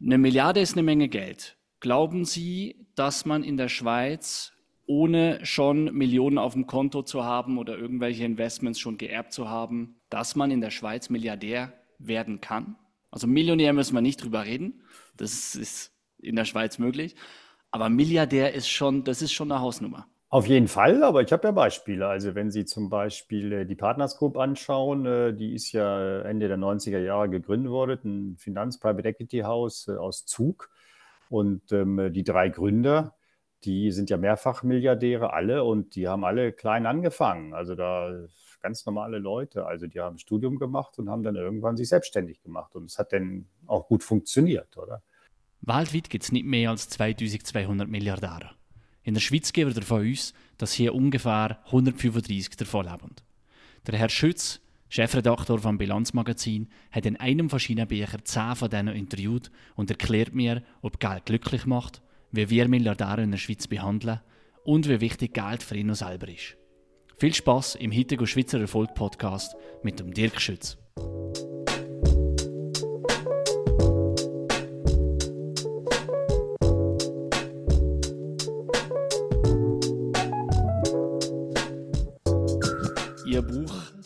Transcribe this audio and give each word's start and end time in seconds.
Eine 0.00 0.18
Milliarde 0.18 0.60
ist 0.60 0.74
eine 0.74 0.84
Menge 0.84 1.08
Geld. 1.08 1.56
Glauben 1.80 2.24
Sie, 2.24 2.86
dass 2.94 3.24
man 3.24 3.42
in 3.42 3.56
der 3.56 3.68
Schweiz, 3.68 4.52
ohne 4.86 5.44
schon 5.44 5.92
Millionen 5.92 6.38
auf 6.38 6.52
dem 6.52 6.68
Konto 6.68 7.02
zu 7.02 7.24
haben 7.24 7.58
oder 7.58 7.76
irgendwelche 7.76 8.24
Investments 8.24 8.78
schon 8.78 8.96
geerbt 8.96 9.32
zu 9.32 9.48
haben, 9.48 9.96
dass 10.08 10.36
man 10.36 10.52
in 10.52 10.60
der 10.60 10.70
Schweiz 10.70 11.10
Milliardär 11.10 11.72
werden 11.98 12.40
kann? 12.40 12.76
Also 13.10 13.26
Millionär 13.26 13.72
müssen 13.72 13.94
wir 13.94 14.00
nicht 14.00 14.22
drüber 14.22 14.44
reden. 14.44 14.82
Das 15.16 15.56
ist 15.56 15.92
in 16.18 16.36
der 16.36 16.44
Schweiz 16.44 16.78
möglich. 16.78 17.16
Aber 17.72 17.88
Milliardär 17.88 18.54
ist 18.54 18.68
schon, 18.68 19.02
das 19.02 19.20
ist 19.20 19.32
schon 19.32 19.50
eine 19.50 19.60
Hausnummer. 19.60 20.06
Auf 20.30 20.46
jeden 20.46 20.68
Fall, 20.68 21.02
aber 21.04 21.22
ich 21.22 21.32
habe 21.32 21.48
ja 21.48 21.52
Beispiele. 21.52 22.06
Also 22.06 22.34
wenn 22.34 22.50
Sie 22.50 22.66
zum 22.66 22.90
Beispiel 22.90 23.52
äh, 23.52 23.66
die 23.66 23.74
Partners 23.74 24.18
Group 24.18 24.36
anschauen, 24.36 25.06
äh, 25.06 25.32
die 25.32 25.54
ist 25.54 25.72
ja 25.72 26.20
Ende 26.20 26.48
der 26.48 26.58
90er 26.58 26.98
Jahre 26.98 27.30
gegründet 27.30 27.72
worden, 27.72 28.32
ein 28.32 28.36
Finanz-Private 28.36 29.08
Equity 29.08 29.38
Haus 29.40 29.88
äh, 29.88 29.92
aus 29.92 30.26
Zug. 30.26 30.70
Und 31.30 31.72
ähm, 31.72 32.12
die 32.12 32.24
drei 32.24 32.50
Gründer, 32.50 33.16
die 33.64 33.90
sind 33.90 34.10
ja 34.10 34.18
mehrfach 34.18 34.62
Milliardäre, 34.62 35.32
alle, 35.32 35.64
und 35.64 35.94
die 35.94 36.08
haben 36.08 36.24
alle 36.24 36.52
klein 36.52 36.86
angefangen. 36.86 37.54
Also 37.54 37.74
da 37.74 38.10
ganz 38.60 38.84
normale 38.84 39.18
Leute. 39.18 39.66
Also 39.66 39.86
die 39.86 40.00
haben 40.00 40.18
Studium 40.18 40.58
gemacht 40.58 40.98
und 40.98 41.08
haben 41.08 41.22
dann 41.22 41.36
irgendwann 41.36 41.76
sich 41.76 41.88
selbstständig 41.88 42.42
gemacht. 42.42 42.74
Und 42.74 42.84
es 42.84 42.98
hat 42.98 43.12
dann 43.12 43.46
auch 43.66 43.88
gut 43.88 44.02
funktioniert, 44.02 44.76
oder? 44.76 45.02
Weltweit 45.62 46.10
gibt 46.10 46.24
es 46.24 46.32
nicht 46.32 46.44
mehr 46.46 46.70
als 46.70 46.88
2200 46.90 47.88
Milliardäre. 47.88 48.57
In 49.08 49.14
der 49.14 49.22
Schweiz 49.22 49.54
gehen 49.54 49.66
wir 49.66 49.74
davon 49.74 50.12
aus, 50.12 50.34
dass 50.58 50.74
hier 50.74 50.94
ungefähr 50.94 51.60
135 51.64 52.58
davon 52.58 52.84
leben. 52.84 53.16
Der 53.86 53.98
Herr 53.98 54.10
Schütz, 54.10 54.60
Chefredaktor 54.90 55.60
vom 55.60 55.78
Bilanzmagazin, 55.78 56.68
hat 56.90 57.06
in 57.06 57.16
einem 57.16 57.48
von 57.48 57.58
seinen 57.58 57.88
Büchern 57.88 58.20
zehn 58.24 58.54
von 58.54 58.68
denen 58.68 58.94
interviewt 58.94 59.50
und 59.76 59.88
erklärt 59.88 60.34
mir, 60.34 60.62
ob 60.82 61.00
Geld 61.00 61.24
glücklich 61.24 61.64
macht, 61.64 62.02
wie 62.32 62.50
wir 62.50 62.68
Milliardäre 62.68 63.22
in 63.22 63.30
der 63.30 63.38
Schweiz 63.38 63.66
behandeln 63.66 64.20
und 64.64 64.86
wie 64.90 65.00
wichtig 65.00 65.32
Geld 65.32 65.62
für 65.62 65.78
ihn 65.78 65.94
selber 65.94 66.28
ist. 66.28 66.58
Viel 67.16 67.32
Spaß 67.32 67.76
im 67.76 67.96
heutigen 67.96 68.26
Schweizer 68.26 68.60
Erfolg 68.60 68.94
Podcast 68.94 69.56
mit 69.82 70.00
dem 70.00 70.12
Dirk 70.12 70.38
Schütz. 70.38 70.76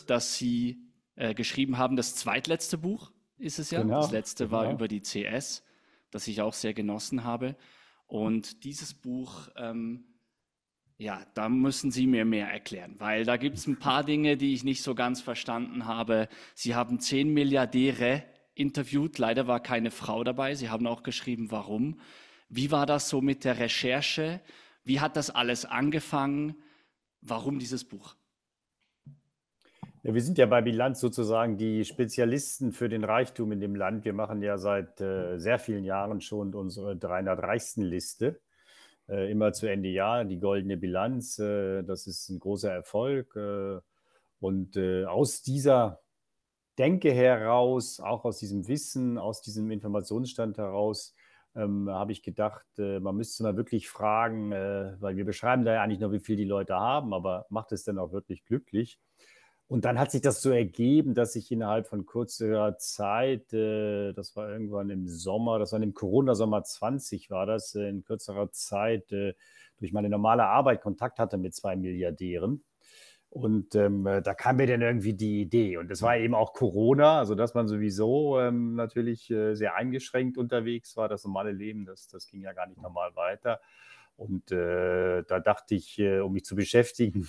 Buch, 0.03 0.07
das 0.07 0.35
Sie 0.35 0.77
äh, 1.15 1.33
geschrieben 1.33 1.77
haben, 1.77 1.95
das 1.95 2.15
zweitletzte 2.15 2.77
Buch 2.77 3.11
ist 3.37 3.59
es 3.59 3.71
ja. 3.71 3.81
Genau, 3.81 4.01
das 4.01 4.11
letzte 4.11 4.45
genau. 4.45 4.57
war 4.57 4.71
über 4.71 4.87
die 4.87 5.01
CS, 5.01 5.63
das 6.11 6.27
ich 6.27 6.41
auch 6.41 6.53
sehr 6.53 6.73
genossen 6.73 7.23
habe. 7.23 7.55
Und 8.05 8.63
dieses 8.63 8.93
Buch 8.93 9.49
ähm, 9.55 10.05
ja, 10.97 11.25
da 11.33 11.49
müssen 11.49 11.91
Sie 11.91 12.07
mir 12.07 12.23
mehr 12.23 12.47
erklären, 12.47 12.95
weil 12.99 13.25
da 13.25 13.37
gibt 13.37 13.57
es 13.57 13.67
ein 13.67 13.79
paar 13.79 14.03
Dinge, 14.03 14.37
die 14.37 14.53
ich 14.53 14.63
nicht 14.63 14.83
so 14.83 14.95
ganz 14.95 15.21
verstanden 15.21 15.85
habe. 15.85 16.29
Sie 16.53 16.75
haben 16.75 16.99
zehn 16.99 17.33
Milliardäre 17.33 18.23
interviewt, 18.53 19.17
leider 19.17 19.47
war 19.47 19.59
keine 19.59 19.91
Frau 19.91 20.23
dabei. 20.23 20.55
Sie 20.55 20.69
haben 20.69 20.85
auch 20.85 21.03
geschrieben, 21.03 21.49
warum. 21.51 21.99
Wie 22.47 22.71
war 22.71 22.85
das 22.85 23.09
so 23.09 23.21
mit 23.21 23.43
der 23.43 23.57
Recherche? 23.57 24.39
Wie 24.83 24.99
hat 24.99 25.17
das 25.17 25.31
alles 25.31 25.65
angefangen? 25.65 26.55
Warum 27.21 27.57
dieses 27.57 27.83
Buch? 27.83 28.15
Ja, 30.05 30.13
wir 30.13 30.21
sind 30.21 30.37
ja 30.37 30.45
bei 30.45 30.61
Bilanz 30.61 30.99
sozusagen 30.99 31.57
die 31.57 31.85
Spezialisten 31.85 32.73
für 32.73 32.89
den 32.89 33.05
Reichtum 33.05 33.53
in 33.53 33.61
dem 33.61 33.73
Land. 33.73 34.03
Wir 34.03 34.11
machen 34.11 34.41
ja 34.41 34.57
seit 34.57 34.99
äh, 34.99 35.37
sehr 35.39 35.59
vielen 35.59 35.85
Jahren 35.85 36.19
schon 36.19 36.53
unsere 36.53 36.97
300 36.97 37.41
reichsten 37.41 37.83
Liste 37.83 38.41
äh, 39.07 39.31
immer 39.31 39.53
zu 39.53 39.67
Ende 39.67 39.87
Jahr 39.87 40.25
die 40.25 40.39
goldene 40.39 40.75
Bilanz. 40.75 41.39
Äh, 41.39 41.83
das 41.83 42.05
ist 42.07 42.27
ein 42.29 42.39
großer 42.39 42.69
Erfolg. 42.69 43.33
Äh, 43.37 43.79
und 44.41 44.75
äh, 44.75 45.05
aus 45.05 45.41
dieser 45.41 46.01
Denke 46.77 47.13
heraus, 47.13 48.01
auch 48.01 48.25
aus 48.25 48.39
diesem 48.39 48.67
Wissen, 48.67 49.17
aus 49.17 49.41
diesem 49.41 49.71
Informationsstand 49.71 50.57
heraus, 50.57 51.15
ähm, 51.55 51.89
habe 51.89 52.11
ich 52.11 52.23
gedacht, 52.23 52.65
äh, 52.77 52.99
man 52.99 53.15
müsste 53.15 53.43
mal 53.43 53.55
wirklich 53.55 53.87
fragen, 53.87 54.51
weil 54.51 55.15
wir 55.15 55.23
beschreiben 55.23 55.63
da 55.63 55.75
ja 55.75 55.81
eigentlich 55.81 55.99
nur, 56.01 56.11
wie 56.11 56.19
viel 56.19 56.35
die 56.35 56.43
Leute 56.43 56.75
haben, 56.75 57.13
aber 57.13 57.45
macht 57.49 57.71
es 57.71 57.85
denn 57.85 57.99
auch 57.99 58.11
wirklich 58.11 58.43
glücklich? 58.43 58.99
Und 59.73 59.85
dann 59.85 59.97
hat 59.97 60.11
sich 60.11 60.21
das 60.21 60.43
so 60.43 60.51
ergeben, 60.51 61.15
dass 61.15 61.35
ich 61.35 61.51
innerhalb 61.51 61.87
von 61.87 62.05
kurzer 62.05 62.77
Zeit, 62.77 63.51
äh, 63.53 64.13
das 64.13 64.35
war 64.35 64.47
irgendwann 64.47 64.91
im 64.91 65.07
Sommer, 65.07 65.57
das 65.57 65.71
war 65.71 65.81
im 65.81 65.95
Corona-Sommer 65.95 66.63
20 66.63 67.31
war 67.31 67.47
das, 67.47 67.73
äh, 67.73 67.89
in 67.89 68.03
kürzerer 68.03 68.51
Zeit 68.51 69.11
äh, 69.11 69.33
durch 69.79 69.91
meine 69.91 70.09
normale 70.09 70.45
Arbeit 70.45 70.81
Kontakt 70.81 71.17
hatte 71.17 71.39
mit 71.39 71.55
zwei 71.55 71.75
Milliardären. 71.75 72.63
Und 73.31 73.73
ähm, 73.73 74.03
da 74.03 74.35
kam 74.35 74.57
mir 74.57 74.67
dann 74.67 74.83
irgendwie 74.83 75.15
die 75.15 75.41
Idee. 75.41 75.77
Und 75.77 75.89
es 75.89 76.03
war 76.03 76.17
eben 76.17 76.35
auch 76.35 76.53
Corona, 76.53 77.17
also 77.17 77.33
dass 77.33 77.55
man 77.55 77.67
sowieso 77.67 78.39
ähm, 78.39 78.75
natürlich 78.75 79.31
äh, 79.31 79.55
sehr 79.55 79.73
eingeschränkt 79.73 80.37
unterwegs 80.37 80.95
war. 80.97 81.09
Das 81.09 81.23
normale 81.23 81.51
Leben, 81.51 81.85
das, 81.85 82.07
das 82.09 82.27
ging 82.27 82.41
ja 82.41 82.53
gar 82.53 82.67
nicht 82.67 82.79
normal 82.79 83.15
weiter. 83.15 83.59
Und 84.17 84.51
äh, 84.51 85.23
da 85.23 85.39
dachte 85.39 85.73
ich, 85.73 85.97
äh, 85.97 86.19
um 86.19 86.33
mich 86.33 86.45
zu 86.45 86.55
beschäftigen, 86.55 87.27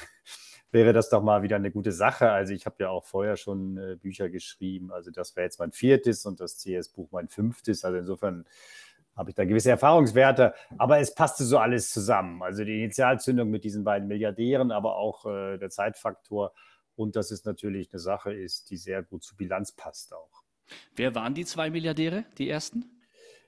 wäre 0.74 0.92
das 0.92 1.08
doch 1.08 1.22
mal 1.22 1.42
wieder 1.42 1.56
eine 1.56 1.70
gute 1.70 1.92
Sache. 1.92 2.30
Also 2.30 2.52
ich 2.52 2.66
habe 2.66 2.76
ja 2.80 2.90
auch 2.90 3.04
vorher 3.04 3.36
schon 3.36 3.78
äh, 3.78 3.96
Bücher 3.96 4.28
geschrieben. 4.28 4.92
Also 4.92 5.10
das 5.10 5.36
wäre 5.36 5.44
jetzt 5.44 5.58
mein 5.58 5.72
viertes 5.72 6.26
und 6.26 6.40
das 6.40 6.58
CS-Buch 6.58 7.10
mein 7.12 7.28
fünftes. 7.28 7.84
Also 7.84 7.98
insofern 7.98 8.44
habe 9.16 9.30
ich 9.30 9.36
da 9.36 9.44
gewisse 9.44 9.70
Erfahrungswerte. 9.70 10.52
Aber 10.76 10.98
es 10.98 11.14
passte 11.14 11.44
so 11.44 11.58
alles 11.58 11.90
zusammen. 11.90 12.42
Also 12.42 12.64
die 12.64 12.80
Initialzündung 12.82 13.48
mit 13.48 13.64
diesen 13.64 13.84
beiden 13.84 14.08
Milliardären, 14.08 14.72
aber 14.72 14.96
auch 14.96 15.24
äh, 15.24 15.56
der 15.56 15.70
Zeitfaktor. 15.70 16.52
Und 16.96 17.16
dass 17.16 17.30
es 17.30 17.44
natürlich 17.44 17.92
eine 17.92 18.00
Sache 18.00 18.34
ist, 18.34 18.70
die 18.70 18.76
sehr 18.76 19.02
gut 19.02 19.22
zur 19.22 19.36
Bilanz 19.36 19.72
passt 19.72 20.12
auch. 20.12 20.42
Wer 20.96 21.14
waren 21.14 21.34
die 21.34 21.44
zwei 21.44 21.70
Milliardäre, 21.70 22.24
die 22.36 22.50
ersten? 22.50 22.84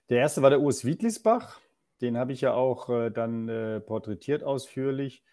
Der 0.08 0.18
erste 0.18 0.42
war 0.42 0.50
der 0.50 0.60
Urs 0.60 0.84
Wiedlisbach. 0.84 1.60
Den 2.00 2.16
habe 2.18 2.32
ich 2.32 2.42
ja 2.42 2.52
auch 2.52 2.88
äh, 2.88 3.10
dann 3.10 3.48
äh, 3.48 3.80
porträtiert 3.80 4.44
ausführlich. 4.44 5.24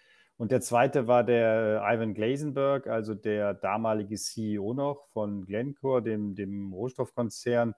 Und 0.43 0.51
der 0.51 0.59
zweite 0.59 1.07
war 1.07 1.23
der 1.23 1.81
Ivan 1.89 2.13
Glasenberg, 2.13 2.87
also 2.87 3.13
der 3.13 3.53
damalige 3.53 4.17
CEO 4.17 4.73
noch 4.73 5.07
von 5.13 5.45
Glencore, 5.45 6.03
dem, 6.03 6.35
dem 6.35 6.73
Rohstoffkonzern. 6.73 7.73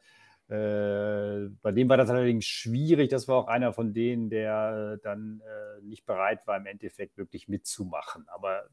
Äh, 0.47 1.51
bei 1.61 1.71
dem 1.71 1.87
war 1.89 1.97
das 1.97 2.09
allerdings 2.09 2.45
schwierig. 2.45 3.11
Das 3.11 3.27
war 3.27 3.35
auch 3.35 3.47
einer 3.47 3.71
von 3.71 3.93
denen, 3.93 4.31
der 4.31 4.97
dann 5.03 5.41
äh, 5.41 5.85
nicht 5.85 6.07
bereit 6.07 6.47
war, 6.47 6.57
im 6.57 6.65
Endeffekt 6.65 7.19
wirklich 7.19 7.47
mitzumachen. 7.47 8.25
Aber 8.29 8.63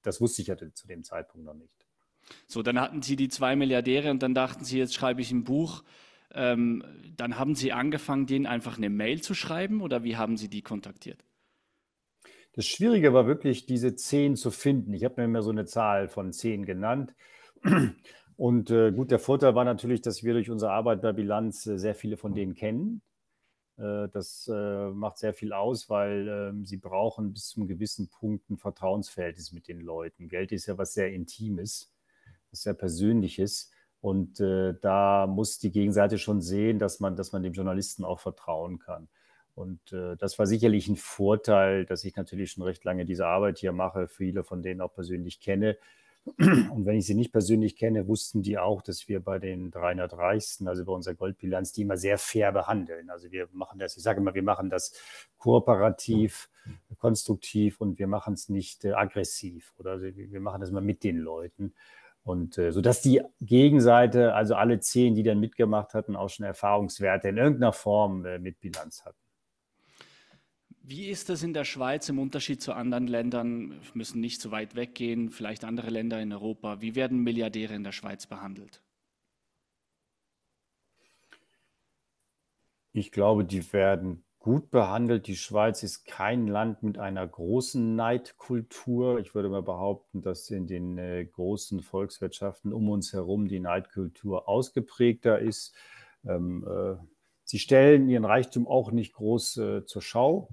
das 0.00 0.22
wusste 0.22 0.40
ich 0.40 0.48
ja 0.48 0.56
zu 0.56 0.86
dem 0.86 1.04
Zeitpunkt 1.04 1.44
noch 1.44 1.52
nicht. 1.52 1.76
So, 2.46 2.62
dann 2.62 2.80
hatten 2.80 3.02
Sie 3.02 3.16
die 3.16 3.28
zwei 3.28 3.54
Milliardäre 3.54 4.10
und 4.10 4.22
dann 4.22 4.32
dachten 4.32 4.64
Sie, 4.64 4.78
jetzt 4.78 4.94
schreibe 4.94 5.20
ich 5.20 5.30
ein 5.30 5.44
Buch. 5.44 5.84
Ähm, 6.32 6.82
dann 7.18 7.38
haben 7.38 7.54
Sie 7.54 7.70
angefangen, 7.72 8.24
denen 8.24 8.46
einfach 8.46 8.78
eine 8.78 8.88
Mail 8.88 9.20
zu 9.20 9.34
schreiben 9.34 9.82
oder 9.82 10.04
wie 10.04 10.16
haben 10.16 10.38
Sie 10.38 10.48
die 10.48 10.62
kontaktiert? 10.62 11.22
Das 12.54 12.66
Schwierige 12.66 13.14
war 13.14 13.26
wirklich, 13.26 13.66
diese 13.66 13.94
zehn 13.94 14.36
zu 14.36 14.50
finden. 14.50 14.92
Ich 14.92 15.04
habe 15.04 15.14
mir 15.18 15.24
immer 15.24 15.42
so 15.42 15.50
eine 15.50 15.64
Zahl 15.64 16.08
von 16.08 16.32
zehn 16.32 16.66
genannt. 16.66 17.14
Und 18.36 18.70
äh, 18.70 18.92
gut, 18.92 19.10
der 19.10 19.18
Vorteil 19.18 19.54
war 19.54 19.64
natürlich, 19.64 20.02
dass 20.02 20.22
wir 20.22 20.34
durch 20.34 20.50
unsere 20.50 20.72
Arbeit 20.72 21.02
bei 21.02 21.12
Bilanz 21.12 21.66
äh, 21.66 21.78
sehr 21.78 21.94
viele 21.94 22.16
von 22.16 22.34
denen 22.34 22.54
kennen. 22.54 23.02
Äh, 23.78 24.08
das 24.08 24.50
äh, 24.52 24.90
macht 24.90 25.18
sehr 25.18 25.34
viel 25.34 25.52
aus, 25.52 25.88
weil 25.88 26.28
ähm, 26.28 26.64
sie 26.64 26.76
brauchen 26.76 27.32
bis 27.32 27.48
zu 27.48 27.60
einem 27.60 27.68
gewissen 27.68 28.08
Punkt 28.08 28.50
ein 28.50 28.58
Vertrauensverhältnis 28.58 29.52
mit 29.52 29.68
den 29.68 29.80
Leuten. 29.80 30.28
Geld 30.28 30.52
ist 30.52 30.66
ja 30.66 30.76
was 30.76 30.92
sehr 30.94 31.12
Intimes, 31.12 31.92
was 32.50 32.62
sehr 32.62 32.74
Persönliches. 32.74 33.70
Und 34.00 34.40
äh, 34.40 34.74
da 34.80 35.26
muss 35.26 35.58
die 35.58 35.70
Gegenseite 35.70 36.18
schon 36.18 36.40
sehen, 36.40 36.78
dass 36.78 37.00
man, 37.00 37.16
dass 37.16 37.32
man 37.32 37.42
dem 37.42 37.52
Journalisten 37.52 38.04
auch 38.04 38.20
vertrauen 38.20 38.78
kann. 38.78 39.08
Und 39.54 39.92
äh, 39.92 40.16
das 40.16 40.38
war 40.38 40.46
sicherlich 40.46 40.88
ein 40.88 40.96
Vorteil, 40.96 41.84
dass 41.84 42.04
ich 42.04 42.16
natürlich 42.16 42.52
schon 42.52 42.62
recht 42.62 42.84
lange 42.84 43.04
diese 43.04 43.26
Arbeit 43.26 43.58
hier 43.58 43.72
mache, 43.72 44.08
viele 44.08 44.44
von 44.44 44.62
denen 44.62 44.80
auch 44.80 44.94
persönlich 44.94 45.40
kenne. 45.40 45.76
Und 46.24 46.86
wenn 46.86 46.96
ich 46.96 47.06
sie 47.06 47.14
nicht 47.14 47.32
persönlich 47.32 47.74
kenne, 47.76 48.06
wussten 48.06 48.42
die 48.42 48.56
auch, 48.56 48.80
dass 48.80 49.08
wir 49.08 49.20
bei 49.20 49.40
den 49.40 49.72
300 49.72 50.12
Reichsten, 50.16 50.68
also 50.68 50.84
bei 50.84 50.92
unserer 50.92 51.14
Goldbilanz, 51.14 51.72
die 51.72 51.82
immer 51.82 51.96
sehr 51.96 52.16
fair 52.16 52.52
behandeln. 52.52 53.10
Also 53.10 53.32
wir 53.32 53.48
machen 53.52 53.80
das, 53.80 53.96
ich 53.96 54.04
sage 54.04 54.20
immer, 54.20 54.32
wir 54.32 54.44
machen 54.44 54.70
das 54.70 54.94
kooperativ, 55.36 56.48
konstruktiv 56.98 57.80
und 57.80 57.98
wir 57.98 58.06
machen 58.06 58.34
es 58.34 58.48
nicht 58.48 58.84
äh, 58.84 58.92
aggressiv 58.92 59.74
oder 59.78 59.92
also 59.92 60.06
wir 60.14 60.40
machen 60.40 60.60
das 60.60 60.70
immer 60.70 60.80
mit 60.80 61.02
den 61.02 61.18
Leuten. 61.18 61.74
Und 62.22 62.56
äh, 62.56 62.70
sodass 62.70 63.02
die 63.02 63.20
Gegenseite, 63.40 64.34
also 64.34 64.54
alle 64.54 64.78
zehn, 64.78 65.16
die 65.16 65.24
dann 65.24 65.40
mitgemacht 65.40 65.92
hatten, 65.92 66.14
auch 66.14 66.28
schon 66.28 66.46
Erfahrungswerte 66.46 67.28
in 67.28 67.36
irgendeiner 67.36 67.72
Form 67.72 68.24
äh, 68.24 68.38
mit 68.38 68.60
Bilanz 68.60 69.04
hatten. 69.04 69.21
Wie 70.84 71.06
ist 71.08 71.28
das 71.28 71.44
in 71.44 71.54
der 71.54 71.64
Schweiz 71.64 72.08
im 72.08 72.18
Unterschied 72.18 72.60
zu 72.60 72.72
anderen 72.72 73.06
Ländern? 73.06 73.70
Wir 73.70 73.78
müssen 73.94 74.20
nicht 74.20 74.40
so 74.40 74.50
weit 74.50 74.74
weggehen, 74.74 75.30
vielleicht 75.30 75.64
andere 75.64 75.90
Länder 75.90 76.20
in 76.20 76.32
Europa. 76.32 76.80
Wie 76.80 76.96
werden 76.96 77.18
Milliardäre 77.22 77.74
in 77.74 77.84
der 77.84 77.92
Schweiz 77.92 78.26
behandelt? 78.26 78.82
Ich 82.92 83.12
glaube, 83.12 83.44
die 83.44 83.72
werden 83.72 84.24
gut 84.40 84.72
behandelt. 84.72 85.28
Die 85.28 85.36
Schweiz 85.36 85.84
ist 85.84 86.04
kein 86.04 86.48
Land 86.48 86.82
mit 86.82 86.98
einer 86.98 87.28
großen 87.28 87.94
Neidkultur. 87.94 89.20
Ich 89.20 89.36
würde 89.36 89.48
mal 89.48 89.62
behaupten, 89.62 90.20
dass 90.20 90.50
in 90.50 90.66
den 90.66 90.98
äh, 90.98 91.24
großen 91.24 91.80
Volkswirtschaften 91.80 92.72
um 92.72 92.88
uns 92.88 93.12
herum 93.12 93.46
die 93.46 93.60
Neidkultur 93.60 94.48
ausgeprägter 94.48 95.38
ist. 95.38 95.76
Ähm, 96.24 96.66
äh, 96.68 96.96
sie 97.44 97.60
stellen 97.60 98.08
ihren 98.08 98.24
Reichtum 98.24 98.66
auch 98.66 98.90
nicht 98.90 99.12
groß 99.14 99.56
äh, 99.58 99.86
zur 99.86 100.02
Schau. 100.02 100.48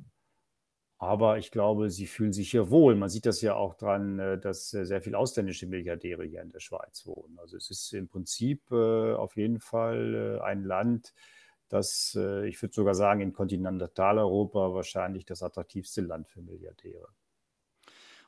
Aber 1.02 1.38
ich 1.38 1.50
glaube, 1.52 1.90
sie 1.90 2.08
fühlen 2.08 2.34
sich 2.34 2.52
hier 2.52 2.70
wohl. 2.70 2.94
Man 2.96 3.08
sieht 3.08 3.26
das 3.26 3.42
ja 3.42 3.56
auch 3.56 3.74
daran, 3.74 4.20
äh, 4.20 4.38
dass 4.38 4.74
äh, 4.74 4.86
sehr 4.86 5.02
viele 5.02 5.18
ausländische 5.18 5.66
Milliardäre 5.66 6.26
hier 6.26 6.42
in 6.42 6.52
der 6.52 6.60
Schweiz 6.60 7.06
wohnen. 7.06 7.40
Also 7.40 7.56
es 7.56 7.72
ist 7.72 7.94
im 7.94 8.10
Prinzip 8.10 8.70
äh, 8.70 9.14
auf 9.14 9.38
jeden 9.38 9.62
Fall 9.62 10.42
ein 10.44 10.64
Land, 10.64 11.14
das, 11.70 12.18
ich 12.46 12.60
würde 12.64 12.74
sogar 12.74 12.96
sagen, 12.96 13.22
in 13.22 13.32
Kontinentaleuropa 13.32 14.74
wahrscheinlich 14.74 15.24
das 15.26 15.44
attraktivste 15.44 16.02
Land 16.02 16.28
für 16.28 16.42
Milliardäre. 16.42 17.08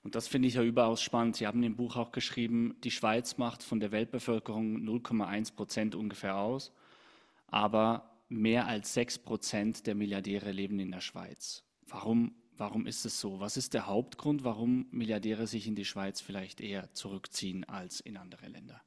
Und 0.03 0.13
das 0.13 0.27
finde 0.27 0.47
ich 0.47 0.53
ja 0.53 0.63
überaus 0.63 1.01
spannend. 1.01 1.38
Sie 1.38 1.47
haben 1.47 1.63
im 1.63 1.75
Buch 1.75 1.95
auch 1.95 2.12
geschrieben, 2.12 2.75
die 2.83 2.91
Schweiz 2.91 3.39
macht 3.39 3.63
von 3.63 3.79
der 3.79 3.91
Weltbevölkerung 3.91 4.77
0,1 4.77 5.56
Prozent 5.56 5.95
ungefähr 5.95 6.38
aus, 6.38 6.71
aber 7.47 8.12
mehr 8.29 8.67
als 8.67 8.94
6 8.94 9.17
Prozent 9.19 9.88
der 9.88 9.95
Milliardäre 9.95 10.51
leben 10.51 10.79
in 10.79 10.91
der 10.91 11.01
Schweiz. 11.01 11.63
Warum 11.88 12.35
Warum 12.62 12.86
ist 12.86 13.06
es 13.06 13.19
so? 13.19 13.40
Was 13.40 13.58
ist 13.58 13.74
der 13.74 13.88
Hauptgrund, 13.88 14.44
warum 14.44 14.86
Milliardäre 14.92 15.48
sich 15.48 15.66
in 15.68 15.74
die 15.74 15.84
Schweiz 15.84 16.22
vielleicht 16.22 16.62
eher 16.62 16.94
zurückziehen 16.94 17.63
als 17.63 18.02
in 18.02 18.18
andere 18.18 18.48
Länder? 18.50 18.80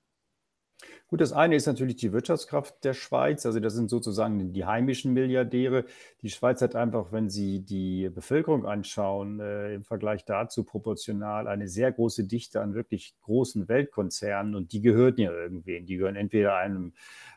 Gut, 1.08 1.20
das 1.20 1.32
eine 1.32 1.56
ist 1.56 1.66
natürlich 1.66 1.96
die 1.96 2.12
Wirtschaftskraft 2.12 2.84
der 2.84 2.94
Schweiz. 2.94 3.44
Also 3.44 3.58
das 3.58 3.74
sind 3.74 3.90
sozusagen 3.90 4.52
die 4.52 4.64
heimischen 4.64 5.12
Milliardäre. 5.12 5.86
Die 6.22 6.30
Schweiz 6.30 6.62
hat 6.62 6.76
einfach, 6.76 7.10
wenn 7.10 7.28
Sie 7.28 7.64
die 7.64 8.10
Bevölkerung 8.10 8.64
anschauen, 8.64 9.40
äh, 9.40 9.74
im 9.74 9.82
Vergleich 9.82 10.24
dazu 10.24 10.62
proportional 10.62 11.48
eine 11.48 11.66
sehr 11.66 11.90
große 11.90 12.28
Dichte 12.28 12.60
an 12.60 12.74
wirklich 12.74 13.16
großen 13.22 13.66
Weltkonzernen. 13.66 14.54
Und 14.54 14.72
die 14.72 14.82
gehören 14.82 15.16
ja 15.16 15.32
irgendwen. 15.32 15.84
Die 15.84 15.96
gehören 15.96 16.14
entweder 16.14 16.54
einem 16.54 16.92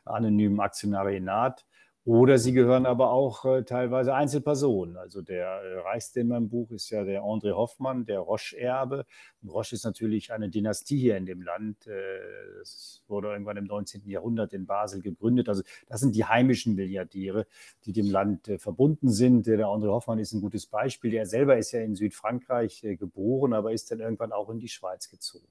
anonymen 0.05 0.59
Aktionariat 0.59 1.65
oder 2.07 2.37
sie 2.37 2.53
gehören 2.53 2.85
aber 2.85 3.11
auch 3.11 3.43
äh, 3.43 3.63
teilweise 3.63 4.15
Einzelpersonen. 4.15 4.95
Also 4.95 5.21
der 5.21 5.45
äh, 5.45 5.79
reichste 5.79 6.21
in 6.21 6.29
meinem 6.29 6.47
Buch 6.47 6.71
ist 6.71 6.89
ja 6.89 7.03
der 7.03 7.23
André 7.23 7.51
Hoffmann, 7.51 8.05
der 8.05 8.19
Roche-Erbe. 8.19 9.05
Und 9.41 9.49
Roche 9.49 9.75
ist 9.75 9.83
natürlich 9.83 10.31
eine 10.31 10.47
Dynastie 10.47 10.97
hier 10.97 11.17
in 11.17 11.25
dem 11.25 11.41
Land. 11.41 11.85
Äh, 11.85 12.61
es 12.61 13.03
wurde 13.09 13.27
irgendwann 13.27 13.57
im 13.57 13.65
19. 13.65 14.07
Jahrhundert 14.07 14.53
in 14.53 14.65
Basel 14.65 15.01
gegründet. 15.01 15.49
Also 15.49 15.63
das 15.89 15.99
sind 15.99 16.15
die 16.15 16.23
heimischen 16.23 16.75
Milliardäre, 16.75 17.45
die 17.83 17.91
dem 17.91 18.09
Land 18.09 18.47
äh, 18.47 18.57
verbunden 18.57 19.09
sind. 19.09 19.45
Der 19.45 19.59
André 19.65 19.89
Hoffmann 19.89 20.19
ist 20.19 20.31
ein 20.31 20.39
gutes 20.39 20.65
Beispiel. 20.65 21.13
Er 21.13 21.25
selber 21.25 21.57
ist 21.57 21.73
ja 21.73 21.81
in 21.81 21.95
Südfrankreich 21.95 22.85
äh, 22.85 22.95
geboren, 22.95 23.51
aber 23.51 23.73
ist 23.73 23.91
dann 23.91 23.99
irgendwann 23.99 24.31
auch 24.31 24.49
in 24.49 24.59
die 24.59 24.69
Schweiz 24.69 25.09
gezogen. 25.09 25.49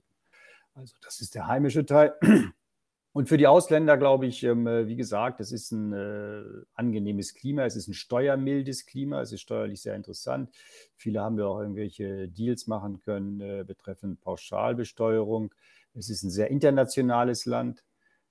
Also 0.72 0.94
das 1.02 1.20
ist 1.20 1.34
der 1.34 1.48
heimische 1.48 1.84
Teil. 1.84 2.14
Und 3.16 3.30
für 3.30 3.38
die 3.38 3.46
Ausländer 3.46 3.96
glaube 3.96 4.26
ich, 4.26 4.42
ähm, 4.42 4.66
äh, 4.66 4.88
wie 4.88 4.94
gesagt, 4.94 5.40
es 5.40 5.50
ist 5.50 5.72
ein 5.72 5.94
äh, 5.94 6.42
angenehmes 6.74 7.32
Klima, 7.32 7.64
es 7.64 7.74
ist 7.74 7.88
ein 7.88 7.94
steuermildes 7.94 8.84
Klima, 8.84 9.22
es 9.22 9.32
ist 9.32 9.40
steuerlich 9.40 9.80
sehr 9.80 9.94
interessant. 9.94 10.50
Viele 10.96 11.22
haben 11.22 11.38
ja 11.38 11.46
auch 11.46 11.58
irgendwelche 11.58 12.28
Deals 12.28 12.66
machen 12.66 13.00
können 13.00 13.40
äh, 13.40 13.64
betreffend 13.66 14.20
Pauschalbesteuerung. 14.20 15.54
Es 15.94 16.10
ist 16.10 16.24
ein 16.24 16.30
sehr 16.30 16.50
internationales 16.50 17.46
Land. 17.46 17.84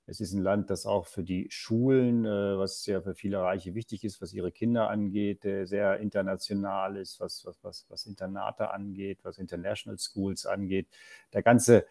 Es 0.06 0.20
ist 0.20 0.32
ein 0.34 0.42
Land, 0.42 0.70
das 0.70 0.86
auch 0.86 1.06
für 1.06 1.24
die 1.24 1.48
Schulen, 1.50 2.22
was 2.22 2.86
ja 2.86 3.00
für 3.00 3.16
viele 3.16 3.40
Reiche 3.40 3.74
wichtig 3.74 4.04
ist, 4.04 4.22
was 4.22 4.32
ihre 4.32 4.52
Kinder 4.52 4.88
angeht, 4.88 5.42
sehr 5.42 5.98
international 5.98 6.96
ist, 6.96 7.18
was, 7.18 7.44
was, 7.44 7.58
was, 7.62 7.86
was 7.88 8.06
Internate 8.06 8.70
angeht, 8.70 9.18
was 9.24 9.38
International 9.38 9.98
Schools 9.98 10.46
angeht. 10.46 10.86
Der 11.32 11.42
ganze 11.42 11.86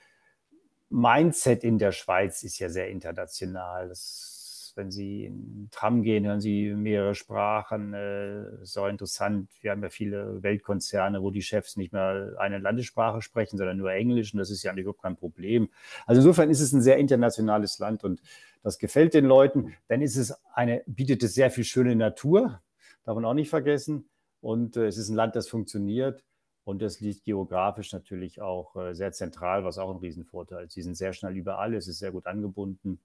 Mindset 0.89 1.63
in 1.63 1.77
der 1.77 1.91
Schweiz 1.91 2.43
ist 2.43 2.59
ja 2.59 2.69
sehr 2.69 2.89
international. 2.89 3.89
Das, 3.89 4.73
wenn 4.75 4.91
Sie 4.91 5.25
in 5.25 5.67
Tram 5.71 6.03
gehen, 6.03 6.25
hören 6.25 6.41
Sie 6.41 6.73
mehrere 6.73 7.15
Sprachen. 7.15 7.93
Äh, 7.93 8.43
auch 8.77 8.87
interessant. 8.87 9.49
Wir 9.61 9.71
haben 9.71 9.81
ja 9.83 9.89
viele 9.89 10.43
Weltkonzerne, 10.43 11.21
wo 11.21 11.31
die 11.31 11.41
Chefs 11.41 11.77
nicht 11.77 11.93
mehr 11.93 12.35
eine 12.37 12.59
Landessprache 12.59 13.21
sprechen, 13.21 13.57
sondern 13.57 13.77
nur 13.77 13.91
Englisch. 13.91 14.33
Und 14.33 14.39
das 14.39 14.51
ist 14.51 14.63
ja 14.63 14.73
überhaupt 14.73 15.01
kein 15.01 15.15
Problem. 15.15 15.69
Also 16.05 16.21
insofern 16.21 16.49
ist 16.49 16.61
es 16.61 16.71
ein 16.71 16.81
sehr 16.81 16.97
internationales 16.97 17.79
Land 17.79 18.03
und 18.03 18.21
das 18.63 18.79
gefällt 18.79 19.13
den 19.13 19.25
Leuten. 19.25 19.75
Dann 19.87 20.01
ist 20.01 20.17
es 20.17 20.33
eine, 20.53 20.83
bietet 20.87 21.23
es 21.23 21.35
sehr 21.35 21.51
viel 21.51 21.63
schöne 21.63 21.95
Natur. 21.95 22.61
Darf 23.03 23.15
man 23.15 23.25
auch 23.25 23.33
nicht 23.33 23.49
vergessen. 23.49 24.09
Und 24.41 24.77
äh, 24.77 24.87
es 24.87 24.97
ist 24.97 25.09
ein 25.09 25.15
Land, 25.15 25.35
das 25.35 25.47
funktioniert. 25.47 26.23
Und 26.65 26.81
das 26.81 26.99
liegt 26.99 27.23
geografisch 27.23 27.93
natürlich 27.93 28.41
auch 28.41 28.75
äh, 28.75 28.93
sehr 28.93 29.11
zentral, 29.11 29.63
was 29.63 29.77
auch 29.77 29.91
ein 29.91 29.99
Riesenvorteil 29.99 30.65
ist. 30.65 30.73
Sie 30.73 30.81
sind 30.81 30.95
sehr 30.95 31.13
schnell 31.13 31.37
überall, 31.37 31.73
es 31.75 31.87
ist 31.87 31.99
sehr 31.99 32.11
gut 32.11 32.25
angebunden. 32.25 32.99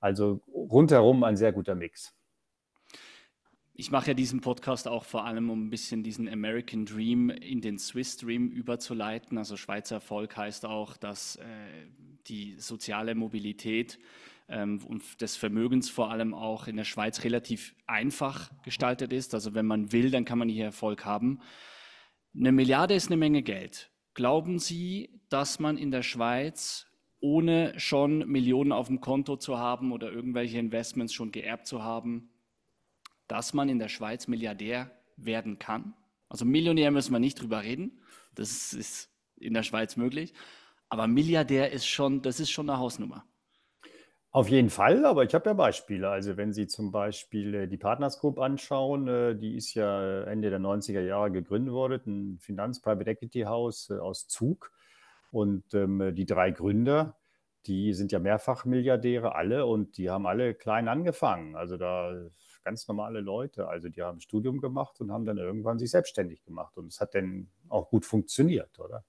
Also 0.00 0.40
rundherum 0.52 1.24
ein 1.24 1.36
sehr 1.36 1.52
guter 1.52 1.74
Mix. 1.74 2.12
Ich 3.76 3.90
mache 3.90 4.08
ja 4.08 4.14
diesen 4.14 4.40
Podcast 4.40 4.86
auch 4.86 5.04
vor 5.04 5.24
allem, 5.24 5.48
um 5.50 5.66
ein 5.66 5.70
bisschen 5.70 6.02
diesen 6.02 6.28
American 6.28 6.86
Dream 6.86 7.30
in 7.30 7.60
den 7.60 7.78
Swiss 7.78 8.16
Dream 8.16 8.48
überzuleiten. 8.48 9.38
Also 9.38 9.56
Schweizer 9.56 9.96
Erfolg 9.96 10.36
heißt 10.36 10.66
auch, 10.66 10.96
dass 10.96 11.36
äh, 11.36 11.44
die 12.26 12.56
soziale 12.58 13.14
Mobilität 13.14 13.98
ähm, 14.48 14.80
und 14.86 15.20
des 15.20 15.36
Vermögens 15.36 15.88
vor 15.90 16.10
allem 16.10 16.34
auch 16.34 16.66
in 16.66 16.76
der 16.76 16.84
Schweiz 16.84 17.24
relativ 17.24 17.74
einfach 17.86 18.50
gestaltet 18.62 19.12
ist. 19.12 19.34
Also 19.34 19.54
wenn 19.54 19.66
man 19.66 19.90
will, 19.92 20.10
dann 20.10 20.24
kann 20.24 20.38
man 20.38 20.48
hier 20.48 20.66
Erfolg 20.66 21.04
haben. 21.04 21.40
Eine 22.36 22.50
Milliarde 22.50 22.94
ist 22.94 23.06
eine 23.06 23.16
Menge 23.16 23.42
Geld. 23.42 23.92
Glauben 24.14 24.58
Sie, 24.58 25.20
dass 25.28 25.60
man 25.60 25.78
in 25.78 25.92
der 25.92 26.02
Schweiz, 26.02 26.86
ohne 27.20 27.78
schon 27.78 28.26
Millionen 28.28 28.72
auf 28.72 28.88
dem 28.88 29.00
Konto 29.00 29.36
zu 29.36 29.58
haben 29.58 29.92
oder 29.92 30.10
irgendwelche 30.10 30.58
Investments 30.58 31.14
schon 31.14 31.30
geerbt 31.30 31.68
zu 31.68 31.84
haben, 31.84 32.30
dass 33.28 33.54
man 33.54 33.68
in 33.68 33.78
der 33.78 33.88
Schweiz 33.88 34.26
Milliardär 34.26 34.90
werden 35.16 35.60
kann? 35.60 35.94
Also 36.28 36.44
Millionär 36.44 36.90
müssen 36.90 37.12
wir 37.12 37.20
nicht 37.20 37.40
drüber 37.40 37.62
reden. 37.62 38.00
Das 38.34 38.72
ist 38.72 39.10
in 39.36 39.54
der 39.54 39.62
Schweiz 39.62 39.96
möglich. 39.96 40.34
Aber 40.88 41.06
Milliardär 41.06 41.70
ist 41.70 41.86
schon, 41.86 42.20
das 42.20 42.40
ist 42.40 42.50
schon 42.50 42.68
eine 42.68 42.80
Hausnummer. 42.80 43.24
Auf 44.34 44.48
jeden 44.48 44.68
Fall, 44.68 45.04
aber 45.06 45.22
ich 45.22 45.32
habe 45.32 45.48
ja 45.50 45.52
Beispiele. 45.52 46.08
Also 46.10 46.36
wenn 46.36 46.52
Sie 46.52 46.66
zum 46.66 46.90
Beispiel 46.90 47.54
äh, 47.54 47.68
die 47.68 47.76
Partners 47.76 48.18
Group 48.18 48.40
anschauen, 48.40 49.06
äh, 49.06 49.36
die 49.36 49.54
ist 49.54 49.74
ja 49.74 50.22
Ende 50.24 50.50
der 50.50 50.58
90er 50.58 51.02
Jahre 51.02 51.30
gegründet 51.30 51.72
worden, 51.72 52.32
ein 52.34 52.38
Finanz-Private 52.40 53.08
Equity 53.12 53.42
Haus 53.42 53.90
äh, 53.90 53.94
aus 53.94 54.26
Zug. 54.26 54.72
Und 55.30 55.72
ähm, 55.74 56.16
die 56.16 56.26
drei 56.26 56.50
Gründer, 56.50 57.16
die 57.66 57.92
sind 57.94 58.10
ja 58.10 58.18
mehrfach 58.18 58.64
Milliardäre, 58.64 59.36
alle, 59.36 59.66
und 59.66 59.98
die 59.98 60.10
haben 60.10 60.26
alle 60.26 60.54
klein 60.54 60.88
angefangen. 60.88 61.54
Also 61.54 61.76
da 61.76 62.12
ganz 62.64 62.88
normale 62.88 63.20
Leute. 63.20 63.68
Also 63.68 63.88
die 63.88 64.02
haben 64.02 64.18
Studium 64.20 64.60
gemacht 64.60 65.00
und 65.00 65.12
haben 65.12 65.26
dann 65.26 65.38
irgendwann 65.38 65.78
sich 65.78 65.92
selbstständig 65.92 66.42
gemacht. 66.42 66.76
Und 66.76 66.88
es 66.88 67.00
hat 67.00 67.14
dann 67.14 67.50
auch 67.68 67.88
gut 67.88 68.04
funktioniert, 68.04 68.80
oder? 68.80 69.04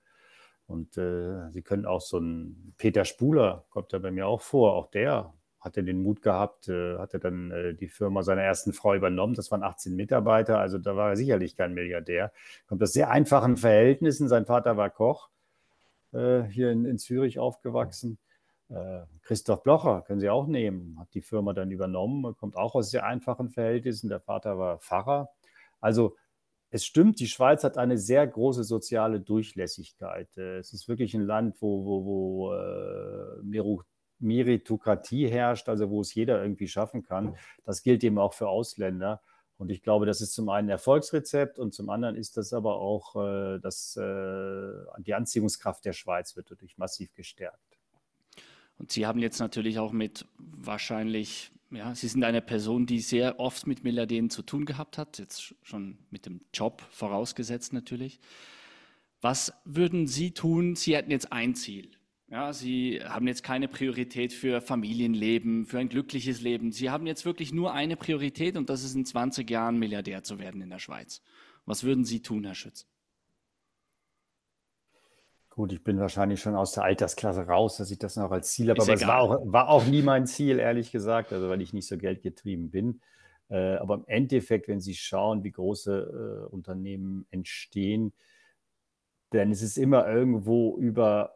Und 0.68 0.98
äh, 0.98 1.52
Sie 1.52 1.62
können 1.62 1.86
auch 1.86 2.02
so 2.02 2.20
ein 2.20 2.74
Peter 2.78 3.06
Spuler, 3.06 3.66
kommt 3.70 3.94
da 3.94 4.00
bei 4.00 4.12
mir 4.12 4.28
auch 4.28 4.42
vor, 4.42 4.74
auch 4.74 4.88
der 4.88 5.34
hatte 5.66 5.84
den 5.84 6.04
Mut 6.04 6.22
gehabt, 6.22 6.70
äh, 6.70 6.98
hatte 7.00 7.20
dann 7.20 7.50
äh, 7.50 7.74
die 7.74 7.88
Firma 7.88 8.22
seiner 8.22 8.44
ersten 8.44 8.72
Frau 8.72 8.94
übernommen. 8.94 9.34
Das 9.34 9.50
waren 9.50 9.64
18 9.64 9.96
Mitarbeiter, 9.96 10.60
also 10.60 10.78
da 10.78 10.96
war 10.96 11.10
er 11.10 11.16
sicherlich 11.18 11.56
kein 11.56 11.74
Milliardär. 11.74 12.32
Kommt 12.68 12.84
aus 12.84 12.94
sehr 12.94 13.10
einfachen 13.10 13.58
Verhältnissen. 13.58 14.28
Sein 14.28 14.46
Vater 14.46 14.78
war 14.78 14.92
Koch, 14.92 15.30
äh, 16.14 16.44
hier 16.44 16.72
in, 16.72 16.86
in, 16.86 17.00
Zürich 17.00 17.40
aufgewachsen. 17.40 18.20
Äh, 18.70 19.02
Christoph 19.24 19.64
Blocher 19.64 20.04
können 20.04 20.20
Sie 20.20 20.30
auch 20.30 20.46
nehmen, 20.46 20.98
hat 21.00 21.14
die 21.16 21.22
Firma 21.22 21.54
dann 21.54 21.72
übernommen, 21.72 22.36
kommt 22.38 22.56
auch 22.56 22.76
aus 22.76 22.92
sehr 22.92 23.04
einfachen 23.04 23.50
Verhältnissen. 23.50 24.08
Der 24.08 24.20
Vater 24.20 24.60
war 24.60 24.78
Pfarrer. 24.78 25.30
Also 25.82 26.16
es 26.76 26.86
stimmt, 26.86 27.22
die 27.22 27.28
Schweiz 27.28 27.64
hat 27.64 27.78
eine 27.78 27.98
sehr 27.98 28.28
große 28.28 28.66
soziale 28.66 29.22
Durchlässigkeit. 29.22 30.36
Äh, 30.38 30.58
es 30.58 30.74
ist 30.74 30.90
wirklich 30.90 31.14
ein 31.14 31.22
Land, 31.22 31.56
wo, 31.62 31.86
wo, 31.86 32.06
wo 32.06 32.54
äh, 32.54 33.82
Meritokratie 34.20 35.30
herrscht, 35.30 35.70
also 35.70 35.90
wo 35.90 36.02
es 36.02 36.14
jeder 36.14 36.42
irgendwie 36.42 36.68
schaffen 36.68 37.02
kann. 37.02 37.38
Das 37.64 37.82
gilt 37.82 38.04
eben 38.04 38.18
auch 38.18 38.34
für 38.34 38.50
Ausländer. 38.50 39.22
Und 39.58 39.72
ich 39.72 39.84
glaube, 39.84 40.06
das 40.06 40.20
ist 40.20 40.34
zum 40.34 40.50
einen 40.50 40.68
Erfolgsrezept 40.68 41.60
und 41.60 41.74
zum 41.74 41.90
anderen 41.90 42.18
ist 42.18 42.36
das 42.36 42.52
aber 42.52 42.76
auch, 42.76 43.16
äh, 43.16 43.60
dass 43.60 43.96
äh, 43.96 44.72
die 45.00 45.14
Anziehungskraft 45.14 45.86
der 45.86 45.94
Schweiz 45.94 46.36
wird 46.36 46.52
dadurch 46.52 46.78
massiv 46.78 47.14
gestärkt. 47.14 47.80
Und 48.78 48.92
Sie 48.92 49.06
haben 49.06 49.20
jetzt 49.20 49.40
natürlich 49.40 49.80
auch 49.80 49.94
mit 49.94 50.28
wahrscheinlich 50.38 51.54
ja, 51.76 51.94
Sie 51.94 52.08
sind 52.08 52.24
eine 52.24 52.42
Person, 52.42 52.86
die 52.86 53.00
sehr 53.00 53.40
oft 53.40 53.68
mit 53.68 53.84
Milliardären 53.84 54.30
zu 54.30 54.42
tun 54.42 54.66
gehabt 54.66 54.98
hat, 54.98 55.20
jetzt 55.20 55.56
schon 55.62 55.98
mit 56.10 56.26
dem 56.26 56.42
Job 56.54 56.82
vorausgesetzt 56.90 57.74
natürlich. 57.74 58.20
Was 59.22 59.54
würden 59.66 60.08
Sie 60.08 60.32
tun? 60.32 60.76
Sie 60.76 60.96
hätten 60.96 61.12
jetzt 61.12 61.32
ein 61.32 61.56
Ziel. 61.56 61.92
Ja, 62.28 62.54
Sie 62.54 63.02
haben 63.04 63.28
jetzt 63.28 63.44
keine 63.44 63.68
Priorität 63.68 64.34
für 64.34 64.62
Familienleben, 64.62 65.66
für 65.66 65.78
ein 65.78 65.90
glückliches 65.90 66.42
Leben. 66.42 66.72
Sie 66.72 66.90
haben 66.90 67.06
jetzt 67.06 67.26
wirklich 67.26 67.54
nur 67.54 67.74
eine 67.74 67.98
Priorität 67.98 68.58
und 68.58 68.70
das 68.70 68.84
ist 68.84 68.96
in 68.96 69.06
20 69.06 69.50
Jahren 69.50 69.78
Milliardär 69.78 70.24
zu 70.24 70.40
werden 70.40 70.62
in 70.62 70.70
der 70.70 70.80
Schweiz. 70.80 71.22
Was 71.66 71.84
würden 71.84 72.04
Sie 72.04 72.22
tun, 72.22 72.44
Herr 72.46 72.56
Schütz? 72.56 72.88
Gut, 75.56 75.72
ich 75.72 75.82
bin 75.86 75.98
wahrscheinlich 76.00 76.42
schon 76.42 76.54
aus 76.54 76.74
der 76.74 76.84
Altersklasse 76.84 77.48
raus, 77.48 77.78
dass 77.78 77.90
ich 77.90 77.98
das 77.98 78.18
noch 78.18 78.30
als 78.30 78.52
Ziel 78.52 78.70
habe, 78.70 78.82
aber 78.82 78.94
es 78.94 79.08
war 79.08 79.22
auch, 79.22 79.40
war 79.46 79.70
auch 79.70 79.86
nie 79.86 80.02
mein 80.02 80.28
Ziel, 80.28 80.60
ehrlich 80.60 80.92
gesagt, 80.92 81.32
also 81.32 81.48
weil 81.48 81.62
ich 81.62 81.72
nicht 81.72 81.88
so 81.88 81.98
geldgetrieben 81.98 82.72
bin. 82.72 83.00
Äh, 83.50 83.76
aber 83.76 83.96
im 83.96 84.04
Endeffekt, 84.08 84.68
wenn 84.68 84.82
Sie 84.82 84.96
schauen, 84.96 85.46
wie 85.46 85.52
große 85.52 86.48
äh, 86.50 86.54
Unternehmen 86.54 87.26
entstehen, 87.32 88.12
dann 89.30 89.50
ist 89.50 89.62
es 89.62 89.78
immer 89.78 90.06
irgendwo 90.08 90.78
über 90.78 91.36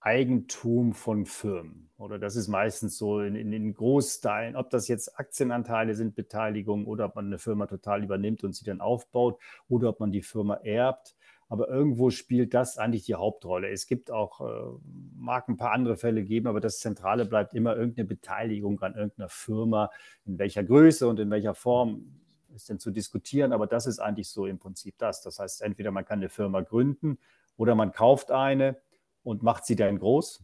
Eigentum 0.00 0.92
von 0.92 1.24
Firmen. 1.24 1.90
Oder 1.98 2.18
das 2.18 2.34
ist 2.36 2.48
meistens 2.48 2.98
so 2.98 3.20
in, 3.20 3.36
in 3.36 3.52
den 3.52 3.74
Großteilen, 3.74 4.56
ob 4.56 4.70
das 4.70 4.88
jetzt 4.88 5.18
Aktienanteile 5.18 5.94
sind, 5.94 6.16
Beteiligungen 6.16 6.86
oder 6.86 7.06
ob 7.06 7.14
man 7.14 7.26
eine 7.26 7.38
Firma 7.38 7.66
total 7.66 8.02
übernimmt 8.02 8.42
und 8.42 8.54
sie 8.54 8.64
dann 8.64 8.80
aufbaut 8.80 9.40
oder 9.68 9.90
ob 9.90 10.00
man 10.00 10.10
die 10.10 10.22
Firma 10.22 10.54
erbt. 10.56 11.14
Aber 11.48 11.68
irgendwo 11.68 12.10
spielt 12.10 12.54
das 12.54 12.76
eigentlich 12.76 13.04
die 13.04 13.14
Hauptrolle. 13.14 13.68
Es 13.68 13.86
gibt 13.86 14.10
auch, 14.10 14.40
äh, 14.40 14.78
mag 15.16 15.48
ein 15.48 15.56
paar 15.56 15.72
andere 15.72 15.96
Fälle 15.96 16.24
geben, 16.24 16.48
aber 16.48 16.60
das 16.60 16.80
Zentrale 16.80 17.24
bleibt 17.24 17.54
immer 17.54 17.76
irgendeine 17.76 18.08
Beteiligung 18.08 18.80
an 18.80 18.94
irgendeiner 18.94 19.28
Firma, 19.28 19.90
in 20.24 20.38
welcher 20.38 20.64
Größe 20.64 21.06
und 21.06 21.20
in 21.20 21.30
welcher 21.30 21.54
Form 21.54 22.20
ist 22.54 22.68
denn 22.68 22.80
zu 22.80 22.90
diskutieren. 22.90 23.52
Aber 23.52 23.66
das 23.66 23.86
ist 23.86 24.00
eigentlich 24.00 24.28
so 24.28 24.46
im 24.46 24.58
Prinzip 24.58 24.98
das. 24.98 25.22
Das 25.22 25.38
heißt, 25.38 25.62
entweder 25.62 25.92
man 25.92 26.04
kann 26.04 26.18
eine 26.18 26.28
Firma 26.28 26.62
gründen 26.62 27.18
oder 27.56 27.74
man 27.74 27.92
kauft 27.92 28.32
eine 28.32 28.76
und 29.22 29.42
macht 29.42 29.66
sie 29.66 29.76
dann 29.76 29.98
groß 29.98 30.42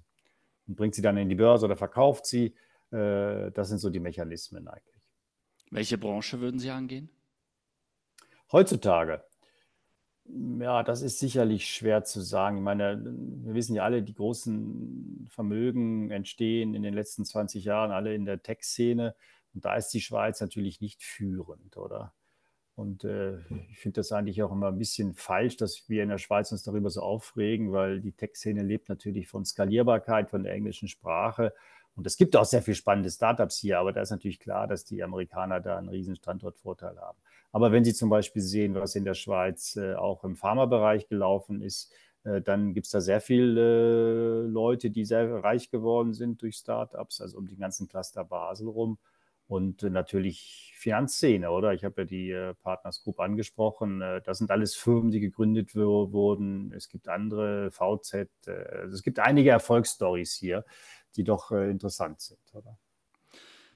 und 0.68 0.76
bringt 0.76 0.94
sie 0.94 1.02
dann 1.02 1.16
in 1.16 1.28
die 1.28 1.34
Börse 1.34 1.66
oder 1.66 1.76
verkauft 1.76 2.26
sie. 2.26 2.54
Äh, 2.92 3.50
das 3.50 3.68
sind 3.68 3.78
so 3.78 3.90
die 3.90 4.00
Mechanismen 4.00 4.68
eigentlich. 4.68 5.00
Welche 5.70 5.98
Branche 5.98 6.40
würden 6.40 6.60
Sie 6.60 6.70
angehen? 6.70 7.08
Heutzutage. 8.52 9.24
Ja, 10.24 10.82
das 10.82 11.02
ist 11.02 11.18
sicherlich 11.18 11.66
schwer 11.66 12.04
zu 12.04 12.20
sagen. 12.20 12.58
Ich 12.58 12.62
meine, 12.62 13.02
wir 13.04 13.54
wissen 13.54 13.74
ja 13.74 13.82
alle, 13.84 14.02
die 14.02 14.14
großen 14.14 15.26
Vermögen 15.30 16.10
entstehen 16.10 16.74
in 16.74 16.82
den 16.82 16.94
letzten 16.94 17.24
20 17.24 17.64
Jahren 17.64 17.90
alle 17.90 18.14
in 18.14 18.24
der 18.24 18.42
Tech-Szene. 18.42 19.14
Und 19.52 19.64
da 19.64 19.74
ist 19.76 19.88
die 19.88 20.00
Schweiz 20.00 20.40
natürlich 20.40 20.80
nicht 20.80 21.02
führend, 21.02 21.76
oder? 21.76 22.14
Und 22.74 23.04
äh, 23.04 23.38
ich 23.70 23.78
finde 23.78 24.00
das 24.00 24.12
eigentlich 24.12 24.42
auch 24.42 24.52
immer 24.52 24.68
ein 24.68 24.78
bisschen 24.78 25.14
falsch, 25.14 25.56
dass 25.56 25.88
wir 25.88 26.02
in 26.02 26.08
der 26.08 26.18
Schweiz 26.18 26.52
uns 26.52 26.62
darüber 26.62 26.88
so 26.88 27.02
aufregen, 27.02 27.72
weil 27.72 28.00
die 28.00 28.12
Tech-Szene 28.12 28.62
lebt 28.62 28.88
natürlich 28.88 29.28
von 29.28 29.44
Skalierbarkeit, 29.44 30.30
von 30.30 30.44
der 30.44 30.54
englischen 30.54 30.88
Sprache. 30.88 31.52
Und 31.94 32.06
es 32.06 32.16
gibt 32.16 32.36
auch 32.36 32.46
sehr 32.46 32.62
viele 32.62 32.76
spannende 32.76 33.10
Startups 33.10 33.58
hier, 33.58 33.78
aber 33.78 33.92
da 33.92 34.00
ist 34.00 34.10
natürlich 34.10 34.40
klar, 34.40 34.66
dass 34.66 34.84
die 34.84 35.02
Amerikaner 35.02 35.60
da 35.60 35.76
einen 35.76 35.90
riesen 35.90 36.16
Standortvorteil 36.16 36.98
haben. 36.98 37.18
Aber 37.52 37.70
wenn 37.70 37.84
Sie 37.84 37.94
zum 37.94 38.08
Beispiel 38.08 38.42
sehen, 38.42 38.74
was 38.74 38.96
in 38.96 39.04
der 39.04 39.14
Schweiz 39.14 39.76
äh, 39.76 39.94
auch 39.94 40.24
im 40.24 40.36
Pharmabereich 40.36 41.08
gelaufen 41.08 41.60
ist, 41.60 41.92
äh, 42.24 42.40
dann 42.40 42.72
gibt 42.72 42.86
es 42.86 42.92
da 42.92 43.00
sehr 43.00 43.20
viele 43.20 44.44
äh, 44.44 44.46
Leute, 44.48 44.90
die 44.90 45.04
sehr 45.04 45.44
reich 45.44 45.70
geworden 45.70 46.14
sind 46.14 46.40
durch 46.42 46.56
Startups, 46.56 47.20
also 47.20 47.36
um 47.38 47.46
den 47.46 47.58
ganzen 47.58 47.88
Cluster 47.88 48.24
Basel 48.24 48.68
rum 48.68 48.98
und 49.48 49.82
natürlich 49.82 50.72
Finanzszene, 50.78 51.50
oder? 51.50 51.74
Ich 51.74 51.84
habe 51.84 52.02
ja 52.02 52.04
die 52.06 52.52
Partners 52.62 53.02
Group 53.02 53.20
angesprochen. 53.20 54.00
Das 54.24 54.38
sind 54.38 54.50
alles 54.50 54.74
Firmen, 54.74 55.10
die 55.10 55.20
gegründet 55.20 55.74
wurden. 55.76 56.72
Es 56.72 56.88
gibt 56.88 57.08
andere, 57.08 57.70
VZ. 57.70 58.28
Also 58.46 58.94
es 58.94 59.02
gibt 59.02 59.18
einige 59.18 59.50
Erfolgsstories 59.50 60.34
hier, 60.34 60.64
die 61.16 61.24
doch 61.24 61.50
interessant 61.50 62.20
sind, 62.22 62.40
oder? 62.54 62.78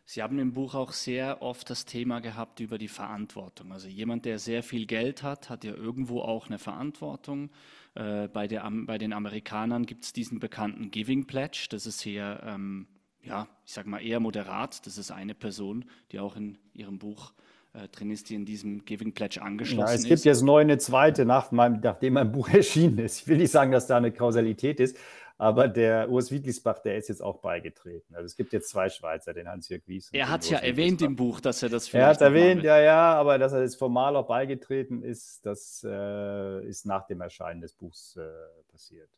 Sie 0.07 0.23
haben 0.23 0.39
im 0.39 0.53
Buch 0.53 0.75
auch 0.75 0.93
sehr 0.93 1.43
oft 1.43 1.69
das 1.69 1.85
Thema 1.85 2.21
gehabt 2.21 2.61
über 2.61 2.79
die 2.79 2.89
Verantwortung. 2.89 3.73
Also 3.73 3.89
jemand, 3.89 4.25
der 4.25 4.39
sehr 4.39 4.63
viel 4.63 4.87
Geld 4.87 5.23
hat, 5.23 5.51
hat 5.51 5.65
ja 5.65 5.75
irgendwo 5.75 6.21
auch 6.21 6.47
eine 6.47 6.59
Verantwortung. 6.59 7.51
Äh, 7.95 8.29
bei, 8.29 8.47
der, 8.47 8.67
bei, 8.71 8.99
den 8.99 9.13
Amerikanern 9.13 9.85
gibt 9.85 10.05
es 10.05 10.13
diesen 10.13 10.39
bekannten 10.39 10.91
Giving 10.91 11.27
Pledge. 11.27 11.67
Das 11.71 11.87
ist 11.87 11.99
sehr 11.99 12.41
ähm, 12.47 12.87
ja, 13.27 13.49
ich 13.65 13.73
sage 13.73 13.89
mal 13.89 13.99
eher 13.99 14.21
moderat. 14.21 14.87
Das 14.87 14.99
ist 14.99 15.11
eine 15.11 15.35
Person, 15.35 15.85
die 16.13 16.21
auch 16.21 16.37
in 16.37 16.59
ihrem 16.73 16.99
Buch 16.99 17.33
äh, 17.73 17.89
drin 17.89 18.11
ist, 18.11 18.31
die 18.31 18.35
in 18.35 18.45
diesem 18.45 18.85
Giving 18.85 19.13
Pledge 19.13 19.43
angeschlossen 19.43 19.85
ist. 19.85 19.91
Ja, 19.91 19.95
es 19.97 20.05
gibt 20.05 20.13
ist. 20.15 20.25
jetzt 20.25 20.43
neu 20.43 20.61
eine 20.61 20.79
zweite, 20.79 21.25
nach 21.25 21.51
meinem, 21.51 21.81
nachdem 21.83 22.15
mein 22.15 22.31
Buch 22.31 22.49
erschienen 22.53 22.99
ist. 22.99 23.23
Ich 23.23 23.29
will 23.29 23.39
nicht 23.39 23.51
sagen, 23.51 23.73
dass 23.73 23.87
da 23.87 23.97
eine 23.97 24.13
Kausalität 24.13 24.81
ist, 24.81 24.97
aber 25.39 25.69
der 25.69 26.09
Urs 26.11 26.31
Wiedlisbach, 26.31 26.79
der 26.79 26.97
ist 26.97 27.09
jetzt 27.09 27.23
auch 27.23 27.41
beigetreten. 27.41 28.15
Also 28.15 28.25
es 28.25 28.37
gibt 28.37 28.53
jetzt 28.53 28.71
zwei 28.71 28.89
Schweizer, 28.89 29.35
den 29.35 29.49
Hans-Jörg 29.49 29.83
Wies. 29.87 30.09
Er 30.13 30.31
hat 30.31 30.49
ja 30.49 30.59
erwähnt 30.59 31.03
im 31.03 31.15
Buch, 31.15 31.41
dass 31.41 31.63
er 31.63 31.69
das 31.69 31.93
Er 31.93 32.07
hat 32.07 32.23
erwähnt, 32.23 32.63
ja, 32.63 32.81
ja, 32.81 33.15
aber 33.15 33.39
dass 33.39 33.53
er 33.53 33.63
jetzt 33.63 33.77
formal 33.77 34.17
auch 34.17 34.27
beigetreten 34.27 35.03
ist, 35.03 35.45
das 35.45 35.85
äh, 35.87 36.67
ist 36.67 36.87
nach 36.87 37.07
dem 37.07 37.21
Erscheinen 37.21 37.61
des 37.61 37.75
Buchs 37.75 38.17
äh, 38.17 38.27
passiert. 38.69 39.11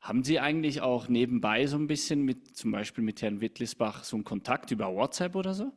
Haben 0.00 0.22
Sie 0.22 0.38
eigentlich 0.38 0.82
auch 0.82 1.08
nebenbei 1.08 1.66
so 1.66 1.78
ein 1.78 1.86
bisschen 1.86 2.22
mit, 2.22 2.54
zum 2.54 2.70
Beispiel 2.70 3.02
mit 3.02 3.22
Herrn 3.22 3.40
Wittlisbach, 3.40 4.04
so 4.04 4.16
einen 4.16 4.24
Kontakt 4.24 4.70
über 4.70 4.94
WhatsApp 4.94 5.34
oder 5.34 5.54
so? 5.54 5.72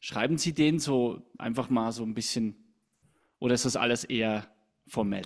Schreiben 0.00 0.36
Sie 0.36 0.52
den 0.52 0.78
so 0.78 1.22
einfach 1.38 1.70
mal 1.70 1.92
so 1.92 2.02
ein 2.02 2.12
bisschen, 2.12 2.74
oder 3.38 3.54
ist 3.54 3.64
das 3.64 3.76
alles 3.76 4.04
eher 4.04 4.46
formell? 4.86 5.24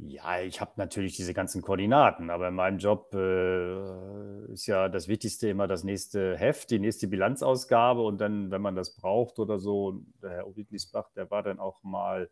Ja, 0.00 0.40
ich 0.40 0.60
habe 0.60 0.72
natürlich 0.76 1.16
diese 1.16 1.34
ganzen 1.34 1.60
Koordinaten, 1.60 2.30
aber 2.30 2.48
in 2.48 2.54
meinem 2.54 2.78
Job 2.78 3.12
äh, 3.14 4.52
ist 4.52 4.66
ja 4.66 4.88
das 4.88 5.08
Wichtigste 5.08 5.48
immer 5.48 5.66
das 5.66 5.82
nächste 5.82 6.36
Heft, 6.36 6.70
die 6.70 6.78
nächste 6.78 7.08
Bilanzausgabe 7.08 8.02
und 8.02 8.20
dann, 8.20 8.52
wenn 8.52 8.62
man 8.62 8.76
das 8.76 8.94
braucht 8.94 9.40
oder 9.40 9.58
so, 9.58 10.04
der 10.22 10.30
Herr 10.30 10.56
Wittlisbach, 10.56 11.10
der 11.16 11.28
war 11.32 11.42
dann 11.42 11.58
auch 11.58 11.82
mal 11.82 12.30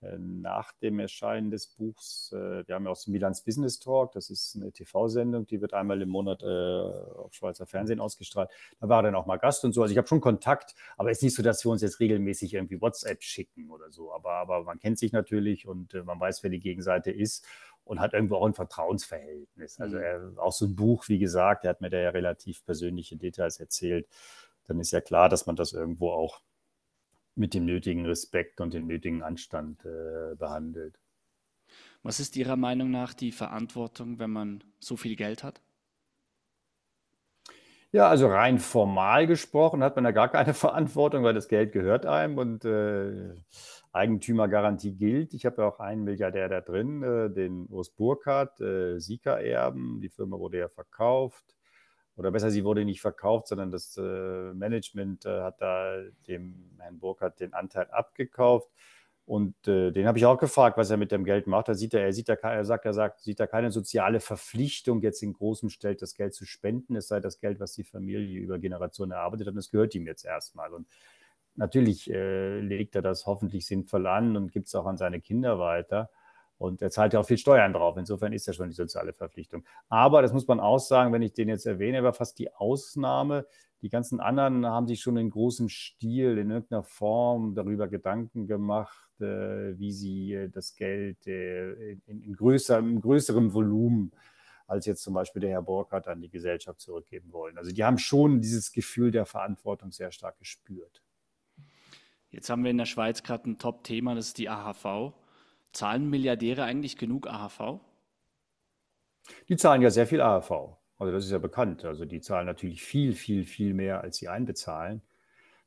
nach 0.00 0.72
dem 0.80 1.00
Erscheinen 1.00 1.50
des 1.50 1.66
Buchs. 1.66 2.30
Äh, 2.32 2.66
wir 2.66 2.74
haben 2.74 2.84
ja 2.84 2.90
auch 2.90 3.02
den 3.02 3.12
Bilanz 3.12 3.42
Business 3.42 3.78
Talk, 3.78 4.12
das 4.12 4.30
ist 4.30 4.56
eine 4.56 4.70
TV-Sendung, 4.70 5.46
die 5.46 5.60
wird 5.60 5.74
einmal 5.74 6.00
im 6.00 6.08
Monat 6.08 6.42
äh, 6.42 6.46
auf 6.46 7.34
Schweizer 7.34 7.66
Fernsehen 7.66 8.00
ausgestrahlt. 8.00 8.50
Da 8.80 8.88
war 8.88 9.00
er 9.00 9.04
dann 9.04 9.14
auch 9.16 9.26
mal 9.26 9.38
Gast 9.38 9.64
und 9.64 9.72
so. 9.72 9.82
Also 9.82 9.92
ich 9.92 9.98
habe 9.98 10.06
schon 10.06 10.20
Kontakt, 10.20 10.74
aber 10.96 11.10
es 11.10 11.18
ist 11.18 11.24
nicht 11.24 11.34
so, 11.34 11.42
dass 11.42 11.64
wir 11.64 11.72
uns 11.72 11.82
jetzt 11.82 12.00
regelmäßig 12.00 12.54
irgendwie 12.54 12.80
WhatsApp 12.80 13.22
schicken 13.22 13.70
oder 13.70 13.90
so. 13.90 14.12
Aber, 14.12 14.34
aber 14.34 14.62
man 14.62 14.78
kennt 14.78 14.98
sich 14.98 15.12
natürlich 15.12 15.66
und 15.66 15.94
man 16.04 16.20
weiß, 16.20 16.42
wer 16.42 16.50
die 16.50 16.60
Gegenseite 16.60 17.10
ist 17.10 17.44
und 17.88 18.00
hat 18.00 18.12
irgendwo 18.12 18.36
auch 18.36 18.46
ein 18.46 18.54
Vertrauensverhältnis. 18.54 19.80
Also 19.80 19.96
mhm. 19.96 20.02
er, 20.02 20.32
auch 20.36 20.52
so 20.52 20.66
ein 20.66 20.76
Buch, 20.76 21.08
wie 21.08 21.18
gesagt, 21.18 21.64
er 21.64 21.70
hat 21.70 21.80
mir 21.80 21.90
da 21.90 21.98
ja 21.98 22.10
relativ 22.10 22.64
persönliche 22.64 23.16
Details 23.16 23.58
erzählt. 23.58 24.06
Dann 24.66 24.78
ist 24.78 24.92
ja 24.92 25.00
klar, 25.00 25.28
dass 25.28 25.46
man 25.46 25.56
das 25.56 25.72
irgendwo 25.72 26.10
auch 26.10 26.42
mit 27.38 27.54
dem 27.54 27.64
nötigen 27.64 28.04
Respekt 28.06 28.60
und 28.60 28.74
dem 28.74 28.86
nötigen 28.86 29.22
Anstand 29.22 29.84
äh, 29.84 30.34
behandelt. 30.36 30.98
Was 32.02 32.20
ist 32.20 32.36
Ihrer 32.36 32.56
Meinung 32.56 32.90
nach 32.90 33.14
die 33.14 33.32
Verantwortung, 33.32 34.18
wenn 34.18 34.30
man 34.30 34.64
so 34.78 34.96
viel 34.96 35.16
Geld 35.16 35.42
hat? 35.42 35.60
Ja, 37.90 38.08
also 38.08 38.26
rein 38.26 38.58
formal 38.58 39.26
gesprochen 39.26 39.82
hat 39.82 39.96
man 39.96 40.04
ja 40.04 40.10
gar 40.10 40.28
keine 40.28 40.54
Verantwortung, 40.54 41.24
weil 41.24 41.34
das 41.34 41.48
Geld 41.48 41.72
gehört 41.72 42.06
einem 42.06 42.38
und 42.38 42.64
äh, 42.64 43.34
Eigentümergarantie 43.92 44.94
gilt. 44.94 45.32
Ich 45.32 45.46
habe 45.46 45.62
ja 45.62 45.68
auch 45.68 45.80
einen 45.80 46.04
Milliardär 46.04 46.48
da 46.48 46.60
drin, 46.60 47.02
äh, 47.02 47.30
den 47.30 47.66
Urs 47.68 47.90
Burkhardt, 47.90 48.60
äh, 48.60 48.98
Sika-Erben. 48.98 50.00
Die 50.00 50.10
Firma 50.10 50.38
wurde 50.38 50.58
ja 50.58 50.68
verkauft 50.68 51.57
oder 52.18 52.32
besser, 52.32 52.50
sie 52.50 52.64
wurde 52.64 52.84
nicht 52.84 53.00
verkauft, 53.00 53.46
sondern 53.46 53.70
das 53.70 53.96
äh, 53.96 54.52
Management 54.52 55.24
äh, 55.24 55.42
hat 55.42 55.60
da 55.60 56.02
dem 56.26 56.76
Herrn 56.78 56.98
Burkhardt 56.98 57.38
den 57.38 57.54
Anteil 57.54 57.86
abgekauft. 57.90 58.68
Und 59.24 59.54
äh, 59.68 59.92
den 59.92 60.06
habe 60.06 60.18
ich 60.18 60.26
auch 60.26 60.38
gefragt, 60.38 60.78
was 60.78 60.90
er 60.90 60.96
mit 60.96 61.12
dem 61.12 61.22
Geld 61.22 61.46
macht. 61.46 61.68
Da 61.68 61.74
sieht 61.74 61.94
er, 61.94 62.00
er 62.00 62.12
sieht 62.12 62.28
da, 62.28 62.34
er 62.34 62.64
sagt, 62.64 62.86
er 62.86 62.94
sagt, 62.94 63.20
sieht 63.20 63.38
da 63.38 63.46
keine 63.46 63.70
soziale 63.70 64.20
Verpflichtung, 64.20 65.02
jetzt 65.02 65.22
in 65.22 65.34
großem 65.34 65.68
Stil 65.68 65.94
das 65.96 66.14
Geld 66.14 66.34
zu 66.34 66.44
spenden. 66.44 66.96
Es 66.96 67.08
sei 67.08 67.20
das 67.20 67.38
Geld, 67.38 67.60
was 67.60 67.74
die 67.74 67.84
Familie 67.84 68.40
über 68.40 68.58
Generationen 68.58 69.12
erarbeitet 69.12 69.46
hat. 69.46 69.52
Und 69.52 69.58
das 69.58 69.70
gehört 69.70 69.94
ihm 69.94 70.06
jetzt 70.06 70.24
erstmal. 70.24 70.72
Und 70.72 70.88
natürlich 71.54 72.10
äh, 72.10 72.60
legt 72.60 72.96
er 72.96 73.02
das 73.02 73.26
hoffentlich 73.26 73.66
sinnvoll 73.66 74.06
an 74.06 74.36
und 74.36 74.50
gibt 74.50 74.68
es 74.68 74.74
auch 74.74 74.86
an 74.86 74.96
seine 74.96 75.20
Kinder 75.20 75.58
weiter. 75.58 76.10
Und 76.58 76.82
er 76.82 76.90
zahlt 76.90 77.12
ja 77.12 77.20
auch 77.20 77.26
viel 77.26 77.38
Steuern 77.38 77.72
drauf. 77.72 77.96
Insofern 77.96 78.32
ist 78.32 78.46
ja 78.46 78.52
schon 78.52 78.68
die 78.68 78.74
soziale 78.74 79.12
Verpflichtung. 79.12 79.64
Aber 79.88 80.22
das 80.22 80.32
muss 80.32 80.46
man 80.48 80.58
auch 80.58 80.80
sagen, 80.80 81.12
wenn 81.12 81.22
ich 81.22 81.32
den 81.32 81.48
jetzt 81.48 81.66
erwähne, 81.66 82.02
war 82.02 82.12
fast 82.12 82.38
die 82.38 82.52
Ausnahme. 82.52 83.46
Die 83.80 83.88
ganzen 83.88 84.18
anderen 84.18 84.66
haben 84.66 84.88
sich 84.88 85.00
schon 85.00 85.16
in 85.16 85.30
großem 85.30 85.68
Stil, 85.68 86.36
in 86.36 86.50
irgendeiner 86.50 86.82
Form 86.82 87.54
darüber 87.54 87.86
Gedanken 87.86 88.48
gemacht, 88.48 89.08
äh, 89.20 89.78
wie 89.78 89.92
sie 89.92 90.34
äh, 90.34 90.48
das 90.48 90.74
Geld 90.74 91.28
äh, 91.28 91.92
in, 92.06 92.22
in, 92.22 92.34
größer, 92.34 92.80
in 92.80 93.00
größerem 93.00 93.54
Volumen 93.54 94.10
als 94.66 94.84
jetzt 94.84 95.02
zum 95.02 95.14
Beispiel 95.14 95.40
der 95.40 95.50
Herr 95.50 95.62
Burkhardt 95.62 96.08
an 96.08 96.20
die 96.20 96.28
Gesellschaft 96.28 96.80
zurückgeben 96.80 97.32
wollen. 97.32 97.56
Also 97.56 97.72
die 97.72 97.84
haben 97.84 97.98
schon 97.98 98.42
dieses 98.42 98.70
Gefühl 98.70 99.10
der 99.10 99.24
Verantwortung 99.24 99.92
sehr 99.92 100.12
stark 100.12 100.38
gespürt. 100.38 101.02
Jetzt 102.30 102.50
haben 102.50 102.62
wir 102.62 102.70
in 102.70 102.78
der 102.78 102.84
Schweiz 102.84 103.22
gerade 103.22 103.48
ein 103.48 103.58
Top-Thema, 103.58 104.14
das 104.14 104.26
ist 104.26 104.38
die 104.38 104.50
AHV. 104.50 105.14
Zahlen 105.72 106.08
Milliardäre 106.08 106.64
eigentlich 106.64 106.96
genug 106.96 107.26
AHV? 107.26 107.80
Die 109.48 109.56
zahlen 109.56 109.82
ja 109.82 109.90
sehr 109.90 110.06
viel 110.06 110.20
AHV. 110.20 110.78
Also 110.98 111.12
das 111.12 111.24
ist 111.24 111.30
ja 111.30 111.38
bekannt. 111.38 111.84
Also 111.84 112.04
die 112.04 112.20
zahlen 112.20 112.46
natürlich 112.46 112.82
viel, 112.82 113.12
viel, 113.12 113.44
viel 113.44 113.74
mehr, 113.74 114.00
als 114.00 114.16
sie 114.16 114.28
einbezahlen. 114.28 115.02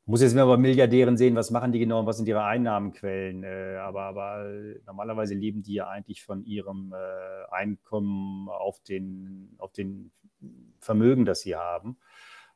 Muss 0.06 0.22
jetzt 0.22 0.36
mal 0.36 0.46
bei 0.46 0.58
Milliardären 0.58 1.16
sehen, 1.16 1.36
was 1.36 1.52
machen 1.52 1.72
die 1.72 1.80
genau 1.80 2.06
was 2.06 2.18
sind 2.18 2.28
ihre 2.28 2.44
Einnahmenquellen. 2.44 3.44
Äh, 3.44 3.78
aber, 3.78 4.02
aber 4.02 4.46
normalerweise 4.86 5.36
leben 5.36 5.62
die 5.62 5.76
ja 5.76 5.88
eigentlich 5.88 6.24
von 6.24 6.44
ihrem 6.44 6.94
äh, 6.94 7.52
Einkommen 7.52 8.50
auf 8.50 8.82
den, 8.82 9.56
auf 9.58 9.72
den 9.72 10.12
Vermögen, 10.80 11.24
das 11.24 11.42
sie 11.42 11.56
haben. 11.56 11.98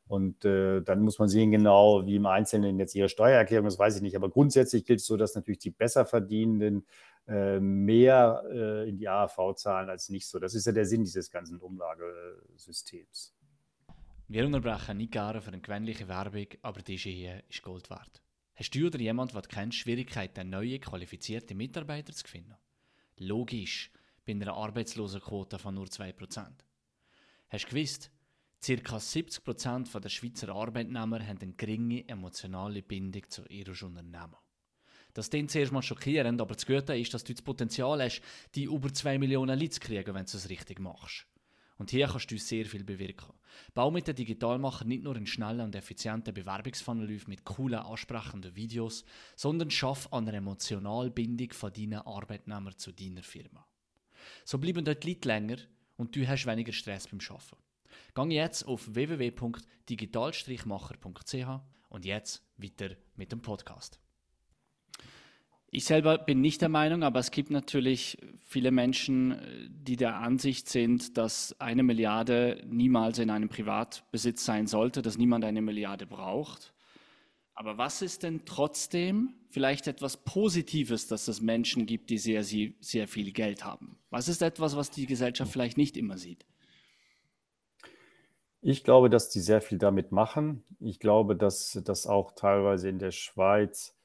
Und 0.08 0.44
äh, 0.44 0.82
dann 0.82 1.00
muss 1.02 1.18
man 1.18 1.28
sehen, 1.28 1.50
genau 1.50 2.06
wie 2.06 2.16
im 2.16 2.26
Einzelnen 2.26 2.78
jetzt 2.78 2.94
ihre 2.94 3.08
Steuererklärung, 3.08 3.64
das 3.64 3.78
weiß 3.78 3.96
ich 3.96 4.02
nicht. 4.02 4.14
Aber 4.14 4.30
grundsätzlich 4.30 4.84
gilt 4.84 5.00
es 5.00 5.06
so, 5.06 5.16
dass 5.16 5.34
natürlich 5.34 5.58
die 5.58 5.70
Besserverdienenden 5.70 6.86
äh, 7.26 7.58
mehr 7.58 8.44
äh, 8.48 8.88
in 8.88 8.98
die 8.98 9.08
AHV 9.08 9.56
zahlen 9.56 9.90
als 9.90 10.08
nicht 10.08 10.28
so. 10.28 10.38
Das 10.38 10.54
ist 10.54 10.66
ja 10.66 10.72
der 10.72 10.86
Sinn 10.86 11.02
dieses 11.02 11.28
ganzen 11.30 11.58
Umlagesystems. 11.58 13.34
Wir 14.28 14.46
unterbrechen 14.46 14.96
nicht 14.96 15.12
gerne 15.12 15.40
für 15.40 15.48
eine 15.48 15.60
gewöhnliche 15.60 16.06
Werbung, 16.08 16.46
aber 16.62 16.82
diese 16.82 17.08
hier 17.08 17.42
ist 17.48 17.62
Gold 17.62 17.90
wert. 17.90 18.22
Hast 18.54 18.74
du 18.74 18.86
oder 18.86 18.98
jemand, 18.98 19.34
den 19.34 19.42
du 19.42 19.48
kennst, 19.48 19.78
Schwierigkeiten, 19.78 20.50
neue 20.50 20.78
qualifizierte 20.78 21.54
Mitarbeiter 21.54 22.12
zu 22.12 22.26
finden? 22.26 22.54
Logisch, 23.18 23.90
bei 24.24 24.32
einer 24.32 24.54
Arbeitslosenquote 24.54 25.58
von 25.58 25.74
nur 25.74 25.86
2%. 25.86 26.46
Hast 27.48 27.64
du 27.64 27.68
gewusst, 27.68 28.10
Circa 28.62 28.96
70% 28.96 30.00
der 30.00 30.08
Schweizer 30.08 30.48
Arbeitnehmer 30.48 31.24
haben 31.26 31.38
eine 31.40 31.52
geringe 31.52 32.08
emotionale 32.08 32.82
Bindung 32.82 33.28
zu 33.28 33.44
ihrem 33.46 33.96
Unternehmen. 33.96 34.36
Das 35.14 35.30
klingt 35.30 35.50
zuerst 35.50 35.72
mal 35.72 35.82
schockierend, 35.82 36.40
aber 36.40 36.54
das 36.54 36.66
Gute 36.66 36.96
ist, 36.96 37.14
dass 37.14 37.24
du 37.24 37.32
das 37.32 37.42
Potenzial 37.42 38.02
hast, 38.02 38.20
die 38.54 38.64
über 38.64 38.92
2 38.92 39.18
Millionen 39.18 39.58
Leute 39.58 39.70
zu 39.70 39.80
kriegen, 39.80 40.14
wenn 40.14 40.26
du 40.26 40.36
es 40.36 40.50
richtig 40.50 40.78
machst. 40.78 41.26
Und 41.78 41.90
hier 41.90 42.06
kannst 42.06 42.30
du 42.30 42.38
sehr 42.38 42.66
viel 42.66 42.84
bewirken. 42.84 43.34
Bau 43.74 43.90
mit 43.90 44.08
den 44.08 44.16
Digitalmacher 44.16 44.84
nicht 44.84 45.04
nur 45.04 45.16
einen 45.16 45.26
schnellen 45.26 45.60
und 45.60 45.74
effizienten 45.74 46.34
Bewerbungsfunnel 46.34 47.20
mit 47.26 47.44
coolen, 47.44 47.78
ansprechenden 47.78 48.56
Videos, 48.56 49.04
sondern 49.36 49.70
schaff 49.70 50.12
eine 50.12 50.32
emotionale 50.32 51.10
Bindung 51.10 51.52
von 51.52 51.72
deinen 51.72 52.00
Arbeitnehmern 52.00 52.76
zu 52.76 52.92
deiner 52.92 53.22
Firma. 53.22 53.66
So 54.44 54.58
bleiben 54.58 54.84
dort 54.84 55.04
die 55.04 55.10
Leute 55.10 55.28
länger 55.28 55.56
und 55.96 56.16
du 56.16 56.26
hast 56.26 56.46
weniger 56.46 56.72
Stress 56.72 57.08
beim 57.08 57.20
Arbeiten. 57.20 57.56
Gang 58.14 58.30
jetzt 58.30 58.66
auf 58.66 58.94
www.digital-macher.ch 58.94 61.60
und 61.88 62.04
jetzt 62.04 62.44
weiter 62.56 62.90
mit 63.16 63.32
dem 63.32 63.42
Podcast. 63.42 63.98
Ich 65.70 65.84
selber 65.84 66.16
bin 66.16 66.40
nicht 66.40 66.62
der 66.62 66.68
Meinung, 66.68 67.02
aber 67.02 67.18
es 67.18 67.30
gibt 67.30 67.50
natürlich 67.50 68.18
viele 68.40 68.70
Menschen, 68.70 69.36
die 69.68 69.96
der 69.96 70.16
Ansicht 70.16 70.68
sind, 70.68 71.18
dass 71.18 71.60
eine 71.60 71.82
Milliarde 71.82 72.62
niemals 72.66 73.18
in 73.18 73.30
einem 73.30 73.48
Privatbesitz 73.48 74.44
sein 74.44 74.68
sollte, 74.68 75.02
dass 75.02 75.18
niemand 75.18 75.44
eine 75.44 75.62
Milliarde 75.62 76.06
braucht. 76.06 76.72
Aber 77.52 77.78
was 77.78 78.02
ist 78.02 78.22
denn 78.22 78.42
trotzdem 78.44 79.34
vielleicht 79.48 79.86
etwas 79.86 80.18
Positives, 80.18 81.08
dass 81.08 81.26
es 81.26 81.40
Menschen 81.40 81.86
gibt, 81.86 82.10
die 82.10 82.18
sehr, 82.18 82.44
sehr 82.44 83.08
viel 83.08 83.32
Geld 83.32 83.64
haben? 83.64 83.98
Was 84.10 84.28
ist 84.28 84.42
etwas, 84.42 84.76
was 84.76 84.90
die 84.90 85.06
Gesellschaft 85.06 85.52
vielleicht 85.52 85.78
nicht 85.78 85.96
immer 85.96 86.18
sieht? 86.18 86.44
Ich 88.68 88.82
glaube, 88.82 89.08
dass 89.10 89.28
die 89.28 89.38
sehr 89.38 89.60
viel 89.60 89.78
damit 89.78 90.10
machen. 90.10 90.64
Ich 90.80 90.98
glaube, 90.98 91.36
dass 91.36 91.80
das 91.84 92.08
auch 92.08 92.32
teilweise 92.32 92.88
in 92.88 92.98
der 92.98 93.12
Schweiz 93.12 93.96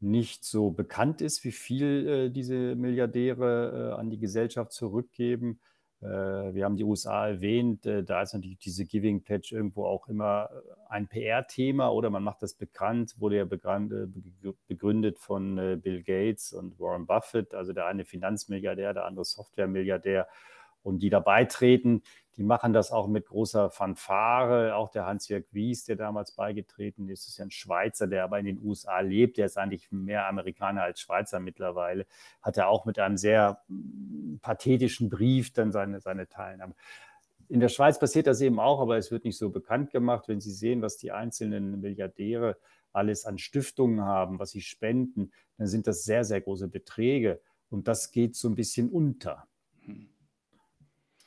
nicht 0.00 0.46
so 0.46 0.70
bekannt 0.70 1.20
ist, 1.20 1.44
wie 1.44 1.52
viel 1.52 2.08
äh, 2.08 2.30
diese 2.30 2.74
Milliardäre 2.74 3.90
äh, 3.92 4.00
an 4.00 4.08
die 4.08 4.18
Gesellschaft 4.18 4.72
zurückgeben. 4.72 5.60
Äh, 6.00 6.06
wir 6.06 6.64
haben 6.64 6.76
die 6.76 6.84
USA 6.84 7.28
erwähnt, 7.28 7.84
äh, 7.84 8.02
da 8.02 8.22
ist 8.22 8.32
natürlich 8.32 8.60
diese 8.60 8.86
Giving 8.86 9.24
Pledge 9.24 9.54
irgendwo 9.54 9.84
auch 9.84 10.08
immer 10.08 10.48
äh, 10.54 10.88
ein 10.88 11.08
PR-Thema 11.08 11.90
oder 11.90 12.08
man 12.08 12.22
macht 12.22 12.40
das 12.40 12.54
bekannt, 12.54 13.14
wurde 13.18 13.36
ja 13.36 13.42
äh, 13.42 14.06
begründet 14.68 15.18
von 15.18 15.56
Bill 15.82 16.02
Gates 16.02 16.54
und 16.54 16.80
Warren 16.80 17.04
Buffett, 17.04 17.52
also 17.52 17.74
der 17.74 17.84
eine 17.84 18.06
Finanzmilliardär, 18.06 18.94
der 18.94 19.04
andere 19.04 19.26
Softwaremilliardär 19.26 20.28
und 20.82 21.00
die 21.00 21.10
da 21.10 21.20
beitreten, 21.20 22.02
die 22.38 22.44
machen 22.44 22.72
das 22.72 22.92
auch 22.92 23.08
mit 23.08 23.26
großer 23.26 23.68
Fanfare. 23.68 24.76
Auch 24.76 24.90
der 24.90 25.06
Hans-Jörg 25.06 25.44
Wies, 25.50 25.84
der 25.84 25.96
damals 25.96 26.30
beigetreten 26.30 27.08
ist, 27.08 27.26
ist 27.26 27.36
ja 27.38 27.44
ein 27.44 27.50
Schweizer, 27.50 28.06
der 28.06 28.22
aber 28.22 28.38
in 28.38 28.46
den 28.46 28.62
USA 28.62 29.00
lebt. 29.00 29.38
Der 29.38 29.46
ist 29.46 29.58
eigentlich 29.58 29.90
mehr 29.90 30.28
Amerikaner 30.28 30.84
als 30.84 31.00
Schweizer 31.00 31.40
mittlerweile. 31.40 32.06
Hat 32.40 32.56
er 32.56 32.68
auch 32.68 32.84
mit 32.84 33.00
einem 33.00 33.16
sehr 33.16 33.60
hm, 33.66 34.38
pathetischen 34.40 35.08
Brief 35.08 35.52
dann 35.52 35.72
seine, 35.72 36.00
seine 36.00 36.28
Teilnahme. 36.28 36.74
In 37.48 37.58
der 37.58 37.70
Schweiz 37.70 37.98
passiert 37.98 38.28
das 38.28 38.40
eben 38.40 38.60
auch, 38.60 38.80
aber 38.80 38.96
es 38.96 39.10
wird 39.10 39.24
nicht 39.24 39.36
so 39.36 39.50
bekannt 39.50 39.90
gemacht. 39.90 40.28
Wenn 40.28 40.40
Sie 40.40 40.52
sehen, 40.52 40.80
was 40.80 40.96
die 40.96 41.10
einzelnen 41.10 41.80
Milliardäre 41.80 42.56
alles 42.92 43.24
an 43.24 43.38
Stiftungen 43.38 44.02
haben, 44.02 44.38
was 44.38 44.50
sie 44.50 44.60
spenden, 44.60 45.32
dann 45.56 45.66
sind 45.66 45.88
das 45.88 46.04
sehr, 46.04 46.24
sehr 46.24 46.40
große 46.40 46.68
Beträge. 46.68 47.40
Und 47.68 47.88
das 47.88 48.12
geht 48.12 48.36
so 48.36 48.48
ein 48.48 48.54
bisschen 48.54 48.90
unter. 48.90 49.48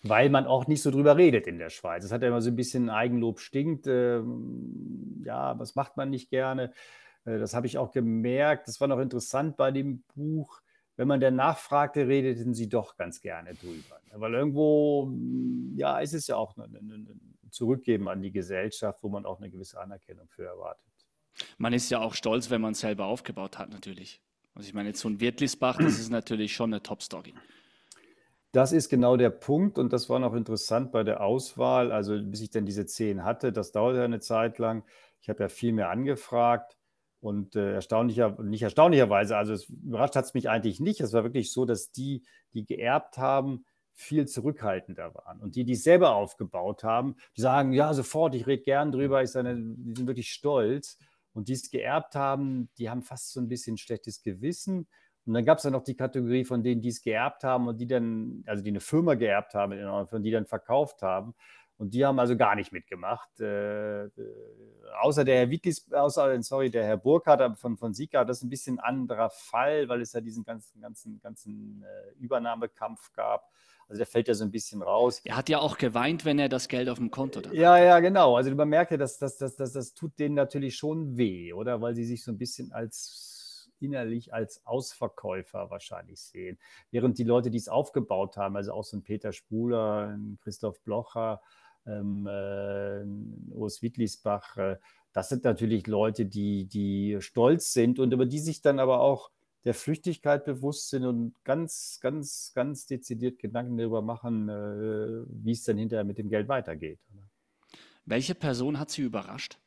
Hm 0.04 0.10
weil 0.10 0.30
man 0.30 0.48
auch 0.48 0.68
nicht 0.68 0.82
so 0.82 0.92
drüber 0.92 1.18
redet 1.18 1.48
in 1.48 1.58
der 1.58 1.70
Schweiz. 1.70 2.04
Es 2.04 2.12
hat 2.12 2.22
ja 2.22 2.30
immer 2.30 2.42
so 2.42 2.50
ein 2.50 2.56
bisschen 2.56 2.90
Eigenlob 2.90 3.40
stinkt. 3.40 3.88
Ähm, 3.88 5.22
ja, 5.26 5.58
was 5.60 5.76
macht 5.76 5.98
man 5.98 6.10
nicht 6.10 6.30
gerne? 6.30 6.74
Äh, 7.26 7.38
das 7.38 7.54
habe 7.54 7.68
ich 7.68 7.78
auch 7.78 7.92
gemerkt. 7.92 8.68
Das 8.68 8.82
war 8.82 8.88
noch 8.88 9.00
interessant 9.00 9.58
bei 9.58 9.72
dem 9.72 10.04
Buch. 10.16 10.62
Wenn 10.98 11.08
man 11.08 11.20
dann 11.20 11.36
nachfragte, 11.36 12.08
redeten 12.08 12.54
sie 12.54 12.68
doch 12.68 12.98
ganz 12.98 13.22
gerne 13.22 13.54
drüber. 13.54 14.00
Weil 14.14 14.34
irgendwo, 14.34 15.06
mm, 15.06 15.78
ja, 15.78 16.00
ist 16.00 16.14
es 16.14 16.28
ja 16.28 16.36
auch 16.36 16.58
ein, 16.58 16.76
ein 16.76 17.50
Zurückgeben 17.50 18.08
an 18.08 18.22
die 18.22 18.32
Gesellschaft, 18.32 19.04
wo 19.04 19.10
man 19.10 19.26
auch 19.26 19.40
eine 19.40 19.50
gewisse 19.50 19.80
Anerkennung 19.80 20.28
für 20.30 20.46
erwartet. 20.46 20.86
Man 21.58 21.74
ist 21.74 21.90
ja 21.90 22.00
auch 22.00 22.14
stolz, 22.14 22.50
wenn 22.50 22.62
man 22.62 22.72
es 22.72 22.80
selber 22.80 23.06
aufgebaut 23.06 23.58
hat, 23.58 23.70
natürlich. 23.70 24.22
Also 24.54 24.68
ich 24.68 24.74
meine, 24.74 24.90
jetzt 24.90 25.00
so 25.00 25.10
ein 25.10 25.20
Wirtlisbach, 25.20 25.78
das 25.78 25.94
ist 26.00 26.10
natürlich 26.10 26.54
schon 26.54 26.74
eine 26.74 26.82
Top-Story. 26.84 27.34
Das 28.52 28.74
ist 28.74 28.90
genau 28.90 29.16
der 29.16 29.30
Punkt 29.30 29.78
und 29.78 29.94
das 29.94 30.10
war 30.10 30.20
noch 30.20 30.34
interessant 30.34 30.92
bei 30.92 31.04
der 31.04 31.22
Auswahl. 31.22 31.92
Also 31.92 32.22
bis 32.22 32.42
ich 32.42 32.50
dann 32.50 32.66
diese 32.66 32.86
zehn 32.86 33.24
hatte, 33.24 33.54
das 33.54 33.72
dauerte 33.72 34.04
eine 34.04 34.20
Zeit 34.20 34.58
lang. 34.60 34.84
Ich 35.22 35.30
habe 35.30 35.44
ja 35.44 35.50
viel 35.50 35.72
mehr 35.72 35.90
angefragt 35.90 36.78
und 37.22 37.56
äh, 37.56 37.74
erstaunlicher, 37.74 38.42
nicht 38.42 38.64
erstaunlicherweise, 38.64 39.38
also 39.38 39.54
es 39.54 39.70
überrascht 39.70 40.16
hat 40.16 40.26
es 40.26 40.34
mich 40.34 40.50
eigentlich 40.50 40.82
nicht. 40.82 41.00
Es 41.00 41.14
war 41.14 41.24
wirklich 41.24 41.54
so, 41.54 41.66
dass 41.66 41.92
die, 41.92 42.24
die 42.54 42.66
geerbt 42.66 43.18
haben, 43.18 43.66
viel 43.94 44.28
zurückhaltender 44.28 45.14
waren. 45.14 45.40
Und 45.40 45.56
die, 45.56 45.64
die 45.64 45.74
es 45.74 45.84
selber 45.84 46.16
aufgebaut 46.16 46.84
haben, 46.84 47.16
die 47.38 47.42
sagen, 47.42 47.72
ja, 47.72 47.94
sofort, 47.94 48.36
ich 48.36 48.48
rede 48.48 48.64
gern 48.64 48.92
drüber, 48.92 49.22
ich 49.22 49.32
sage, 49.32 49.56
die 49.56 49.96
sind 49.96 50.08
wirklich 50.08 50.32
stolz. 50.32 50.98
Und 51.34 51.48
die 51.48 51.54
es 51.54 51.70
geerbt 51.70 52.16
haben, 52.16 52.70
die 52.78 52.90
haben 52.90 53.04
fast 53.04 53.32
so 53.32 53.40
ein 53.40 53.48
bisschen 53.48 53.78
schlechtes 53.78 54.22
Gewissen 54.22 54.88
und 55.25 55.34
dann 55.34 55.45
gab 55.45 55.60
es 55.60 55.63
ja 55.63 55.69
noch 55.69 55.84
die 55.84 55.95
Kategorie 55.95 56.45
von 56.45 56.63
denen, 56.63 56.81
die 56.81 56.89
es 56.89 57.01
geerbt 57.01 57.43
haben 57.43 57.67
und 57.67 57.79
die 57.79 57.88
dann, 57.88 58.43
also 58.47 58.63
die 58.63 58.69
eine 58.69 58.79
Firma 58.79 59.13
geerbt 59.13 59.53
haben, 59.53 60.07
von 60.07 60.23
die 60.23 60.31
dann 60.31 60.45
verkauft 60.45 61.01
haben. 61.01 61.36
Und 61.77 61.95
die 61.95 62.05
haben 62.05 62.19
also 62.19 62.38
gar 62.38 62.55
nicht 62.55 62.71
mitgemacht. 62.71 63.39
Äh, 63.39 64.05
äh, 64.05 64.10
außer 65.01 65.23
der 65.25 65.38
Herr 65.38 65.49
Wittlis, 65.49 65.91
außer, 65.91 66.39
sorry, 66.43 66.69
der 66.69 66.84
Herr 66.84 66.97
Burkhardt 66.97 67.57
von, 67.57 67.75
von 67.75 67.93
Sika, 67.95 68.23
das 68.23 68.38
ist 68.38 68.43
ein 68.43 68.49
bisschen 68.49 68.79
anderer 68.79 69.31
Fall, 69.31 69.89
weil 69.89 70.01
es 70.01 70.13
ja 70.13 70.21
diesen 70.21 70.43
ganzen, 70.43 70.79
ganzen, 70.79 71.19
ganzen 71.21 71.84
äh, 71.84 72.23
Übernahmekampf 72.23 73.12
gab. 73.13 73.49
Also 73.88 73.97
der 73.97 74.05
fällt 74.05 74.27
ja 74.27 74.36
so 74.36 74.43
ein 74.43 74.51
bisschen 74.51 74.84
raus. 74.84 75.21
Er 75.25 75.36
hat 75.36 75.49
ja 75.49 75.57
auch 75.57 75.77
geweint, 75.77 76.23
wenn 76.23 76.38
er 76.38 76.49
das 76.49 76.67
Geld 76.67 76.88
auf 76.88 76.99
dem 76.99 77.10
Konto 77.10 77.39
hat. 77.39 77.51
Ja, 77.51 77.77
ja, 77.77 77.99
genau. 77.99 78.38
Also 78.38 78.53
man 78.53 78.69
merkt 78.69 78.91
ja, 78.91 78.97
dass, 78.97 79.17
dass, 79.17 79.38
dass, 79.38 79.55
dass 79.55 79.73
das 79.73 79.95
tut 79.95 80.19
denen 80.19 80.36
natürlich 80.36 80.77
schon 80.77 81.17
weh, 81.17 81.51
oder? 81.51 81.81
Weil 81.81 81.95
sie 81.95 82.05
sich 82.05 82.23
so 82.23 82.31
ein 82.31 82.38
bisschen 82.38 82.71
als 82.71 83.31
innerlich 83.82 84.34
als 84.34 84.65
Ausverkäufer 84.65 85.70
wahrscheinlich 85.70 86.20
sehen. 86.22 86.58
Während 86.91 87.17
die 87.17 87.24
Leute, 87.24 87.50
die 87.50 87.58
es 87.58 87.67
aufgebaut 87.67 88.38
haben, 88.38 88.56
also 88.56 88.74
auch 88.74 88.84
so 88.84 88.98
ein 88.98 89.04
Peter 89.04 89.34
Spuler, 89.34 90.10
ein 90.10 90.38
Christoph 90.41 90.82
Blocher, 90.82 91.41
ähm, 91.86 92.28
äh, 92.28 93.04
Urs 93.54 93.82
Wittlisbach, 93.82 94.58
äh, 94.58 94.78
das 95.13 95.30
sind 95.30 95.44
natürlich 95.44 95.88
Leute, 95.88 96.26
die, 96.26 96.65
die 96.65 97.17
stolz 97.20 97.74
sind 97.74 98.00
und 98.00 98.13
über 98.13 98.26
die 98.26 98.39
sich 98.39 98.62
dann 98.62 98.80
aber 98.80 99.02
auch 99.02 99.32
der 99.63 99.74
Flüchtigkeit 99.74 100.46
bewusst 100.46 100.89
sind 100.89 101.06
und 101.06 101.36
ganz, 101.44 102.00
ganz, 102.02 102.52
ganz 102.56 102.86
dezidiert 102.86 103.38
Gedanken 103.39 103.78
darüber 103.78 104.02
machen, 104.02 104.50
äh, 104.50 105.26
wie 105.28 105.52
es 105.52 105.63
dann 105.63 105.78
hinterher 105.78 106.04
mit 106.04 106.17
dem 106.17 106.30
Geld 106.30 106.48
weitergeht. 106.48 107.00
Welche 108.06 108.36
Person 108.36 108.80
hat 108.80 108.89
Sie 108.89 109.04
überrascht? 109.04 109.61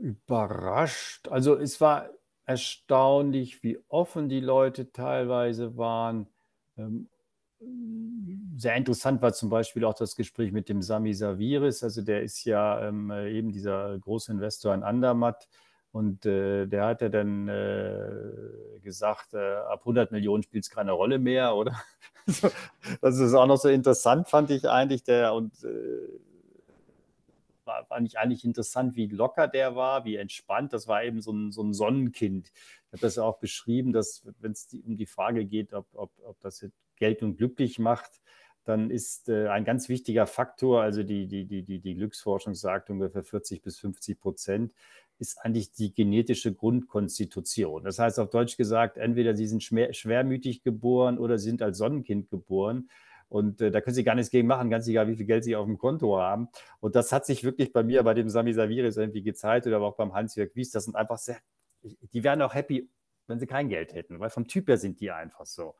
Überrascht. 0.00 1.28
Also 1.28 1.56
es 1.56 1.80
war 1.80 2.10
erstaunlich, 2.44 3.62
wie 3.62 3.78
offen 3.88 4.28
die 4.28 4.40
Leute 4.40 4.92
teilweise 4.92 5.76
waren. 5.76 6.28
Ähm, 6.78 7.08
sehr 8.56 8.76
interessant 8.76 9.22
war 9.22 9.32
zum 9.32 9.50
Beispiel 9.50 9.84
auch 9.84 9.94
das 9.94 10.14
Gespräch 10.16 10.52
mit 10.52 10.68
dem 10.68 10.82
Sami 10.82 11.14
Saviris. 11.14 11.82
Also 11.82 12.02
der 12.02 12.22
ist 12.22 12.44
ja 12.44 12.86
ähm, 12.88 13.10
eben 13.10 13.52
dieser 13.52 13.98
große 13.98 14.32
Investor 14.32 14.74
in 14.74 14.82
Andermatt. 14.82 15.48
Und 15.92 16.26
äh, 16.26 16.66
der 16.66 16.84
hat 16.84 17.00
ja 17.00 17.08
dann 17.08 17.48
äh, 17.48 18.80
gesagt, 18.82 19.32
äh, 19.32 19.38
ab 19.38 19.80
100 19.80 20.12
Millionen 20.12 20.42
spielt 20.42 20.64
es 20.64 20.70
keine 20.70 20.92
Rolle 20.92 21.18
mehr, 21.18 21.56
oder? 21.56 21.74
das 23.00 23.18
ist 23.18 23.32
auch 23.32 23.46
noch 23.46 23.56
so 23.56 23.68
interessant, 23.70 24.28
fand 24.28 24.50
ich 24.50 24.68
eigentlich. 24.68 25.04
Der 25.04 25.32
und 25.32 25.64
äh, 25.64 26.25
war, 27.66 27.88
war 27.90 28.00
nicht 28.00 28.18
eigentlich 28.18 28.44
interessant, 28.44 28.96
wie 28.96 29.06
locker 29.06 29.48
der 29.48 29.76
war, 29.76 30.04
wie 30.04 30.16
entspannt. 30.16 30.72
Das 30.72 30.88
war 30.88 31.04
eben 31.04 31.20
so 31.20 31.32
ein, 31.32 31.52
so 31.52 31.62
ein 31.62 31.72
Sonnenkind. 31.72 32.52
Ich 32.54 32.92
habe 32.92 33.00
das 33.00 33.16
ja 33.16 33.24
auch 33.24 33.38
beschrieben, 33.38 33.92
dass 33.92 34.26
wenn 34.38 34.52
es 34.52 34.68
um 34.84 34.96
die 34.96 35.06
Frage 35.06 35.44
geht, 35.44 35.72
ob, 35.72 35.86
ob, 35.92 36.12
ob 36.22 36.40
das 36.40 36.64
Geld 36.96 37.22
und 37.22 37.36
glücklich 37.36 37.78
macht, 37.78 38.20
dann 38.64 38.90
ist 38.90 39.28
äh, 39.28 39.48
ein 39.48 39.64
ganz 39.64 39.88
wichtiger 39.88 40.26
Faktor, 40.26 40.82
also 40.82 41.02
die, 41.02 41.28
die, 41.28 41.44
die, 41.44 41.62
die, 41.62 41.78
die 41.78 41.94
Glücksforschung 41.94 42.54
sagt 42.54 42.90
ungefähr 42.90 43.22
40 43.22 43.62
bis 43.62 43.78
50 43.78 44.18
Prozent, 44.20 44.72
ist 45.18 45.38
eigentlich 45.38 45.72
die 45.72 45.94
genetische 45.94 46.52
Grundkonstitution. 46.52 47.84
Das 47.84 47.98
heißt 47.98 48.18
auf 48.18 48.30
Deutsch 48.30 48.56
gesagt, 48.56 48.98
entweder 48.98 49.34
sie 49.36 49.46
sind 49.46 49.62
schwer, 49.62 49.92
schwermütig 49.92 50.62
geboren 50.62 51.18
oder 51.18 51.38
sie 51.38 51.48
sind 51.48 51.62
als 51.62 51.78
Sonnenkind 51.78 52.28
geboren. 52.28 52.90
Und 53.28 53.60
äh, 53.60 53.70
da 53.70 53.80
können 53.80 53.94
Sie 53.94 54.04
gar 54.04 54.14
nichts 54.14 54.30
gegen 54.30 54.46
machen, 54.46 54.70
ganz 54.70 54.86
egal, 54.86 55.08
wie 55.08 55.16
viel 55.16 55.26
Geld 55.26 55.44
Sie 55.44 55.56
auf 55.56 55.66
dem 55.66 55.78
Konto 55.78 56.18
haben. 56.18 56.48
Und 56.80 56.94
das 56.94 57.12
hat 57.12 57.26
sich 57.26 57.44
wirklich 57.44 57.72
bei 57.72 57.82
mir, 57.82 58.02
bei 58.02 58.14
dem 58.14 58.28
Sami 58.28 58.52
Saviris 58.52 58.96
irgendwie 58.96 59.22
gezeigt 59.22 59.66
oder 59.66 59.80
auch 59.80 59.96
beim 59.96 60.14
Hans-Jörg 60.14 60.50
Wies. 60.54 60.70
Das 60.70 60.84
sind 60.84 60.96
einfach 60.96 61.18
sehr, 61.18 61.38
die 61.82 62.22
wären 62.22 62.40
auch 62.42 62.54
happy, 62.54 62.88
wenn 63.26 63.40
sie 63.40 63.46
kein 63.46 63.68
Geld 63.68 63.94
hätten, 63.94 64.20
weil 64.20 64.30
vom 64.30 64.46
Typ 64.46 64.68
her 64.68 64.78
sind 64.78 65.00
die 65.00 65.10
einfach 65.10 65.46
so. 65.46 65.74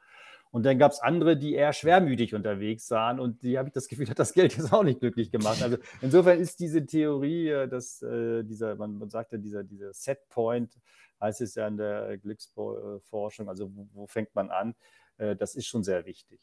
Und 0.51 0.65
dann 0.65 0.79
gab 0.79 0.93
es 0.93 1.01
andere, 1.01 1.37
die 1.37 1.55
eher 1.55 1.73
schwermütig 1.73 2.35
unterwegs 2.35 2.87
sahen 2.87 3.21
und 3.21 3.43
die 3.43 3.59
habe 3.59 3.69
ich 3.69 3.75
das 3.75 3.89
Gefühl, 3.89 4.09
hat 4.09 4.19
das 4.19 4.33
Geld 4.33 4.57
jetzt 4.57 4.73
auch 4.73 4.85
nicht 4.85 5.01
glücklich 5.01 5.31
gemacht. 5.31 5.63
Also 5.63 5.77
insofern 6.01 6.41
ist 6.41 6.61
diese 6.61 6.85
Theorie, 6.85 7.49
äh, 7.49 7.69
dass 7.69 8.03
äh, 8.03 8.43
dieser, 8.43 8.75
man, 8.77 8.99
man 8.99 9.11
sagt 9.11 9.33
ja, 9.33 9.39
dieser, 9.39 9.65
dieser 9.65 9.93
Setpoint, 9.93 10.79
heißt 11.21 11.41
es 11.41 11.55
ja 11.55 11.67
in 11.67 11.77
der 11.77 12.19
Glücksforschung, 12.19 13.49
also 13.49 13.75
wo, 13.75 13.89
wo 13.93 14.07
fängt 14.07 14.35
man 14.35 14.51
an, 14.51 14.75
äh, 15.19 15.37
das 15.37 15.55
ist 15.55 15.67
schon 15.67 15.83
sehr 15.83 16.05
wichtig. 16.07 16.41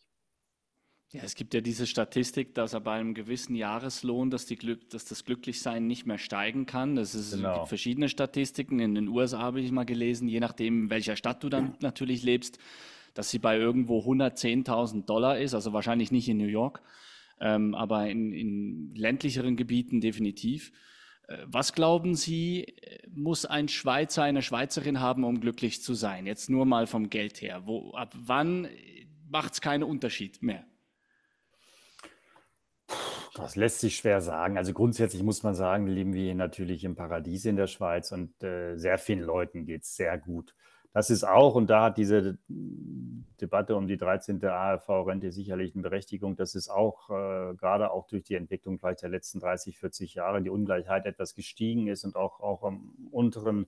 Ja, 1.14 1.22
es 1.24 1.36
gibt 1.36 1.54
ja 1.54 1.62
diese 1.62 1.86
Statistik, 1.86 2.56
dass 2.56 2.74
er 2.74 2.80
bei 2.80 2.94
einem 2.94 3.14
gewissen 3.14 3.56
Jahreslohn, 3.56 4.32
dass, 4.32 4.48
die 4.48 4.56
Glück, 4.56 4.90
dass 4.90 5.06
das 5.06 5.26
Glücklichsein 5.26 5.86
nicht 5.86 6.08
mehr 6.08 6.18
steigen 6.18 6.66
kann. 6.66 6.96
Das 6.96 7.14
ist, 7.14 7.36
genau. 7.36 7.50
es 7.50 7.56
gibt 7.56 7.68
verschiedene 7.68 8.10
Statistiken. 8.10 8.80
In 8.80 8.96
den 8.96 9.08
USA 9.08 9.38
habe 9.38 9.62
ich 9.62 9.72
mal 9.72 9.86
gelesen, 9.86 10.28
je 10.28 10.40
nachdem, 10.40 10.86
in 10.86 10.90
welcher 10.90 11.16
Stadt 11.16 11.44
du 11.44 11.50
dann 11.50 11.76
natürlich 11.82 12.24
lebst, 12.24 12.58
dass 13.14 13.30
sie 13.30 13.38
bei 13.38 13.60
irgendwo 13.60 14.00
110.000 14.00 15.06
Dollar 15.06 15.38
ist, 15.38 15.54
also 15.54 15.72
wahrscheinlich 15.72 16.12
nicht 16.12 16.28
in 16.28 16.38
New 16.38 16.48
York, 16.48 16.82
ähm, 17.40 17.76
aber 17.76 18.10
in, 18.10 18.34
in 18.34 18.96
ländlicheren 18.96 19.56
Gebieten 19.56 20.02
definitiv. 20.02 20.72
Äh, 21.28 21.38
was 21.46 21.74
glauben 21.74 22.16
Sie, 22.16 22.74
muss 23.14 23.46
ein 23.46 23.68
Schweizer, 23.68 24.24
eine 24.24 24.42
Schweizerin 24.42 25.00
haben, 25.00 25.24
um 25.26 25.40
glücklich 25.40 25.84
zu 25.84 25.94
sein? 25.94 26.26
Jetzt 26.26 26.50
nur 26.50 26.66
mal 26.66 26.88
vom 26.88 27.12
Geld 27.12 27.40
her. 27.44 27.68
Wo, 27.68 27.92
ab 27.92 28.16
wann 28.18 28.68
macht 29.30 29.54
es 29.54 29.62
keinen 29.62 29.84
Unterschied 29.84 30.42
mehr? 30.42 30.66
Das 33.36 33.56
lässt 33.56 33.80
sich 33.80 33.96
schwer 33.96 34.22
sagen. 34.22 34.58
Also 34.58 34.74
grundsätzlich 34.74 35.24
muss 35.24 35.42
man 35.42 35.56
sagen, 35.56 35.88
leben 35.88 36.14
wir 36.14 36.22
hier 36.24 36.36
natürlich 36.36 36.84
im 36.84 36.96
Paradies 36.96 37.46
in 37.46 37.56
der 37.56 37.68
Schweiz 37.68 38.12
und 38.12 38.44
äh, 38.44 38.76
sehr 38.78 39.00
vielen 39.00 39.22
Leuten 39.22 39.66
geht 39.66 39.84
es 39.84 39.96
sehr 39.96 40.18
gut. 40.20 40.54
Das 40.94 41.10
ist 41.10 41.24
auch, 41.24 41.56
und 41.56 41.72
da 41.72 41.86
hat 41.86 41.98
diese 41.98 42.38
Debatte 42.48 43.76
um 43.76 43.88
die 43.88 43.98
13. 43.98 44.46
ARV-Rente 44.46 45.32
sicherlich 45.32 45.74
eine 45.74 45.82
Berechtigung, 45.82 46.36
dass 46.36 46.54
es 46.54 46.70
auch 46.70 47.10
äh, 47.10 47.56
gerade 47.56 47.90
auch 47.90 48.06
durch 48.06 48.24
die 48.24 48.36
Entwicklung 48.36 48.78
vielleicht 48.78 49.02
der 49.02 49.10
letzten 49.10 49.40
30, 49.40 49.80
40 49.80 50.14
Jahre 50.14 50.44
die 50.44 50.52
Ungleichheit 50.52 51.08
etwas 51.08 51.34
gestiegen 51.34 51.88
ist 51.88 52.04
und 52.04 52.16
auch, 52.16 52.40
auch 52.42 52.62
am 52.64 52.94
unteren 53.10 53.66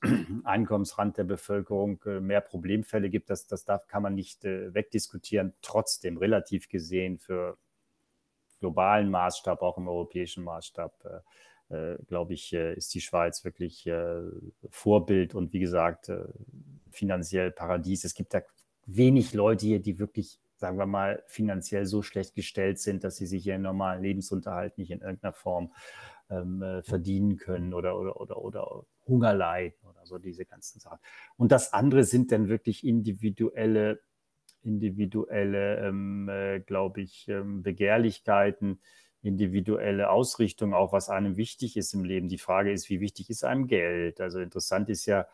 Einkommensrand 0.44 1.18
der 1.18 1.24
Bevölkerung 1.24 2.02
äh, 2.06 2.20
mehr 2.20 2.40
Problemfälle 2.40 3.10
gibt. 3.10 3.28
Das, 3.28 3.46
das 3.46 3.66
darf, 3.66 3.86
kann 3.86 4.02
man 4.02 4.14
nicht 4.14 4.46
äh, 4.46 4.72
wegdiskutieren. 4.72 5.52
Trotzdem, 5.60 6.16
relativ 6.16 6.70
gesehen, 6.70 7.18
für 7.18 7.58
globalen 8.62 9.10
Maßstab, 9.10 9.60
auch 9.60 9.76
im 9.76 9.88
europäischen 9.88 10.44
Maßstab, 10.44 10.94
äh, 11.04 11.74
äh, 11.74 11.98
glaube 12.06 12.34
ich, 12.34 12.52
äh, 12.52 12.74
ist 12.74 12.94
die 12.94 13.00
Schweiz 13.00 13.44
wirklich 13.44 13.86
äh, 13.86 14.22
Vorbild 14.70 15.34
und 15.34 15.52
wie 15.52 15.58
gesagt, 15.58 16.08
äh, 16.08 16.24
finanziell 16.90 17.50
Paradies. 17.50 18.04
Es 18.04 18.14
gibt 18.14 18.32
da 18.34 18.42
wenig 18.86 19.34
Leute 19.34 19.66
hier, 19.66 19.80
die 19.80 19.98
wirklich, 19.98 20.38
sagen 20.56 20.78
wir 20.78 20.86
mal, 20.86 21.22
finanziell 21.26 21.86
so 21.86 22.02
schlecht 22.02 22.34
gestellt 22.34 22.78
sind, 22.78 23.02
dass 23.02 23.16
sie 23.16 23.26
sich 23.26 23.46
ihren 23.46 23.62
normalen 23.62 24.02
Lebensunterhalt 24.02 24.78
nicht 24.78 24.92
in 24.92 25.00
irgendeiner 25.00 25.32
Form 25.32 25.72
ähm, 26.30 26.62
äh, 26.62 26.82
verdienen 26.82 27.36
können 27.36 27.74
oder, 27.74 27.98
oder, 27.98 28.20
oder, 28.20 28.36
oder 28.38 28.86
Hunger 29.08 29.34
leiden 29.34 29.78
oder 29.88 30.06
so 30.06 30.18
diese 30.18 30.44
ganzen 30.44 30.78
Sachen. 30.78 30.98
Und 31.36 31.50
das 31.50 31.72
andere 31.72 32.04
sind 32.04 32.30
dann 32.30 32.48
wirklich 32.48 32.86
individuelle 32.86 34.00
individuelle, 34.62 35.76
ähm, 35.86 36.28
äh, 36.28 36.60
glaube 36.60 37.02
ich, 37.02 37.28
ähm, 37.28 37.62
Begehrlichkeiten, 37.62 38.80
individuelle 39.22 40.10
Ausrichtung, 40.10 40.74
auch 40.74 40.92
was 40.92 41.08
einem 41.08 41.36
wichtig 41.36 41.76
ist 41.76 41.94
im 41.94 42.04
Leben. 42.04 42.28
Die 42.28 42.38
Frage 42.38 42.72
ist, 42.72 42.88
wie 42.90 43.00
wichtig 43.00 43.30
ist 43.30 43.44
einem 43.44 43.66
Geld? 43.66 44.20
Also 44.20 44.40
interessant 44.40 44.88
ist 44.90 45.06
ja, 45.06 45.26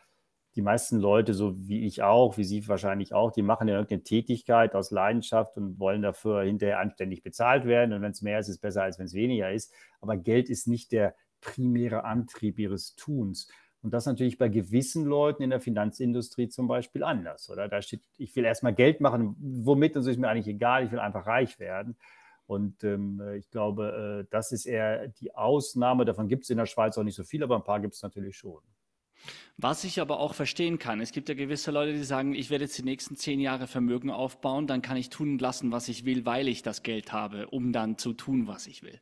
die 0.55 0.61
meisten 0.61 0.99
Leute, 0.99 1.33
so 1.33 1.55
wie 1.67 1.85
ich 1.85 2.01
auch, 2.01 2.37
wie 2.37 2.43
Sie 2.43 2.67
wahrscheinlich 2.67 3.13
auch, 3.13 3.31
die 3.31 3.43
machen 3.43 3.67
ja 3.67 3.75
irgendeine 3.75 4.03
Tätigkeit 4.03 4.75
aus 4.75 4.91
Leidenschaft 4.91 5.57
und 5.57 5.79
wollen 5.79 6.01
dafür 6.01 6.43
hinterher 6.43 6.79
anständig 6.79 7.23
bezahlt 7.23 7.65
werden. 7.65 7.93
Und 7.93 8.01
wenn 8.01 8.11
es 8.11 8.21
mehr 8.21 8.39
ist, 8.39 8.47
ist 8.47 8.55
es 8.55 8.61
besser, 8.61 8.83
als 8.83 8.97
wenn 8.97 9.05
es 9.05 9.13
weniger 9.13 9.51
ist. 9.51 9.71
Aber 10.01 10.17
Geld 10.17 10.49
ist 10.49 10.67
nicht 10.67 10.91
der 10.91 11.15
primäre 11.39 12.03
Antrieb 12.03 12.59
ihres 12.59 12.95
Tuns. 12.95 13.47
Und 13.81 13.91
das 13.91 14.05
natürlich 14.05 14.37
bei 14.37 14.49
gewissen 14.49 15.05
Leuten 15.05 15.41
in 15.41 15.51
der 15.51 15.61
Finanzindustrie 15.61 16.49
zum 16.49 16.67
Beispiel 16.67 17.03
anders. 17.03 17.49
Oder 17.49 17.69
da 17.69 17.81
steht, 17.81 18.01
ich 18.17 18.35
will 18.35 18.43
erstmal 18.43 18.73
Geld 18.73 18.99
machen, 18.99 19.35
womit, 19.39 19.95
und 19.95 20.03
so 20.03 20.09
ist 20.09 20.17
mir 20.17 20.27
eigentlich 20.27 20.47
egal, 20.47 20.85
ich 20.85 20.91
will 20.91 20.99
einfach 20.99 21.25
reich 21.25 21.59
werden. 21.59 21.95
Und 22.45 22.83
ähm, 22.83 23.21
ich 23.37 23.49
glaube, 23.51 24.25
äh, 24.25 24.27
das 24.31 24.51
ist 24.51 24.65
eher 24.65 25.07
die 25.07 25.33
Ausnahme. 25.35 26.03
Davon 26.03 26.27
gibt 26.27 26.43
es 26.43 26.49
in 26.49 26.57
der 26.57 26.65
Schweiz 26.65 26.97
auch 26.97 27.03
nicht 27.03 27.15
so 27.15 27.23
viel, 27.23 27.43
aber 27.43 27.55
ein 27.55 27.63
paar 27.63 27.79
gibt 27.79 27.93
es 27.93 28.01
natürlich 28.01 28.35
schon. 28.35 28.59
Was 29.57 29.83
ich 29.83 30.01
aber 30.01 30.19
auch 30.19 30.33
verstehen 30.33 30.79
kann, 30.79 31.01
es 31.01 31.11
gibt 31.11 31.29
ja 31.29 31.35
gewisse 31.35 31.71
Leute, 31.71 31.93
die 31.93 32.03
sagen, 32.03 32.33
ich 32.33 32.49
werde 32.49 32.63
jetzt 32.63 32.77
die 32.77 32.83
nächsten 32.83 33.15
zehn 33.15 33.39
Jahre 33.39 33.67
Vermögen 33.67 34.09
aufbauen, 34.09 34.67
dann 34.67 34.81
kann 34.81 34.97
ich 34.97 35.09
tun 35.09 35.33
und 35.33 35.41
lassen, 35.41 35.71
was 35.71 35.89
ich 35.89 36.05
will, 36.05 36.25
weil 36.25 36.47
ich 36.47 36.63
das 36.63 36.81
Geld 36.81 37.11
habe, 37.11 37.47
um 37.47 37.71
dann 37.73 37.97
zu 37.97 38.13
tun, 38.13 38.47
was 38.47 38.67
ich 38.67 38.83
will. 38.83 38.99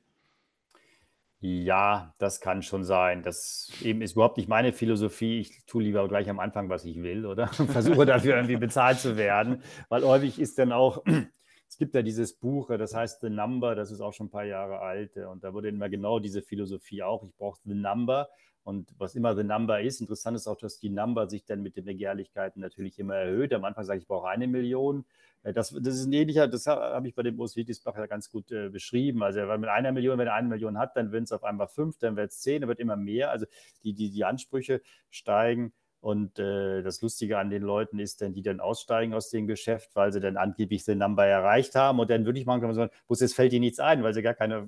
Ja, 1.39 2.15
das 2.17 2.41
kann 2.41 2.63
schon 2.63 2.83
sein. 2.83 3.21
Das 3.21 3.71
eben 3.83 4.01
ist 4.01 4.13
überhaupt 4.13 4.37
nicht 4.37 4.49
meine 4.49 4.73
Philosophie. 4.73 5.39
Ich 5.39 5.65
tue 5.65 5.83
lieber 5.83 6.07
gleich 6.07 6.29
am 6.29 6.39
Anfang, 6.39 6.69
was 6.69 6.83
ich 6.83 7.01
will, 7.03 7.27
oder? 7.27 7.47
Versuche 7.47 8.05
dafür 8.07 8.35
irgendwie 8.35 8.57
bezahlt 8.57 8.99
zu 8.99 9.17
werden, 9.17 9.61
weil 9.89 10.03
häufig 10.03 10.39
ist 10.39 10.57
dann 10.57 10.71
auch 10.71 11.03
es 11.69 11.77
gibt 11.77 11.93
ja 11.93 12.01
dieses 12.01 12.33
Buch, 12.33 12.75
das 12.75 12.95
heißt 12.95 13.21
The 13.21 13.29
Number, 13.29 13.75
das 13.75 13.91
ist 13.91 14.01
auch 14.01 14.13
schon 14.13 14.27
ein 14.27 14.31
paar 14.31 14.45
Jahre 14.45 14.79
alt. 14.79 15.15
Und 15.17 15.43
da 15.43 15.53
wurde 15.53 15.69
immer 15.69 15.89
genau 15.89 16.19
diese 16.19 16.41
Philosophie 16.41 17.03
auch. 17.03 17.23
Ich 17.23 17.35
brauche 17.35 17.59
The 17.65 17.75
Number. 17.75 18.29
Und 18.67 18.89
was 18.97 19.15
immer 19.15 19.33
The 19.33 19.45
Number 19.45 19.79
ist, 19.79 20.01
interessant 20.01 20.35
ist 20.35 20.45
auch, 20.45 20.57
dass 20.57 20.77
die 20.77 20.89
Number 20.89 21.29
sich 21.29 21.45
dann 21.45 21.63
mit 21.63 21.77
den 21.77 21.85
Begehrlichkeiten 21.85 22.61
natürlich 22.61 22.99
immer 22.99 23.15
erhöht. 23.15 23.53
Am 23.53 23.63
Anfang 23.63 23.85
sage 23.85 23.99
ich, 23.99 24.03
ich 24.03 24.07
brauche 24.09 24.27
eine 24.27 24.45
Million. 24.45 25.05
Äh, 25.43 25.53
das, 25.53 25.69
das 25.69 25.95
ist 25.95 26.05
ein 26.05 26.11
ähnlicher, 26.11 26.49
das 26.49 26.67
habe 26.67 27.07
ich 27.07 27.15
bei 27.15 27.23
dem 27.23 27.39
Urs 27.39 27.55
Wittelsbach 27.55 27.95
ja 27.95 28.07
ganz 28.07 28.29
gut 28.29 28.51
äh, 28.51 28.67
beschrieben. 28.67 29.23
Also, 29.23 29.39
weil 29.47 29.57
mit 29.57 29.69
einer 29.69 29.93
Million, 29.93 30.17
wenn 30.17 30.27
er 30.27 30.33
eine 30.33 30.49
Million 30.49 30.77
hat, 30.77 30.97
dann 30.97 31.13
werden 31.13 31.23
es 31.23 31.31
auf 31.31 31.45
einmal 31.45 31.69
fünf, 31.69 31.97
dann 31.99 32.17
wird 32.17 32.31
es 32.31 32.41
zehn, 32.41 32.59
dann 32.59 32.67
wird 32.67 32.81
immer 32.81 32.97
mehr. 32.97 33.31
Also, 33.31 33.45
die, 33.85 33.93
die, 33.93 34.09
die 34.09 34.25
Ansprüche 34.25 34.81
steigen. 35.09 35.71
Und 36.01 36.37
äh, 36.37 36.81
das 36.83 37.01
Lustige 37.01 37.37
an 37.37 37.49
den 37.49 37.63
Leuten 37.63 37.99
ist 37.99 38.21
dann, 38.21 38.33
die 38.33 38.41
dann 38.41 38.59
aussteigen 38.59 39.13
aus 39.13 39.29
dem 39.29 39.47
Geschäft, 39.47 39.95
weil 39.95 40.11
sie 40.11 40.19
dann 40.19 40.35
angeblich 40.35 40.83
den 40.83 40.97
Number 40.97 41.25
erreicht 41.25 41.73
haben 41.75 42.01
und 42.01 42.09
dann 42.09 42.25
wirklich 42.25 42.45
machen 42.45 42.59
können, 42.59 42.73
so, 42.73 42.85
bloß 43.07 43.21
jetzt 43.21 43.33
fällt 43.33 43.53
ihnen 43.53 43.61
nichts 43.61 43.79
ein, 43.79 44.03
weil 44.03 44.13
sie 44.13 44.21
gar 44.21 44.33
keine, 44.33 44.67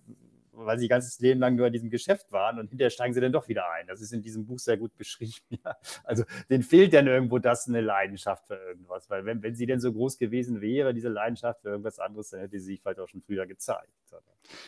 weil 0.65 0.77
sie 0.77 0.85
ihr 0.85 0.89
ganzes 0.89 1.19
Leben 1.19 1.39
lang 1.39 1.55
nur 1.55 1.67
in 1.67 1.73
diesem 1.73 1.89
Geschäft 1.89 2.31
waren 2.31 2.59
und 2.59 2.69
hinterher 2.69 2.89
steigen 2.89 3.13
sie 3.13 3.21
dann 3.21 3.31
doch 3.31 3.47
wieder 3.47 3.69
ein. 3.71 3.87
Das 3.87 4.01
ist 4.01 4.13
in 4.13 4.21
diesem 4.21 4.45
Buch 4.45 4.59
sehr 4.59 4.77
gut 4.77 4.95
beschrieben. 4.95 5.33
Ja. 5.65 5.75
Also 6.03 6.23
denen 6.49 6.63
fehlt 6.63 6.93
dann 6.93 7.07
irgendwo 7.07 7.37
das 7.37 7.67
eine 7.67 7.81
Leidenschaft 7.81 8.47
für 8.47 8.55
irgendwas, 8.55 9.09
weil 9.09 9.25
wenn, 9.25 9.43
wenn 9.43 9.55
sie 9.55 9.65
denn 9.65 9.81
so 9.81 9.91
groß 9.91 10.17
gewesen 10.17 10.61
wäre, 10.61 10.93
diese 10.93 11.09
Leidenschaft 11.09 11.61
für 11.61 11.69
irgendwas 11.69 11.99
anderes, 11.99 12.29
dann 12.29 12.39
hätte 12.39 12.57
sie 12.59 12.65
sich 12.65 12.81
vielleicht 12.81 12.99
auch 12.99 13.07
schon 13.07 13.21
früher 13.21 13.45
gezeigt. 13.45 13.89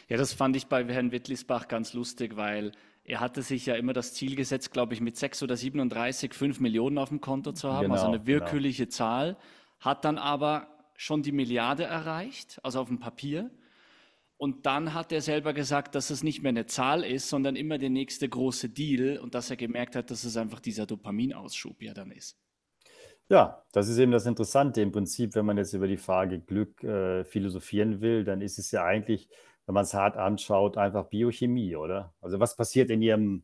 Ja, 0.10 0.17
das 0.17 0.34
fand 0.34 0.56
ich 0.56 0.67
bei 0.67 0.84
Herrn 0.86 1.12
Wittlisbach 1.12 1.67
ganz 1.67 1.93
lustig, 1.93 2.36
weil 2.36 2.73
er 3.04 3.19
hatte 3.19 3.41
sich 3.41 3.65
ja 3.65 3.75
immer 3.75 3.93
das 3.93 4.13
Ziel 4.13 4.36
gesetzt, 4.36 4.71
glaube 4.71 4.93
ich, 4.93 5.01
mit 5.01 5.17
6 5.17 5.43
oder 5.43 5.56
37 5.56 6.34
5 6.34 6.60
Millionen 6.60 6.97
auf 6.97 7.10
dem 7.10 7.21
Konto 7.21 7.51
zu 7.51 7.69
haben, 7.69 7.91
also 7.91 7.93
genau, 7.93 7.93
also 7.93 8.08
eine 8.08 8.27
willkürliche 8.27 8.84
genau. 8.84 8.95
Zahl, 8.95 9.38
hat 9.80 10.06
dann 10.06 10.17
aber 10.17 10.67
schon 10.95 11.23
die 11.23 11.32
Milliarde 11.32 11.84
erreicht, 11.84 12.60
also 12.63 12.80
auf 12.80 12.88
dem 12.88 12.99
Papier. 12.99 13.49
Und 14.41 14.65
dann 14.65 14.95
hat 14.95 15.12
er 15.12 15.21
selber 15.21 15.54
gesagt, 15.54 15.93
dass 15.93 16.10
es 16.10 16.23
nicht 16.23 16.41
mehr 16.41 16.49
eine 16.49 16.65
Zahl 16.65 17.04
ist, 17.04 17.30
sondern 17.30 17.56
immer 17.56 17.77
der 17.77 17.91
nächste 17.91 18.27
große 18.27 18.69
Deal 18.69 19.19
und 19.19 19.36
dass 19.36 19.51
er 19.51 19.56
gemerkt 19.56 19.95
hat, 19.95 20.10
dass 20.10 20.23
es 20.23 20.36
einfach 20.36 20.60
dieser 20.60 20.88
Dopaminausschub 20.88 21.80
ja 21.84 21.93
dann 21.93 22.10
ist. 22.10 22.39
Ja, 23.30 23.63
das 23.71 23.88
ist 23.88 23.99
eben 23.99 24.12
das 24.12 24.25
Interessante. 24.25 24.82
Im 24.82 24.91
Prinzip, 24.91 25.36
wenn 25.36 25.45
man 25.45 25.58
jetzt 25.58 25.73
über 25.73 25.88
die 25.88 25.97
Frage 25.97 26.39
Glück 26.39 26.84
äh, 26.84 27.23
philosophieren 27.23 28.01
will, 28.01 28.23
dann 28.23 28.41
ist 28.41 28.58
es 28.58 28.71
ja 28.71 28.84
eigentlich 28.84 29.30
wenn 29.65 29.75
man 29.75 29.84
es 29.84 29.93
hart 29.93 30.17
anschaut, 30.17 30.77
einfach 30.77 31.06
Biochemie, 31.06 31.75
oder? 31.75 32.13
Also 32.21 32.39
was 32.39 32.56
passiert 32.56 32.89
in 32.89 33.01
Ihrem 33.01 33.43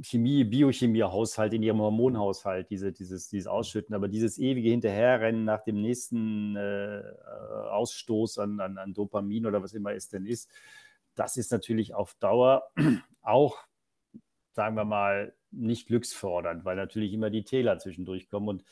Chemie, 0.00 0.44
Biochemie-Haushalt, 0.44 1.52
in 1.52 1.62
ihrem 1.62 1.80
Hormonhaushalt, 1.80 2.70
diese, 2.70 2.92
dieses, 2.92 3.28
dieses 3.28 3.46
Ausschütten, 3.46 3.94
aber 3.94 4.08
dieses 4.08 4.38
ewige 4.38 4.70
Hinterherrennen 4.70 5.44
nach 5.44 5.62
dem 5.62 5.80
nächsten 5.80 6.56
äh, 6.56 7.02
Ausstoß 7.70 8.38
an, 8.38 8.60
an, 8.60 8.78
an 8.78 8.94
Dopamin 8.94 9.46
oder 9.46 9.62
was 9.62 9.74
immer 9.74 9.92
es 9.92 10.08
denn 10.08 10.24
ist, 10.24 10.48
das 11.14 11.36
ist 11.36 11.52
natürlich 11.52 11.94
auf 11.94 12.14
Dauer 12.14 12.70
auch, 13.22 13.58
sagen 14.52 14.76
wir 14.76 14.84
mal, 14.84 15.34
nicht 15.50 15.88
glücksfördernd, 15.88 16.64
weil 16.64 16.76
natürlich 16.76 17.12
immer 17.12 17.28
die 17.28 17.44
Täler 17.44 17.78
zwischendurch 17.78 18.30
kommen 18.30 18.48
und 18.48 18.64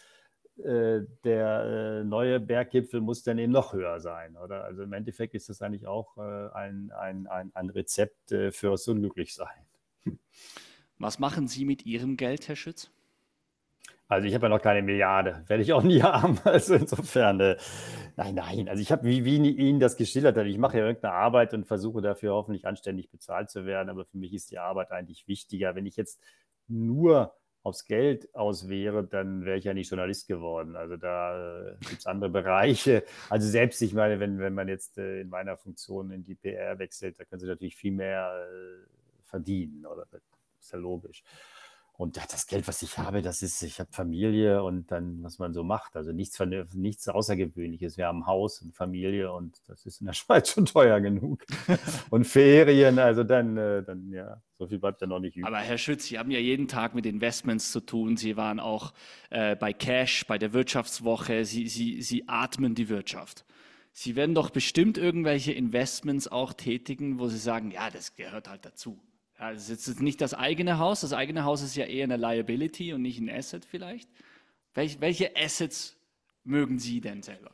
äh, 0.64 1.06
der 1.24 2.00
äh, 2.00 2.04
neue 2.04 2.40
Berggipfel 2.40 3.00
muss 3.00 3.22
dann 3.22 3.38
eben 3.38 3.52
noch 3.52 3.72
höher 3.72 4.00
sein, 4.00 4.36
oder? 4.36 4.64
Also 4.64 4.82
im 4.82 4.92
Endeffekt 4.92 5.34
ist 5.34 5.48
das 5.48 5.62
eigentlich 5.62 5.86
auch 5.86 6.16
äh, 6.16 6.48
ein, 6.54 6.90
ein, 6.92 7.26
ein, 7.26 7.50
ein 7.54 7.70
Rezept 7.70 8.32
äh, 8.32 8.52
fürs 8.52 8.86
Unglücklichsein. 8.88 9.66
Was 11.00 11.18
machen 11.18 11.48
Sie 11.48 11.64
mit 11.64 11.86
Ihrem 11.86 12.18
Geld, 12.18 12.46
Herr 12.46 12.56
Schütz? 12.56 12.90
Also 14.06 14.28
ich 14.28 14.34
habe 14.34 14.46
ja 14.46 14.48
noch 14.50 14.60
keine 14.60 14.82
Milliarde, 14.82 15.44
werde 15.46 15.62
ich 15.62 15.72
auch 15.72 15.82
nie 15.82 16.02
haben. 16.02 16.38
Also 16.44 16.74
insofern, 16.74 17.40
äh, 17.40 17.56
nein, 18.16 18.34
nein. 18.34 18.68
Also 18.68 18.82
ich 18.82 18.92
habe, 18.92 19.04
wie, 19.04 19.24
wie 19.24 19.36
Ihnen 19.36 19.80
das 19.80 19.96
geschildert 19.96 20.36
hat, 20.36 20.44
ich 20.44 20.58
mache 20.58 20.76
ja 20.76 20.84
irgendeine 20.84 21.14
Arbeit 21.14 21.54
und 21.54 21.66
versuche 21.66 22.02
dafür 22.02 22.34
hoffentlich 22.34 22.66
anständig 22.66 23.10
bezahlt 23.10 23.48
zu 23.48 23.64
werden. 23.64 23.88
Aber 23.88 24.04
für 24.04 24.18
mich 24.18 24.34
ist 24.34 24.50
die 24.50 24.58
Arbeit 24.58 24.90
eigentlich 24.90 25.26
wichtiger. 25.26 25.74
Wenn 25.74 25.86
ich 25.86 25.96
jetzt 25.96 26.20
nur 26.68 27.34
aufs 27.62 27.86
Geld 27.86 28.34
aus 28.34 28.68
wäre, 28.68 29.02
dann 29.02 29.46
wäre 29.46 29.56
ich 29.56 29.64
ja 29.64 29.72
nicht 29.72 29.88
Journalist 29.88 30.28
geworden. 30.28 30.76
Also 30.76 30.98
da 30.98 31.68
äh, 31.70 31.76
gibt 31.80 32.00
es 32.00 32.06
andere 32.06 32.28
Bereiche. 32.42 33.04
Also 33.30 33.48
selbst, 33.48 33.80
ich 33.80 33.94
meine, 33.94 34.20
wenn, 34.20 34.38
wenn 34.38 34.52
man 34.52 34.68
jetzt 34.68 34.98
äh, 34.98 35.22
in 35.22 35.30
meiner 35.30 35.56
Funktion 35.56 36.10
in 36.10 36.24
die 36.24 36.34
PR 36.34 36.78
wechselt, 36.78 37.18
da 37.18 37.24
können 37.24 37.40
Sie 37.40 37.46
natürlich 37.46 37.76
viel 37.76 37.92
mehr 37.92 38.46
verdienen. 39.24 39.86
Oder 39.86 40.04
ist 40.60 40.72
ja 40.72 40.78
logisch. 40.78 41.22
Und 42.00 42.16
das 42.16 42.46
Geld, 42.46 42.66
was 42.66 42.80
ich 42.80 42.96
habe, 42.96 43.20
das 43.20 43.42
ist, 43.42 43.62
ich 43.62 43.78
habe 43.78 43.92
Familie 43.92 44.62
und 44.62 44.90
dann, 44.90 45.22
was 45.22 45.38
man 45.38 45.52
so 45.52 45.62
macht. 45.62 45.96
Also 45.96 46.12
nichts, 46.12 46.40
nichts 46.72 47.06
Außergewöhnliches. 47.08 47.98
Wir 47.98 48.06
haben 48.06 48.26
Haus 48.26 48.62
und 48.62 48.74
Familie 48.74 49.30
und 49.30 49.60
das 49.66 49.84
ist 49.84 50.00
in 50.00 50.06
der 50.06 50.14
Schweiz 50.14 50.48
schon 50.48 50.64
teuer 50.64 50.98
genug. 51.00 51.44
und 52.10 52.24
Ferien, 52.24 52.98
also 52.98 53.22
dann, 53.22 53.58
äh, 53.58 53.82
dann, 53.82 54.10
ja, 54.14 54.40
so 54.56 54.66
viel 54.66 54.78
bleibt 54.78 55.02
ja 55.02 55.08
noch 55.08 55.20
nicht 55.20 55.36
übrig. 55.36 55.46
Aber 55.46 55.58
Herr 55.58 55.76
Schütz, 55.76 56.06
Sie 56.06 56.18
haben 56.18 56.30
ja 56.30 56.38
jeden 56.38 56.68
Tag 56.68 56.94
mit 56.94 57.04
Investments 57.04 57.70
zu 57.70 57.80
tun. 57.80 58.16
Sie 58.16 58.34
waren 58.38 58.60
auch 58.60 58.94
äh, 59.28 59.54
bei 59.54 59.74
Cash, 59.74 60.26
bei 60.26 60.38
der 60.38 60.54
Wirtschaftswoche. 60.54 61.44
Sie, 61.44 61.68
Sie, 61.68 62.00
Sie 62.00 62.26
atmen 62.28 62.74
die 62.74 62.88
Wirtschaft. 62.88 63.44
Sie 63.92 64.16
werden 64.16 64.34
doch 64.34 64.48
bestimmt 64.48 64.96
irgendwelche 64.96 65.52
Investments 65.52 66.28
auch 66.28 66.54
tätigen, 66.54 67.18
wo 67.18 67.28
Sie 67.28 67.36
sagen, 67.36 67.72
ja, 67.72 67.90
das 67.90 68.14
gehört 68.16 68.48
halt 68.48 68.64
dazu. 68.64 68.98
Ja, 69.40 69.54
das 69.54 69.70
ist 69.70 69.88
jetzt 69.88 70.02
nicht 70.02 70.20
das 70.20 70.34
eigene 70.34 70.78
Haus. 70.78 71.00
Das 71.00 71.14
eigene 71.14 71.44
Haus 71.44 71.62
ist 71.62 71.74
ja 71.74 71.86
eher 71.86 72.04
eine 72.04 72.18
Liability 72.18 72.92
und 72.92 73.00
nicht 73.00 73.18
ein 73.18 73.30
Asset 73.30 73.64
vielleicht. 73.64 74.10
Welch, 74.74 75.00
welche 75.00 75.34
Assets 75.34 75.96
mögen 76.44 76.78
Sie 76.78 77.00
denn 77.00 77.22
selber? 77.22 77.50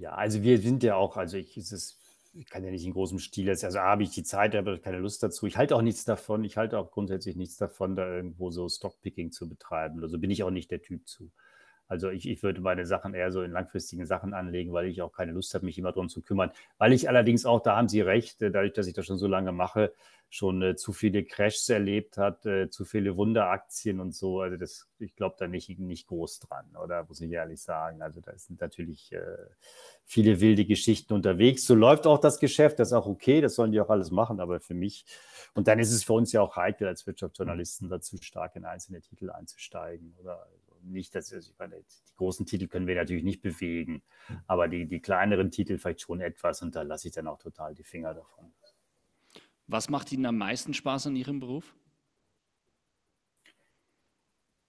Ja, 0.00 0.14
also 0.14 0.42
wir 0.42 0.58
sind 0.58 0.82
ja 0.82 0.96
auch, 0.96 1.16
also 1.16 1.36
ich, 1.36 1.56
es, 1.56 1.96
ich 2.34 2.46
kann 2.46 2.64
ja 2.64 2.72
nicht 2.72 2.84
in 2.84 2.92
großem 2.92 3.20
Stil, 3.20 3.48
also 3.48 3.78
habe 3.78 4.02
ich 4.02 4.10
die 4.10 4.24
Zeit, 4.24 4.56
aber 4.56 4.76
keine 4.80 4.98
Lust 4.98 5.22
dazu. 5.22 5.46
Ich 5.46 5.56
halte 5.56 5.76
auch 5.76 5.82
nichts 5.82 6.04
davon. 6.04 6.42
Ich 6.42 6.56
halte 6.56 6.76
auch 6.80 6.90
grundsätzlich 6.90 7.36
nichts 7.36 7.56
davon, 7.56 7.94
da 7.94 8.16
irgendwo 8.16 8.50
so 8.50 8.68
Stockpicking 8.68 9.30
zu 9.30 9.48
betreiben. 9.48 10.02
Also 10.02 10.18
bin 10.18 10.32
ich 10.32 10.42
auch 10.42 10.50
nicht 10.50 10.72
der 10.72 10.82
Typ 10.82 11.06
zu. 11.06 11.30
Also 11.88 12.10
ich, 12.10 12.28
ich 12.28 12.42
würde 12.42 12.60
meine 12.60 12.86
Sachen 12.86 13.14
eher 13.14 13.32
so 13.32 13.42
in 13.42 13.50
langfristigen 13.50 14.04
Sachen 14.06 14.34
anlegen, 14.34 14.72
weil 14.72 14.86
ich 14.86 15.00
auch 15.02 15.12
keine 15.12 15.32
Lust 15.32 15.54
habe, 15.54 15.64
mich 15.64 15.78
immer 15.78 15.92
darum 15.92 16.08
zu 16.08 16.22
kümmern. 16.22 16.50
Weil 16.76 16.92
ich 16.92 17.08
allerdings 17.08 17.46
auch, 17.46 17.60
da 17.60 17.76
haben 17.76 17.88
Sie 17.88 18.02
recht, 18.02 18.42
äh, 18.42 18.50
dadurch, 18.50 18.74
dass 18.74 18.86
ich 18.86 18.94
das 18.94 19.06
schon 19.06 19.18
so 19.18 19.26
lange 19.26 19.52
mache, 19.52 19.92
schon 20.30 20.60
äh, 20.60 20.76
zu 20.76 20.92
viele 20.92 21.24
Crashs 21.24 21.68
erlebt 21.70 22.18
hat, 22.18 22.44
äh, 22.44 22.68
zu 22.68 22.84
viele 22.84 23.16
Wunderaktien 23.16 24.00
und 24.00 24.14
so. 24.14 24.40
Also 24.40 24.58
das, 24.58 24.86
ich 24.98 25.16
glaube 25.16 25.36
da 25.38 25.48
nicht, 25.48 25.78
nicht 25.78 26.06
groß 26.06 26.40
dran, 26.40 26.66
oder 26.76 27.04
muss 27.04 27.20
ich 27.22 27.30
ehrlich 27.30 27.62
sagen. 27.62 28.02
Also 28.02 28.20
da 28.20 28.36
sind 28.36 28.60
natürlich 28.60 29.10
äh, 29.12 29.22
viele 30.04 30.40
wilde 30.40 30.66
Geschichten 30.66 31.14
unterwegs. 31.14 31.64
So 31.64 31.74
läuft 31.74 32.06
auch 32.06 32.18
das 32.18 32.38
Geschäft, 32.38 32.78
das 32.78 32.88
ist 32.88 32.94
auch 32.94 33.06
okay, 33.06 33.40
das 33.40 33.54
sollen 33.54 33.72
die 33.72 33.80
auch 33.80 33.90
alles 33.90 34.10
machen, 34.10 34.40
aber 34.40 34.60
für 34.60 34.74
mich, 34.74 35.06
und 35.54 35.68
dann 35.68 35.78
ist 35.78 35.92
es 35.92 36.04
für 36.04 36.12
uns 36.12 36.32
ja 36.32 36.42
auch 36.42 36.56
heikel 36.56 36.86
als 36.86 37.06
Wirtschaftsjournalisten 37.06 37.88
dazu 37.88 38.18
stark 38.20 38.56
in 38.56 38.66
einzelne 38.66 39.00
Titel 39.00 39.30
einzusteigen, 39.30 40.14
oder? 40.20 40.46
Nicht, 40.82 41.14
dass 41.14 41.32
ich 41.32 41.54
meine, 41.58 41.76
die 41.76 42.14
großen 42.16 42.46
Titel 42.46 42.66
können 42.68 42.86
wir 42.86 42.94
natürlich 42.94 43.24
nicht 43.24 43.42
bewegen, 43.42 44.02
aber 44.46 44.68
die, 44.68 44.86
die 44.86 45.00
kleineren 45.00 45.50
Titel 45.50 45.78
vielleicht 45.78 46.00
schon 46.00 46.20
etwas 46.20 46.62
und 46.62 46.74
da 46.74 46.82
lasse 46.82 47.08
ich 47.08 47.14
dann 47.14 47.28
auch 47.28 47.38
total 47.38 47.74
die 47.74 47.84
Finger 47.84 48.14
davon. 48.14 48.52
Was 49.66 49.90
macht 49.90 50.12
Ihnen 50.12 50.26
am 50.26 50.38
meisten 50.38 50.74
Spaß 50.74 51.08
an 51.08 51.16
Ihrem 51.16 51.40
Beruf? 51.40 51.74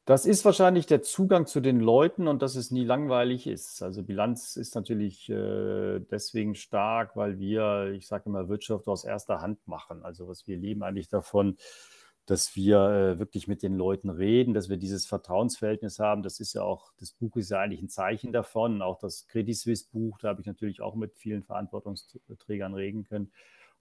Das 0.09 0.25
ist 0.25 0.43
wahrscheinlich 0.43 0.87
der 0.87 1.03
Zugang 1.03 1.45
zu 1.45 1.59
den 1.59 1.79
Leuten 1.79 2.27
und 2.27 2.41
dass 2.41 2.55
es 2.55 2.71
nie 2.71 2.83
langweilig 2.83 3.45
ist. 3.45 3.83
Also 3.83 4.01
Bilanz 4.01 4.55
ist 4.55 4.73
natürlich 4.73 5.29
äh, 5.29 5.99
deswegen 5.99 6.55
stark, 6.55 7.15
weil 7.15 7.37
wir, 7.37 7.91
ich 7.93 8.07
sage 8.07 8.23
immer, 8.25 8.49
Wirtschaft 8.49 8.87
aus 8.87 9.03
erster 9.03 9.39
Hand 9.39 9.67
machen. 9.67 10.03
Also 10.03 10.27
was 10.27 10.47
wir 10.47 10.57
leben 10.57 10.81
eigentlich 10.81 11.09
davon, 11.09 11.57
dass 12.29 12.55
wir 12.55 12.77
äh, 12.77 13.19
wirklich 13.19 13.47
mit 13.47 13.63
den 13.63 13.75
Leuten 13.75 14.11
reden, 14.11 14.53
dass 14.53 14.69
wir 14.69 14.77
dieses 14.77 15.07
Vertrauensverhältnis 15.07 15.97
haben. 15.97 16.21
Das 16.21 16.39
ist 16.39 16.53
ja 16.53 16.61
auch, 16.61 16.91
das 16.99 17.11
Buch 17.11 17.35
ist 17.37 17.49
ja 17.49 17.59
eigentlich 17.59 17.81
ein 17.81 17.89
Zeichen 17.89 18.31
davon. 18.31 18.83
Auch 18.83 18.99
das 18.99 19.25
Credit 19.27 19.57
Suisse 19.57 19.85
Buch, 19.91 20.19
da 20.19 20.29
habe 20.29 20.41
ich 20.41 20.45
natürlich 20.45 20.79
auch 20.79 20.93
mit 20.93 21.17
vielen 21.17 21.41
Verantwortungsträgern 21.41 22.75
reden 22.75 23.03
können. 23.03 23.31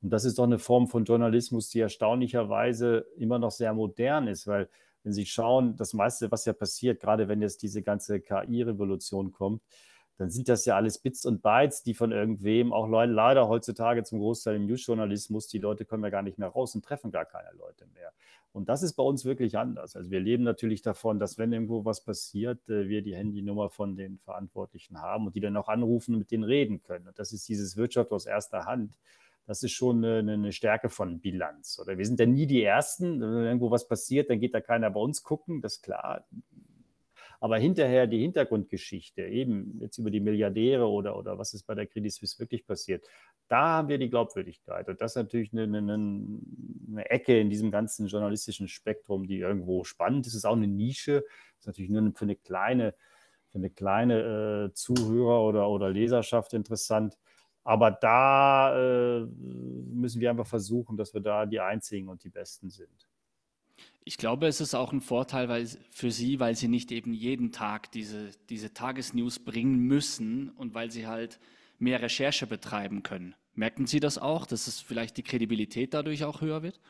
Und 0.01 0.11
das 0.11 0.25
ist 0.25 0.39
doch 0.39 0.45
eine 0.45 0.59
Form 0.59 0.89
von 0.89 1.05
Journalismus, 1.05 1.69
die 1.69 1.81
erstaunlicherweise 1.81 3.07
immer 3.19 3.39
noch 3.39 3.51
sehr 3.51 3.75
modern 3.75 4.29
ist, 4.29 4.47
weil 4.47 4.71
wenn 5.03 5.13
Sie 5.13 5.27
schauen, 5.27 5.77
das 5.77 5.93
meiste, 5.93 6.31
was 6.31 6.47
ja 6.47 6.55
passiert, 6.55 7.01
gerade 7.01 7.29
wenn 7.29 7.43
jetzt 7.43 7.63
diese 7.63 7.83
ganze 7.83 8.21
KI-Revolution 8.21 9.31
kommt, 9.31 9.63
dann 10.19 10.31
sind 10.31 10.49
das 10.49 10.65
ja 10.65 10.75
alles 10.75 10.99
Bits 10.99 11.25
und 11.25 11.43
Bytes, 11.43 11.85
die 11.85 11.95
von 11.95 12.11
irgendwem, 12.11 12.73
auch 12.73 12.89
leider 12.89 13.49
heutzutage 13.49 14.03
zum 14.03 14.19
Großteil 14.19 14.57
im 14.57 14.67
Newsjournalismus, 14.67 15.47
die 15.47 15.59
Leute 15.59 15.85
kommen 15.85 16.03
ja 16.03 16.11
gar 16.11 16.23
nicht 16.23 16.39
mehr 16.39 16.49
raus 16.49 16.75
und 16.75 16.85
treffen 16.85 17.13
gar 17.13 17.25
keine 17.25 17.57
Leute 17.57 17.87
mehr. 17.95 18.13
Und 18.59 18.69
das 18.69 18.83
ist 18.83 18.95
bei 18.95 19.05
uns 19.05 19.25
wirklich 19.25 19.57
anders. 19.57 19.95
Also 19.95 20.11
wir 20.11 20.19
leben 20.19 20.43
natürlich 20.43 20.83
davon, 20.83 21.21
dass 21.21 21.39
wenn 21.39 21.53
irgendwo 21.53 21.85
was 21.85 22.03
passiert, 22.03 22.69
äh, 22.69 22.89
wir 22.89 23.03
die 23.03 23.15
Handynummer 23.15 23.71
von 23.71 23.95
den 23.95 24.19
Verantwortlichen 24.19 25.01
haben 25.01 25.27
und 25.27 25.37
die 25.37 25.41
dann 25.41 25.57
auch 25.57 25.69
anrufen 25.69 26.15
und 26.15 26.19
mit 26.19 26.33
denen 26.33 26.43
reden 26.43 26.83
können. 26.83 27.07
Und 27.07 27.19
das 27.21 27.33
ist 27.33 27.49
dieses 27.49 27.77
Wirtschaft 27.77 28.11
aus 28.11 28.27
erster 28.27 28.65
Hand. 28.67 28.99
Das 29.47 29.63
ist 29.63 29.73
schon 29.73 30.05
eine, 30.05 30.33
eine 30.33 30.53
Stärke 30.53 30.89
von 30.89 31.21
Bilanz. 31.21 31.79
Oder 31.81 31.97
wir 31.97 32.05
sind 32.05 32.19
ja 32.19 32.27
nie 32.27 32.47
die 32.47 32.65
Ersten. 32.65 33.21
Wenn 33.21 33.45
irgendwo 33.45 33.71
was 33.71 33.87
passiert, 33.87 34.29
dann 34.29 34.41
geht 34.41 34.55
da 34.55 34.61
keiner 34.61 34.91
bei 34.91 35.01
uns 35.01 35.23
gucken, 35.23 35.63
das 35.63 35.77
ist 35.77 35.83
klar. 35.85 36.27
Aber 37.41 37.59
hinterher 37.59 38.07
die 38.09 38.21
Hintergrundgeschichte, 38.21 39.23
eben 39.23 39.79
jetzt 39.81 39.99
über 39.99 40.11
die 40.11 40.21
Milliardäre 40.21 40.89
oder, 40.89 41.17
oder 41.17 41.39
was 41.39 41.55
ist 41.55 41.65
bei 41.65 41.75
der 41.75 41.87
Credit 41.87 42.13
Suisse 42.13 42.39
wirklich 42.41 42.67
passiert, 42.67 43.07
da 43.47 43.69
haben 43.69 43.89
wir 43.89 43.99
die 43.99 44.11
Glaubwürdigkeit. 44.11 44.89
Und 44.89 45.01
das 45.01 45.13
ist 45.13 45.17
natürlich 45.17 45.53
eine, 45.53 45.79
eine, 45.79 45.95
eine 45.95 47.11
Ecke 47.11 47.39
in 47.39 47.49
diesem 47.49 47.71
ganzen 47.71 48.09
journalistischen 48.09 48.67
Spektrum, 48.67 49.29
die 49.29 49.39
irgendwo 49.39 49.85
spannend 49.85 50.27
ist. 50.27 50.33
Es 50.33 50.39
ist 50.39 50.45
auch 50.47 50.57
eine 50.57 50.67
Nische. 50.67 51.23
Das 51.23 51.61
ist 51.61 51.67
natürlich 51.67 51.91
nur 51.91 52.13
für 52.13 52.25
eine 52.25 52.37
kleine, 52.37 52.95
für 53.51 53.59
eine 53.59 53.71
kleine 53.71 54.71
äh, 54.71 54.75
Zuhörer 54.75 55.43
oder, 55.43 55.69
oder 55.69 55.91
Leserschaft 55.91 56.55
interessant. 56.55 57.17
Aber 57.63 57.93
da 57.93 58.75
äh, 58.75 59.27
müssen 59.27 60.21
wir 60.21 60.31
einfach 60.31 60.47
versuchen, 60.47 60.97
dass 60.97 61.15
wir 61.15 61.21
da 61.21 61.47
die 61.47 61.61
Einzigen 61.61 62.09
und 62.09 62.25
die 62.25 62.31
Besten 62.31 62.71
sind. 62.71 63.08
Ich 64.09 64.17
glaube, 64.17 64.47
es 64.47 64.63
ist 64.63 64.75
auch 64.75 64.95
ein 64.95 65.03
Vorteil 65.03 65.51
weil, 65.51 65.67
für 65.91 66.11
Sie, 66.11 66.41
weil 66.41 66.55
Sie 66.55 66.67
nicht 66.67 66.91
eben 66.93 67.13
jeden 67.13 67.53
Tag 67.53 67.93
diese, 67.93 68.31
diese 68.49 68.73
Tagesnews 68.73 69.39
bringen 69.39 69.81
müssen 69.81 70.49
und 70.49 70.75
weil 70.75 70.91
Sie 70.91 71.07
halt 71.07 71.39
mehr 71.79 72.01
Recherche 72.01 72.47
betreiben 72.47 73.03
können. 73.03 73.35
Merken 73.53 73.87
Sie 73.87 74.01
das 74.01 74.17
auch, 74.17 74.47
dass 74.47 74.67
es 74.67 74.81
vielleicht 74.81 75.19
die 75.19 75.23
Kredibilität 75.23 75.93
dadurch 75.93 76.25
auch 76.25 76.41
höher 76.41 76.63
wird? 76.63 76.81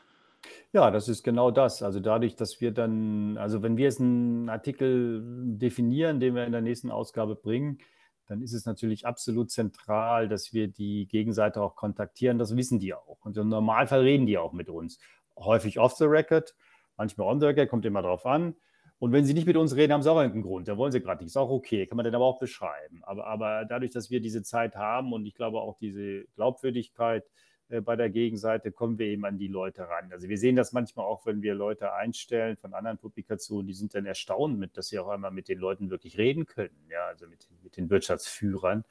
Ja, 0.71 0.91
das 0.91 1.09
ist 1.09 1.23
genau 1.23 1.51
das. 1.51 1.83
Also 1.83 1.99
dadurch, 1.99 2.37
dass 2.37 2.61
wir 2.61 2.71
dann, 2.71 3.37
also 3.37 3.61
wenn 3.61 3.75
wir 3.75 3.83
jetzt 3.83 3.99
einen 3.99 4.47
Artikel 4.47 5.21
definieren, 5.57 6.21
den 6.21 6.35
wir 6.35 6.45
in 6.45 6.53
der 6.53 6.61
nächsten 6.61 6.89
Ausgabe 6.89 7.35
bringen, 7.35 7.79
dann 8.27 8.41
ist 8.41 8.53
es 8.53 8.65
natürlich 8.65 9.05
absolut 9.05 9.51
zentral, 9.51 10.29
dass 10.29 10.53
wir 10.53 10.69
die 10.69 11.05
Gegenseite 11.05 11.61
auch 11.61 11.75
kontaktieren. 11.75 12.39
Das 12.39 12.55
wissen 12.55 12.79
die 12.79 12.93
auch. 12.93 13.17
Und 13.25 13.35
im 13.35 13.49
Normalfall 13.49 14.03
reden 14.03 14.25
die 14.25 14.37
auch 14.37 14.53
mit 14.53 14.69
uns. 14.69 14.99
Häufig 15.35 15.79
off 15.79 15.97
the 15.97 16.05
record, 16.05 16.55
manchmal 16.99 17.27
on 17.27 17.39
the 17.39 17.47
record, 17.47 17.69
kommt 17.69 17.85
immer 17.85 18.03
darauf 18.03 18.27
an. 18.27 18.53
Und 18.99 19.13
wenn 19.13 19.23
sie 19.23 19.33
nicht 19.33 19.47
mit 19.47 19.55
uns 19.55 19.75
reden, 19.75 19.93
haben 19.93 20.03
sie 20.03 20.11
auch 20.11 20.17
irgendeinen 20.17 20.43
Grund. 20.43 20.67
Da 20.67 20.77
wollen 20.77 20.91
sie 20.91 20.99
gerade 20.99 21.23
nicht. 21.23 21.31
Ist 21.31 21.37
auch 21.37 21.49
okay, 21.49 21.87
kann 21.87 21.95
man 21.95 22.03
dann 22.03 22.13
aber 22.13 22.25
auch 22.25 22.37
beschreiben. 22.37 22.99
Aber, 23.03 23.25
aber 23.25 23.65
dadurch, 23.65 23.91
dass 23.91 24.11
wir 24.11 24.19
diese 24.19 24.43
Zeit 24.43 24.75
haben 24.75 25.13
und 25.13 25.25
ich 25.25 25.33
glaube 25.33 25.61
auch 25.61 25.77
diese 25.77 26.25
Glaubwürdigkeit 26.35 27.23
äh, 27.69 27.79
bei 27.79 27.95
der 27.95 28.09
Gegenseite, 28.09 28.73
kommen 28.73 28.99
wir 28.99 29.05
eben 29.05 29.23
an 29.23 29.37
die 29.37 29.47
Leute 29.47 29.87
ran. 29.87 30.11
Also 30.11 30.27
wir 30.27 30.37
sehen 30.37 30.57
das 30.57 30.73
manchmal 30.73 31.05
auch, 31.05 31.25
wenn 31.25 31.41
wir 31.41 31.55
Leute 31.55 31.93
einstellen 31.93 32.57
von 32.57 32.73
anderen 32.73 32.97
Publikationen, 32.97 33.65
die 33.65 33.73
sind 33.73 33.95
dann 33.95 34.05
erstaunt 34.05 34.59
mit, 34.59 34.75
dass 34.75 34.89
sie 34.89 34.99
auch 34.99 35.07
einmal 35.07 35.31
mit 35.31 35.47
den 35.47 35.59
Leuten 35.59 35.89
wirklich 35.89 36.17
reden 36.17 36.45
können. 36.45 36.75
Ja, 36.91 37.05
also 37.05 37.25
mit, 37.27 37.47
mit 37.63 37.77
den 37.77 37.89
Wirtschaftsführern. 37.89 38.83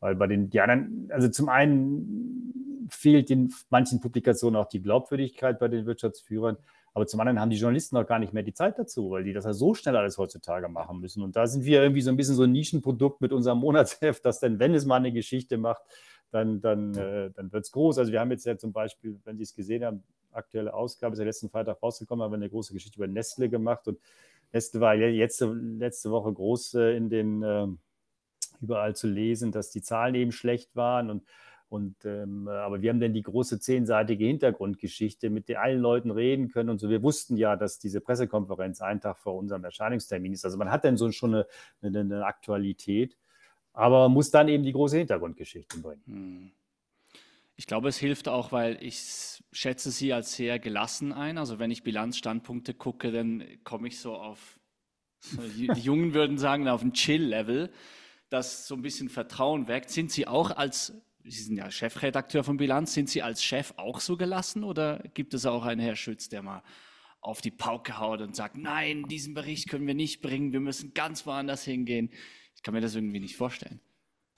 Weil 0.00 0.14
bei 0.14 0.26
den 0.26 0.48
die 0.48 0.60
anderen, 0.60 1.10
also 1.12 1.28
zum 1.28 1.50
einen 1.50 2.86
fehlt 2.88 3.30
in 3.30 3.52
manchen 3.68 4.00
Publikationen 4.00 4.56
auch 4.56 4.68
die 4.68 4.80
Glaubwürdigkeit 4.80 5.58
bei 5.58 5.68
den 5.68 5.84
Wirtschaftsführern, 5.84 6.56
Aber 6.94 7.06
zum 7.08 7.18
anderen 7.20 7.40
haben 7.40 7.50
die 7.50 7.56
Journalisten 7.56 7.96
auch 7.96 8.06
gar 8.06 8.20
nicht 8.20 8.32
mehr 8.32 8.44
die 8.44 8.54
Zeit 8.54 8.78
dazu, 8.78 9.10
weil 9.10 9.24
die 9.24 9.32
das 9.32 9.44
ja 9.44 9.52
so 9.52 9.74
schnell 9.74 9.96
alles 9.96 10.16
heutzutage 10.16 10.68
machen 10.68 11.00
müssen. 11.00 11.22
Und 11.22 11.34
da 11.34 11.48
sind 11.48 11.64
wir 11.64 11.82
irgendwie 11.82 12.02
so 12.02 12.10
ein 12.10 12.16
bisschen 12.16 12.36
so 12.36 12.44
ein 12.44 12.52
Nischenprodukt 12.52 13.20
mit 13.20 13.32
unserem 13.32 13.58
Monatsheft, 13.58 14.24
das 14.24 14.38
dann, 14.38 14.60
wenn 14.60 14.74
es 14.74 14.84
mal 14.84 14.96
eine 14.96 15.12
Geschichte 15.12 15.58
macht, 15.58 15.82
dann, 16.30 16.60
dann, 16.60 16.94
äh, 16.94 17.30
dann 17.32 17.52
wird 17.52 17.64
es 17.64 17.72
groß. 17.72 17.98
Also 17.98 18.12
wir 18.12 18.20
haben 18.20 18.30
jetzt 18.30 18.46
ja 18.46 18.56
zum 18.56 18.72
Beispiel, 18.72 19.20
wenn 19.24 19.36
Sie 19.36 19.42
es 19.42 19.54
gesehen 19.54 19.84
haben, 19.84 20.04
aktuelle 20.30 20.72
Ausgabe 20.72 21.14
ist 21.14 21.18
ja 21.18 21.24
letzten 21.24 21.50
Freitag 21.50 21.82
rausgekommen, 21.82 22.22
haben 22.22 22.32
wir 22.32 22.36
eine 22.36 22.50
große 22.50 22.72
Geschichte 22.72 22.96
über 22.96 23.08
Nestle 23.08 23.48
gemacht 23.48 23.86
und 23.88 23.98
Nestle 24.52 24.80
war 24.80 24.94
jetzt 24.94 25.40
letzte 25.40 26.10
Woche 26.12 26.32
groß 26.32 26.74
äh, 26.74 26.96
in 26.96 27.10
den 27.10 27.42
äh, 27.42 27.66
überall 28.60 28.94
zu 28.94 29.08
lesen, 29.08 29.50
dass 29.50 29.70
die 29.70 29.82
Zahlen 29.82 30.14
eben 30.14 30.32
schlecht 30.32 30.76
waren 30.76 31.10
und 31.10 31.24
und, 31.74 32.04
ähm, 32.04 32.46
aber 32.46 32.82
wir 32.82 32.90
haben 32.90 33.00
dann 33.00 33.12
die 33.12 33.22
große 33.22 33.58
zehnseitige 33.58 34.26
Hintergrundgeschichte, 34.26 35.28
mit 35.28 35.48
der 35.48 35.60
allen 35.60 35.80
Leuten 35.80 36.12
reden 36.12 36.48
können 36.48 36.70
und 36.70 36.78
so. 36.78 36.88
Wir 36.88 37.02
wussten 37.02 37.36
ja, 37.36 37.56
dass 37.56 37.80
diese 37.80 38.00
Pressekonferenz 38.00 38.80
einen 38.80 39.00
Tag 39.00 39.18
vor 39.18 39.34
unserem 39.34 39.64
Erscheinungstermin 39.64 40.32
ist. 40.32 40.44
Also 40.44 40.56
man 40.56 40.70
hat 40.70 40.84
dann 40.84 40.96
so 40.96 41.10
schon 41.10 41.34
eine, 41.34 41.46
eine, 41.82 41.98
eine 41.98 42.26
Aktualität, 42.26 43.16
aber 43.72 44.08
muss 44.08 44.30
dann 44.30 44.46
eben 44.46 44.62
die 44.62 44.72
große 44.72 44.98
Hintergrundgeschichte 44.98 45.80
bringen. 45.80 46.02
Hm. 46.06 46.52
Ich 47.56 47.66
glaube, 47.66 47.88
es 47.88 47.98
hilft 47.98 48.28
auch, 48.28 48.52
weil 48.52 48.78
ich 48.80 49.42
schätze 49.50 49.90
Sie 49.90 50.12
als 50.12 50.34
sehr 50.34 50.60
gelassen 50.60 51.12
ein. 51.12 51.38
Also 51.38 51.58
wenn 51.58 51.72
ich 51.72 51.82
Bilanzstandpunkte 51.82 52.74
gucke, 52.74 53.10
dann 53.10 53.42
komme 53.64 53.88
ich 53.88 53.98
so 53.98 54.14
auf, 54.14 54.60
die 55.58 55.66
Jungen 55.80 56.14
würden 56.14 56.38
sagen, 56.38 56.68
auf 56.68 56.82
ein 56.82 56.92
Chill-Level, 56.92 57.72
dass 58.28 58.68
so 58.68 58.76
ein 58.76 58.82
bisschen 58.82 59.08
Vertrauen 59.08 59.66
weckt. 59.66 59.90
Sind 59.90 60.12
Sie 60.12 60.28
auch 60.28 60.52
als 60.52 61.00
Sie 61.26 61.42
sind 61.42 61.56
ja 61.56 61.70
Chefredakteur 61.70 62.44
von 62.44 62.58
Bilanz. 62.58 62.92
Sind 62.92 63.08
Sie 63.08 63.22
als 63.22 63.42
Chef 63.42 63.72
auch 63.76 64.00
so 64.00 64.16
gelassen 64.16 64.62
oder 64.62 65.02
gibt 65.14 65.32
es 65.32 65.46
auch 65.46 65.64
einen 65.64 65.80
Herr 65.80 65.96
Schütz, 65.96 66.28
der 66.28 66.42
mal 66.42 66.62
auf 67.22 67.40
die 67.40 67.50
Pauke 67.50 67.98
haut 67.98 68.20
und 68.20 68.36
sagt, 68.36 68.56
nein, 68.58 69.04
diesen 69.08 69.32
Bericht 69.32 69.70
können 69.70 69.86
wir 69.86 69.94
nicht 69.94 70.20
bringen, 70.20 70.52
wir 70.52 70.60
müssen 70.60 70.92
ganz 70.92 71.26
woanders 71.26 71.64
hingehen? 71.64 72.10
Ich 72.54 72.62
kann 72.62 72.74
mir 72.74 72.82
das 72.82 72.94
irgendwie 72.94 73.20
nicht 73.20 73.36
vorstellen. 73.36 73.80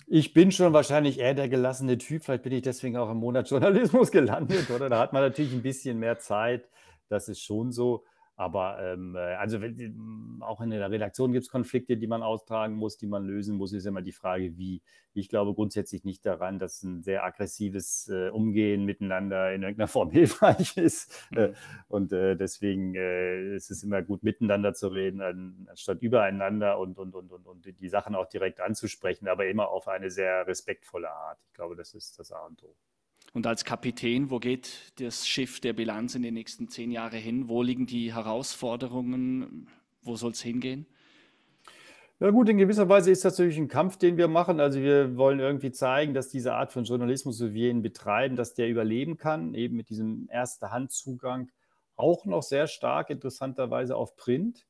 Ich 0.06 0.32
bin 0.32 0.52
schon 0.52 0.72
wahrscheinlich 0.72 1.18
eher 1.18 1.34
der 1.34 1.48
gelassene 1.48 1.98
Typ. 1.98 2.24
Vielleicht 2.24 2.44
bin 2.44 2.52
ich 2.52 2.62
deswegen 2.62 2.96
auch 2.96 3.10
im 3.10 3.16
Monat 3.16 3.50
Journalismus 3.50 4.10
gelandet, 4.12 4.70
oder? 4.70 4.88
Da 4.88 5.00
hat 5.00 5.12
man 5.12 5.22
natürlich 5.22 5.52
ein 5.52 5.62
bisschen 5.62 5.98
mehr 5.98 6.20
Zeit. 6.20 6.68
Das 7.08 7.28
ist 7.28 7.42
schon 7.42 7.72
so. 7.72 8.04
Aber 8.36 8.78
ähm, 8.82 9.16
äh, 9.16 9.34
also 9.34 9.62
wenn, 9.62 10.40
auch 10.42 10.60
in 10.60 10.70
der 10.70 10.90
Redaktion 10.90 11.32
gibt 11.32 11.44
es 11.44 11.50
Konflikte, 11.50 11.96
die 11.96 12.06
man 12.06 12.22
austragen 12.22 12.74
muss, 12.74 12.98
die 12.98 13.06
man 13.06 13.24
lösen 13.24 13.56
muss. 13.56 13.72
Ist 13.72 13.86
immer 13.86 14.02
die 14.02 14.12
Frage, 14.12 14.56
wie. 14.56 14.82
Ich 15.14 15.30
glaube 15.30 15.54
grundsätzlich 15.54 16.04
nicht 16.04 16.26
daran, 16.26 16.58
dass 16.58 16.82
ein 16.82 17.02
sehr 17.02 17.24
aggressives 17.24 18.08
äh, 18.10 18.28
Umgehen 18.28 18.84
miteinander 18.84 19.54
in 19.54 19.62
irgendeiner 19.62 19.88
Form 19.88 20.10
hilfreich 20.12 20.76
ist. 20.76 21.26
Äh, 21.34 21.48
mhm. 21.48 21.54
und 21.88 22.12
äh, 22.12 22.36
deswegen 22.36 22.94
äh, 22.94 23.54
ist 23.56 23.70
es 23.70 23.82
immer 23.82 24.02
gut, 24.02 24.22
miteinander 24.22 24.74
zu 24.74 24.88
reden, 24.88 25.66
anstatt 25.70 26.02
übereinander 26.02 26.78
und, 26.78 26.98
und, 26.98 27.14
und, 27.14 27.32
und, 27.32 27.46
und 27.46 27.80
die 27.80 27.88
Sachen 27.88 28.14
auch 28.14 28.26
direkt 28.26 28.60
anzusprechen, 28.60 29.26
aber 29.26 29.46
immer 29.46 29.68
auf 29.68 29.88
eine 29.88 30.10
sehr 30.10 30.46
respektvolle 30.46 31.10
Art. 31.10 31.38
Ich 31.48 31.54
glaube, 31.54 31.76
das 31.76 31.94
ist 31.94 32.18
das 32.18 32.30
A 32.30 32.44
und 32.44 32.62
O. 32.62 32.74
Und 33.36 33.46
als 33.46 33.66
Kapitän, 33.66 34.30
wo 34.30 34.38
geht 34.38 34.94
das 34.98 35.28
Schiff 35.28 35.60
der 35.60 35.74
Bilanz 35.74 36.14
in 36.14 36.22
den 36.22 36.32
nächsten 36.32 36.70
zehn 36.70 36.90
Jahre 36.90 37.18
hin? 37.18 37.50
Wo 37.50 37.62
liegen 37.62 37.84
die 37.84 38.14
Herausforderungen? 38.14 39.68
Wo 40.00 40.16
soll 40.16 40.30
es 40.30 40.40
hingehen? 40.40 40.86
Ja 42.18 42.30
gut, 42.30 42.48
in 42.48 42.56
gewisser 42.56 42.88
Weise 42.88 43.10
ist 43.10 43.26
das 43.26 43.34
natürlich 43.34 43.58
ein 43.58 43.68
Kampf, 43.68 43.98
den 43.98 44.16
wir 44.16 44.26
machen. 44.26 44.58
Also 44.58 44.80
wir 44.80 45.18
wollen 45.18 45.38
irgendwie 45.38 45.70
zeigen, 45.70 46.14
dass 46.14 46.30
diese 46.30 46.54
Art 46.54 46.72
von 46.72 46.84
Journalismus, 46.84 47.36
so 47.36 47.50
wie 47.50 47.56
wir 47.56 47.70
ihn 47.72 47.82
betreiben, 47.82 48.36
dass 48.36 48.54
der 48.54 48.70
überleben 48.70 49.18
kann, 49.18 49.52
eben 49.52 49.76
mit 49.76 49.90
diesem 49.90 50.30
Erste-Hand-Zugang, 50.30 51.50
auch 51.94 52.24
noch 52.24 52.42
sehr 52.42 52.66
stark 52.66 53.10
interessanterweise 53.10 53.96
auf 53.96 54.16
Print. 54.16 54.64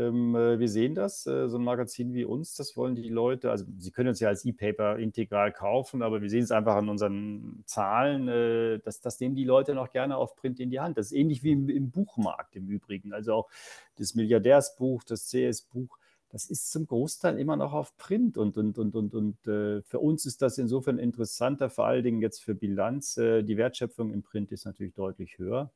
Ähm, 0.00 0.34
äh, 0.34 0.58
wir 0.58 0.68
sehen 0.68 0.94
das, 0.94 1.26
äh, 1.26 1.48
so 1.48 1.58
ein 1.58 1.64
Magazin 1.64 2.14
wie 2.14 2.24
uns, 2.24 2.54
das 2.54 2.76
wollen 2.76 2.94
die 2.94 3.08
Leute, 3.08 3.50
also 3.50 3.66
sie 3.78 3.90
können 3.90 4.08
uns 4.08 4.20
ja 4.20 4.28
als 4.28 4.44
E-Paper 4.44 4.98
integral 4.98 5.52
kaufen, 5.52 6.02
aber 6.02 6.22
wir 6.22 6.30
sehen 6.30 6.44
es 6.44 6.50
einfach 6.50 6.76
an 6.76 6.88
unseren 6.88 7.62
Zahlen, 7.66 8.28
äh, 8.28 8.78
dass 8.78 9.00
das 9.00 9.20
nehmen 9.20 9.34
die 9.34 9.44
Leute 9.44 9.74
noch 9.74 9.92
gerne 9.92 10.16
auf 10.16 10.36
Print 10.36 10.58
in 10.58 10.70
die 10.70 10.80
Hand. 10.80 10.96
Das 10.96 11.06
ist 11.06 11.12
ähnlich 11.12 11.42
wie 11.42 11.52
im, 11.52 11.68
im 11.68 11.90
Buchmarkt 11.90 12.56
im 12.56 12.68
Übrigen. 12.68 13.12
Also 13.12 13.34
auch 13.34 13.50
das 13.96 14.14
Milliardärsbuch, 14.14 15.04
das 15.04 15.28
CS-Buch, 15.28 15.98
das 16.30 16.46
ist 16.46 16.70
zum 16.70 16.86
Großteil 16.86 17.38
immer 17.38 17.56
noch 17.56 17.72
auf 17.74 17.96
Print 17.98 18.38
und, 18.38 18.56
und, 18.56 18.78
und, 18.78 18.94
und, 18.94 19.14
und 19.14 19.36
für 19.42 19.98
uns 19.98 20.26
ist 20.26 20.42
das 20.42 20.58
insofern 20.58 20.98
interessanter, 20.98 21.68
vor 21.70 21.86
allen 21.86 22.04
Dingen 22.04 22.22
jetzt 22.22 22.44
für 22.44 22.54
Bilanz. 22.54 23.14
Die 23.16 23.56
Wertschöpfung 23.56 24.12
im 24.12 24.22
Print 24.22 24.52
ist 24.52 24.64
natürlich 24.64 24.94
deutlich 24.94 25.38
höher. 25.38 25.72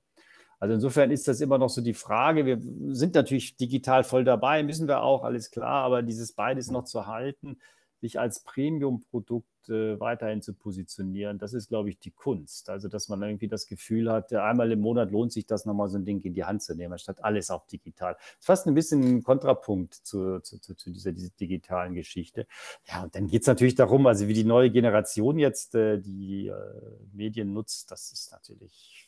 Also 0.64 0.77
insofern 0.77 1.11
ist 1.11 1.29
das 1.29 1.42
immer 1.42 1.59
noch 1.59 1.68
so 1.68 1.83
die 1.83 1.92
Frage. 1.92 2.46
Wir 2.46 2.59
sind 2.94 3.14
natürlich 3.14 3.59
digital 3.59 4.03
voll 4.03 4.24
dabei, 4.24 4.62
müssen 4.62 4.88
wir 4.88 5.03
auch, 5.03 5.22
alles 5.22 5.50
klar, 5.50 5.85
aber 5.85 6.00
dieses 6.00 6.33
beides 6.33 6.70
noch 6.70 6.85
zu 6.85 7.07
halten, 7.07 7.59
sich 8.00 8.18
als 8.18 8.40
Premium-Produkt 8.40 9.68
äh, 9.68 10.00
weiterhin 10.00 10.40
zu 10.40 10.55
positionieren, 10.55 11.37
das 11.37 11.53
ist, 11.53 11.68
glaube 11.68 11.90
ich, 11.90 11.98
die 11.98 12.12
Kunst. 12.12 12.70
Also, 12.70 12.88
dass 12.88 13.11
man 13.11 13.22
irgendwie 13.22 13.46
das 13.46 13.66
Gefühl 13.66 14.11
hat, 14.11 14.33
einmal 14.33 14.72
im 14.72 14.81
Monat 14.81 15.11
lohnt 15.11 15.35
sich 15.35 15.44
das 15.44 15.66
nochmal 15.66 15.90
so 15.90 15.98
ein 15.98 16.07
Ding 16.07 16.22
in 16.22 16.33
die 16.33 16.44
Hand 16.44 16.62
zu 16.62 16.74
nehmen, 16.74 16.94
anstatt 16.94 17.22
alles 17.22 17.50
auf 17.50 17.66
digital. 17.66 18.14
Das 18.14 18.38
ist 18.38 18.46
fast 18.46 18.66
ein 18.66 18.74
bisschen 18.74 19.03
ein 19.03 19.22
Kontrapunkt 19.22 19.92
zu, 19.92 20.40
zu, 20.40 20.59
zu, 20.61 20.74
zu 20.74 20.90
dieser, 20.90 21.12
dieser, 21.12 21.29
digitalen 21.38 21.92
Geschichte. 21.92 22.46
Ja, 22.87 23.03
und 23.03 23.14
dann 23.14 23.27
geht 23.27 23.42
es 23.42 23.48
natürlich 23.48 23.74
darum, 23.74 24.07
also 24.07 24.29
wie 24.29 24.35
die 24.35 24.44
neue 24.44 24.70
Generation 24.70 25.38
jetzt 25.38 25.74
äh, 25.74 25.98
die 25.98 26.46
äh, 26.46 26.55
Medien 27.12 27.53
nutzt, 27.53 27.90
das 27.90 28.12
ist 28.12 28.33
natürlich 28.33 29.04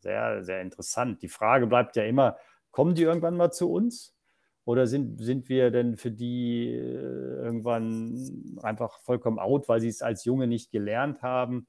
sehr, 0.00 0.42
sehr 0.42 0.62
interessant. 0.62 1.22
Die 1.22 1.28
Frage 1.28 1.66
bleibt 1.66 1.96
ja 1.96 2.04
immer, 2.04 2.36
kommen 2.70 2.94
die 2.94 3.02
irgendwann 3.02 3.36
mal 3.36 3.50
zu 3.50 3.70
uns? 3.70 4.14
Oder 4.64 4.86
sind, 4.86 5.20
sind 5.22 5.48
wir 5.48 5.70
denn 5.70 5.96
für 5.96 6.10
die 6.10 6.68
äh, 6.74 7.42
irgendwann 7.44 8.58
einfach 8.62 9.00
vollkommen 9.00 9.38
out, 9.38 9.68
weil 9.68 9.80
sie 9.80 9.88
es 9.88 10.02
als 10.02 10.24
Junge 10.24 10.46
nicht 10.46 10.70
gelernt 10.70 11.22
haben? 11.22 11.66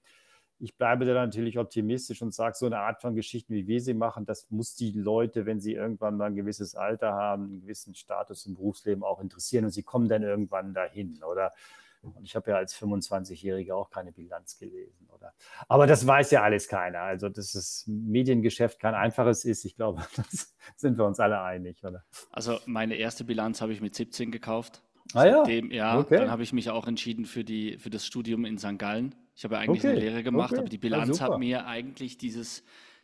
Ich 0.60 0.78
bleibe 0.78 1.06
da 1.06 1.14
natürlich 1.14 1.58
optimistisch 1.58 2.22
und 2.22 2.34
sage, 2.34 2.56
so 2.56 2.68
eine 2.68 2.78
Art 2.78 3.02
von 3.02 3.16
Geschichten, 3.16 3.56
wie 3.56 3.66
wir 3.66 3.82
sie 3.82 3.96
machen, 3.96 4.26
das 4.26 4.52
muss 4.52 4.76
die 4.76 4.92
Leute, 4.92 5.48
wenn 5.48 5.60
sie 5.60 5.74
irgendwann 5.74 6.18
mal 6.18 6.26
ein 6.26 6.36
gewisses 6.36 6.76
Alter 6.76 7.14
haben, 7.14 7.46
einen 7.46 7.62
gewissen 7.62 7.96
Status 7.96 8.46
im 8.46 8.54
Berufsleben 8.54 9.04
auch 9.04 9.20
interessieren 9.20 9.66
und 9.66 9.72
sie 9.72 9.84
kommen 9.84 10.08
dann 10.08 10.22
irgendwann 10.22 10.76
dahin. 10.76 11.24
Oder 11.24 11.54
und 12.02 12.24
ich 12.24 12.36
habe 12.36 12.52
ja 12.52 12.58
als 12.58 12.76
25-Jähriger 12.76 13.74
auch 13.74 13.90
keine 13.90 14.12
Bilanz 14.12 14.58
gelesen, 14.58 15.08
oder? 15.10 15.34
Aber 15.68 15.86
das 15.86 16.06
weiß 16.06 16.32
ja 16.32 16.42
alles 16.42 16.68
keiner. 16.68 17.02
Also, 17.02 17.30
dass 17.30 17.52
das 17.52 17.86
Mediengeschäft 17.88 18.80
kein 18.80 18.96
einfaches 18.96 19.46
ist, 19.46 19.66
ich 19.66 19.76
glaube, 19.76 20.02
das 20.16 20.56
sind 20.76 20.98
wir 20.98 21.06
uns 21.06 21.20
alle 21.20 21.42
einig, 21.42 21.84
oder? 21.84 22.04
Also, 22.32 22.58
meine 22.66 22.96
erste 22.96 23.24
Bilanz 23.24 23.62
habe 23.62 23.74
ich 23.74 23.82
mit 23.82 23.94
17 23.94 24.32
gekauft. 24.32 24.82
Ah 25.14 25.26
ja? 25.26 25.38
Seitdem, 25.38 25.72
ja, 25.72 26.00
okay. 26.00 26.18
dann 26.18 26.32
habe 26.32 26.44
ich 26.44 26.54
mich 26.54 26.70
auch 26.70 26.88
entschieden 26.88 27.26
für, 27.26 27.44
die, 27.44 27.78
für 27.78 27.90
das 27.90 28.06
Studium 28.06 28.46
in 28.46 28.58
St. 28.58 28.80
Gallen. 28.80 29.16
Ich 29.36 29.44
habe 29.44 29.56
ja 29.56 29.62
eigentlich 29.62 29.84
okay. 29.84 29.92
eine 29.92 30.00
Lehre 30.00 30.24
gemacht, 30.24 30.54
okay. 30.54 30.62
aber 30.62 30.70
die 30.70 30.78
Bilanz 30.78 31.20
ja, 31.20 31.26
hat 31.26 31.40
mir 31.40 31.68
eigentlich 31.68 32.18
dieses, 32.18 32.64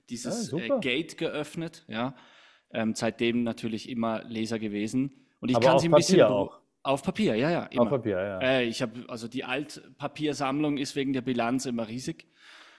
dieses 0.09 0.51
ja, 0.51 0.57
äh, 0.57 0.79
Gate 0.79 1.17
geöffnet. 1.17 1.85
Ja. 1.87 2.15
Ähm, 2.71 2.95
seitdem 2.95 3.43
natürlich 3.43 3.89
immer 3.89 4.23
Leser 4.23 4.59
gewesen. 4.59 5.27
Und 5.39 5.49
ich 5.49 5.59
kann 5.59 5.79
sie 5.79 5.87
ein 5.87 5.93
bisschen. 5.93 6.21
Auch. 6.23 6.59
Auf 6.87 7.03
Papier, 7.03 7.35
ja, 7.35 7.51
ja. 7.51 7.63
Immer. 7.65 7.81
Auf 7.81 7.89
Papier, 7.89 8.17
ja. 8.17 8.39
Äh, 8.39 8.63
ich 8.63 8.81
habe, 8.81 8.93
also 9.09 9.27
die 9.27 9.43
Altpapiersammlung 9.43 10.77
ist 10.77 10.95
wegen 10.95 11.11
der 11.11 11.21
Bilanz 11.21 11.65
immer 11.65 11.85
riesig. 11.89 12.27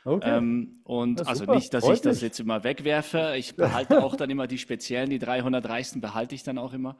Okay. 0.03 0.39
Ähm, 0.39 0.81
und 0.85 1.29
also 1.29 1.41
super. 1.41 1.57
nicht, 1.57 1.75
dass 1.75 1.85
Freut 1.85 1.97
ich 1.97 2.01
das 2.01 2.23
jetzt 2.23 2.41
immer 2.41 2.65
wegwerfe. 2.65 3.35
Ich 3.37 3.55
behalte 3.57 4.03
auch 4.03 4.17
dann 4.17 4.31
immer 4.31 4.47
die 4.47 4.57
speziellen, 4.57 5.11
die 5.11 5.19
300 5.19 5.69
reichsten 5.69 6.01
behalte 6.01 6.35
ich 6.35 6.43
dann 6.43 6.57
auch 6.57 6.73
immer. 6.73 6.97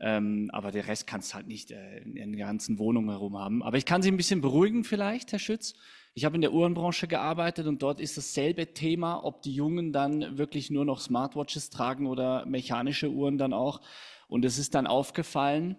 Ähm, 0.00 0.48
aber 0.50 0.70
der 0.70 0.86
Rest 0.86 1.06
kannst 1.06 1.34
halt 1.34 1.48
nicht 1.48 1.70
äh, 1.70 1.98
in 1.98 2.32
der 2.32 2.46
ganzen 2.46 2.78
Wohnung 2.78 3.10
herum 3.10 3.36
haben. 3.36 3.62
Aber 3.62 3.76
ich 3.76 3.84
kann 3.84 4.00
Sie 4.00 4.10
ein 4.10 4.16
bisschen 4.16 4.40
beruhigen 4.40 4.84
vielleicht, 4.84 5.32
Herr 5.32 5.38
Schütz. 5.38 5.74
Ich 6.14 6.24
habe 6.24 6.36
in 6.36 6.40
der 6.40 6.54
Uhrenbranche 6.54 7.08
gearbeitet 7.08 7.66
und 7.66 7.82
dort 7.82 8.00
ist 8.00 8.16
dasselbe 8.16 8.72
Thema, 8.72 9.22
ob 9.22 9.42
die 9.42 9.52
Jungen 9.52 9.92
dann 9.92 10.38
wirklich 10.38 10.70
nur 10.70 10.86
noch 10.86 11.00
Smartwatches 11.00 11.68
tragen 11.68 12.06
oder 12.06 12.46
mechanische 12.46 13.10
Uhren 13.10 13.36
dann 13.36 13.52
auch. 13.52 13.82
Und 14.28 14.46
es 14.46 14.58
ist 14.58 14.74
dann 14.74 14.86
aufgefallen, 14.86 15.76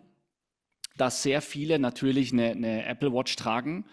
dass 0.99 1.23
sehr 1.23 1.41
viele 1.41 1.79
natürlich 1.79 2.33
eine, 2.33 2.51
eine 2.51 2.85
Apple 2.85 3.13
Watch 3.13 3.35
tragen, 3.35 3.85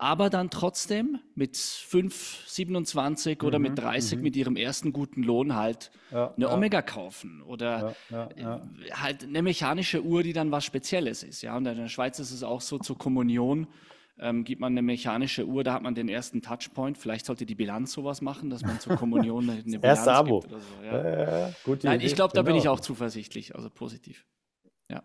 aber 0.00 0.30
dann 0.30 0.48
trotzdem 0.50 1.18
mit 1.34 1.56
5, 1.56 2.44
27 2.46 3.42
oder 3.42 3.58
mit 3.58 3.76
30 3.76 4.18
mhm. 4.18 4.22
mit 4.22 4.36
ihrem 4.36 4.56
ersten 4.56 4.92
guten 4.92 5.24
Lohn 5.24 5.56
halt 5.56 5.90
ja, 6.12 6.32
eine 6.36 6.46
ja. 6.46 6.54
Omega 6.54 6.82
kaufen 6.82 7.42
oder 7.42 7.96
ja, 8.08 8.28
äh, 8.36 8.60
halt 8.92 9.24
eine 9.24 9.42
mechanische 9.42 10.04
Uhr, 10.04 10.22
die 10.22 10.32
dann 10.32 10.52
was 10.52 10.64
Spezielles 10.64 11.24
ist. 11.24 11.42
Ja, 11.42 11.56
und 11.56 11.66
in 11.66 11.76
der 11.76 11.88
Schweiz 11.88 12.20
ist 12.20 12.30
es 12.30 12.44
auch 12.44 12.60
so 12.60 12.78
zur 12.78 12.96
Kommunion. 12.96 13.66
Ähm, 14.20 14.42
gibt 14.42 14.60
man 14.60 14.72
eine 14.72 14.82
mechanische 14.82 15.46
Uhr, 15.46 15.62
da 15.62 15.74
hat 15.74 15.82
man 15.82 15.94
den 15.94 16.08
ersten 16.08 16.42
Touchpoint. 16.42 16.98
Vielleicht 16.98 17.26
sollte 17.26 17.46
die 17.46 17.54
Bilanz 17.54 17.92
sowas 17.92 18.20
machen, 18.20 18.50
dass 18.50 18.62
man 18.62 18.80
zur 18.80 18.96
Kommunion 18.96 19.48
eine, 19.48 19.62
eine 19.62 19.78
Bilanz 19.80 20.08
Abo. 20.08 20.40
gibt 20.40 20.52
oder 20.52 20.60
so. 20.60 20.84
Ja. 20.84 21.76
Nein, 21.84 22.00
ich 22.00 22.16
glaube, 22.16 22.34
da 22.34 22.42
genau. 22.42 22.52
bin 22.52 22.56
ich 22.56 22.68
auch 22.68 22.80
zuversichtlich, 22.80 23.54
also 23.54 23.70
positiv. 23.70 24.26
Ja. 24.90 25.02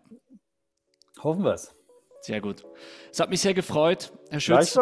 Hoffen 1.24 1.42
wir 1.42 1.54
es. 1.54 1.74
Sehr 2.20 2.40
gut. 2.40 2.64
Es 3.10 3.20
hat 3.20 3.30
mich 3.30 3.40
sehr 3.40 3.54
gefreut, 3.54 4.12
Herr 4.30 4.40
Schütz, 4.40 4.78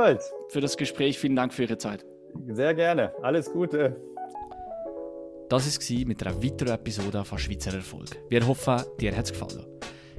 für 0.49 0.61
das 0.61 0.77
Gespräch. 0.77 1.19
Vielen 1.19 1.37
Dank 1.37 1.53
für 1.53 1.63
Ihre 1.63 1.79
Zeit. 1.79 2.05
Sehr 2.49 2.75
gerne. 2.75 3.13
Alles 3.23 3.51
Gute. 3.51 3.97
Das 5.49 5.65
war 5.65 5.99
es 5.99 6.07
mit 6.07 6.25
einer 6.25 6.43
weiteren 6.43 6.75
Episode 6.75 7.25
von 7.25 7.39
Schweizer 7.39 7.75
Erfolg. 7.75 8.09
Wir 8.29 8.47
hoffen, 8.47 8.83
dir 9.01 9.17
hat 9.17 9.27
es 9.27 9.33
gefallen. 9.33 9.67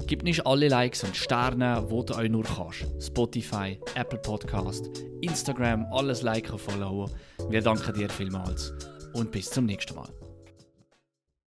Gib 0.06 0.24
nicht 0.24 0.46
alle 0.46 0.68
Likes 0.68 1.04
und 1.04 1.16
Sterne, 1.16 1.86
wo 1.88 2.04
du 2.04 2.16
euch 2.16 2.30
nur 2.30 2.44
kannst. 2.44 2.86
Spotify, 3.00 3.80
Apple 3.96 4.20
Podcast, 4.20 4.90
Instagram, 5.22 5.86
alles 5.92 6.22
liken 6.22 6.54
und 6.54 6.60
followen. 6.62 7.12
Wir 7.50 7.62
danken 7.62 7.94
dir 7.94 8.10
vielmals 8.10 8.74
und 9.14 9.32
bis 9.32 9.50
zum 9.50 9.66
nächsten 9.66 9.96
Mal. 9.96 10.10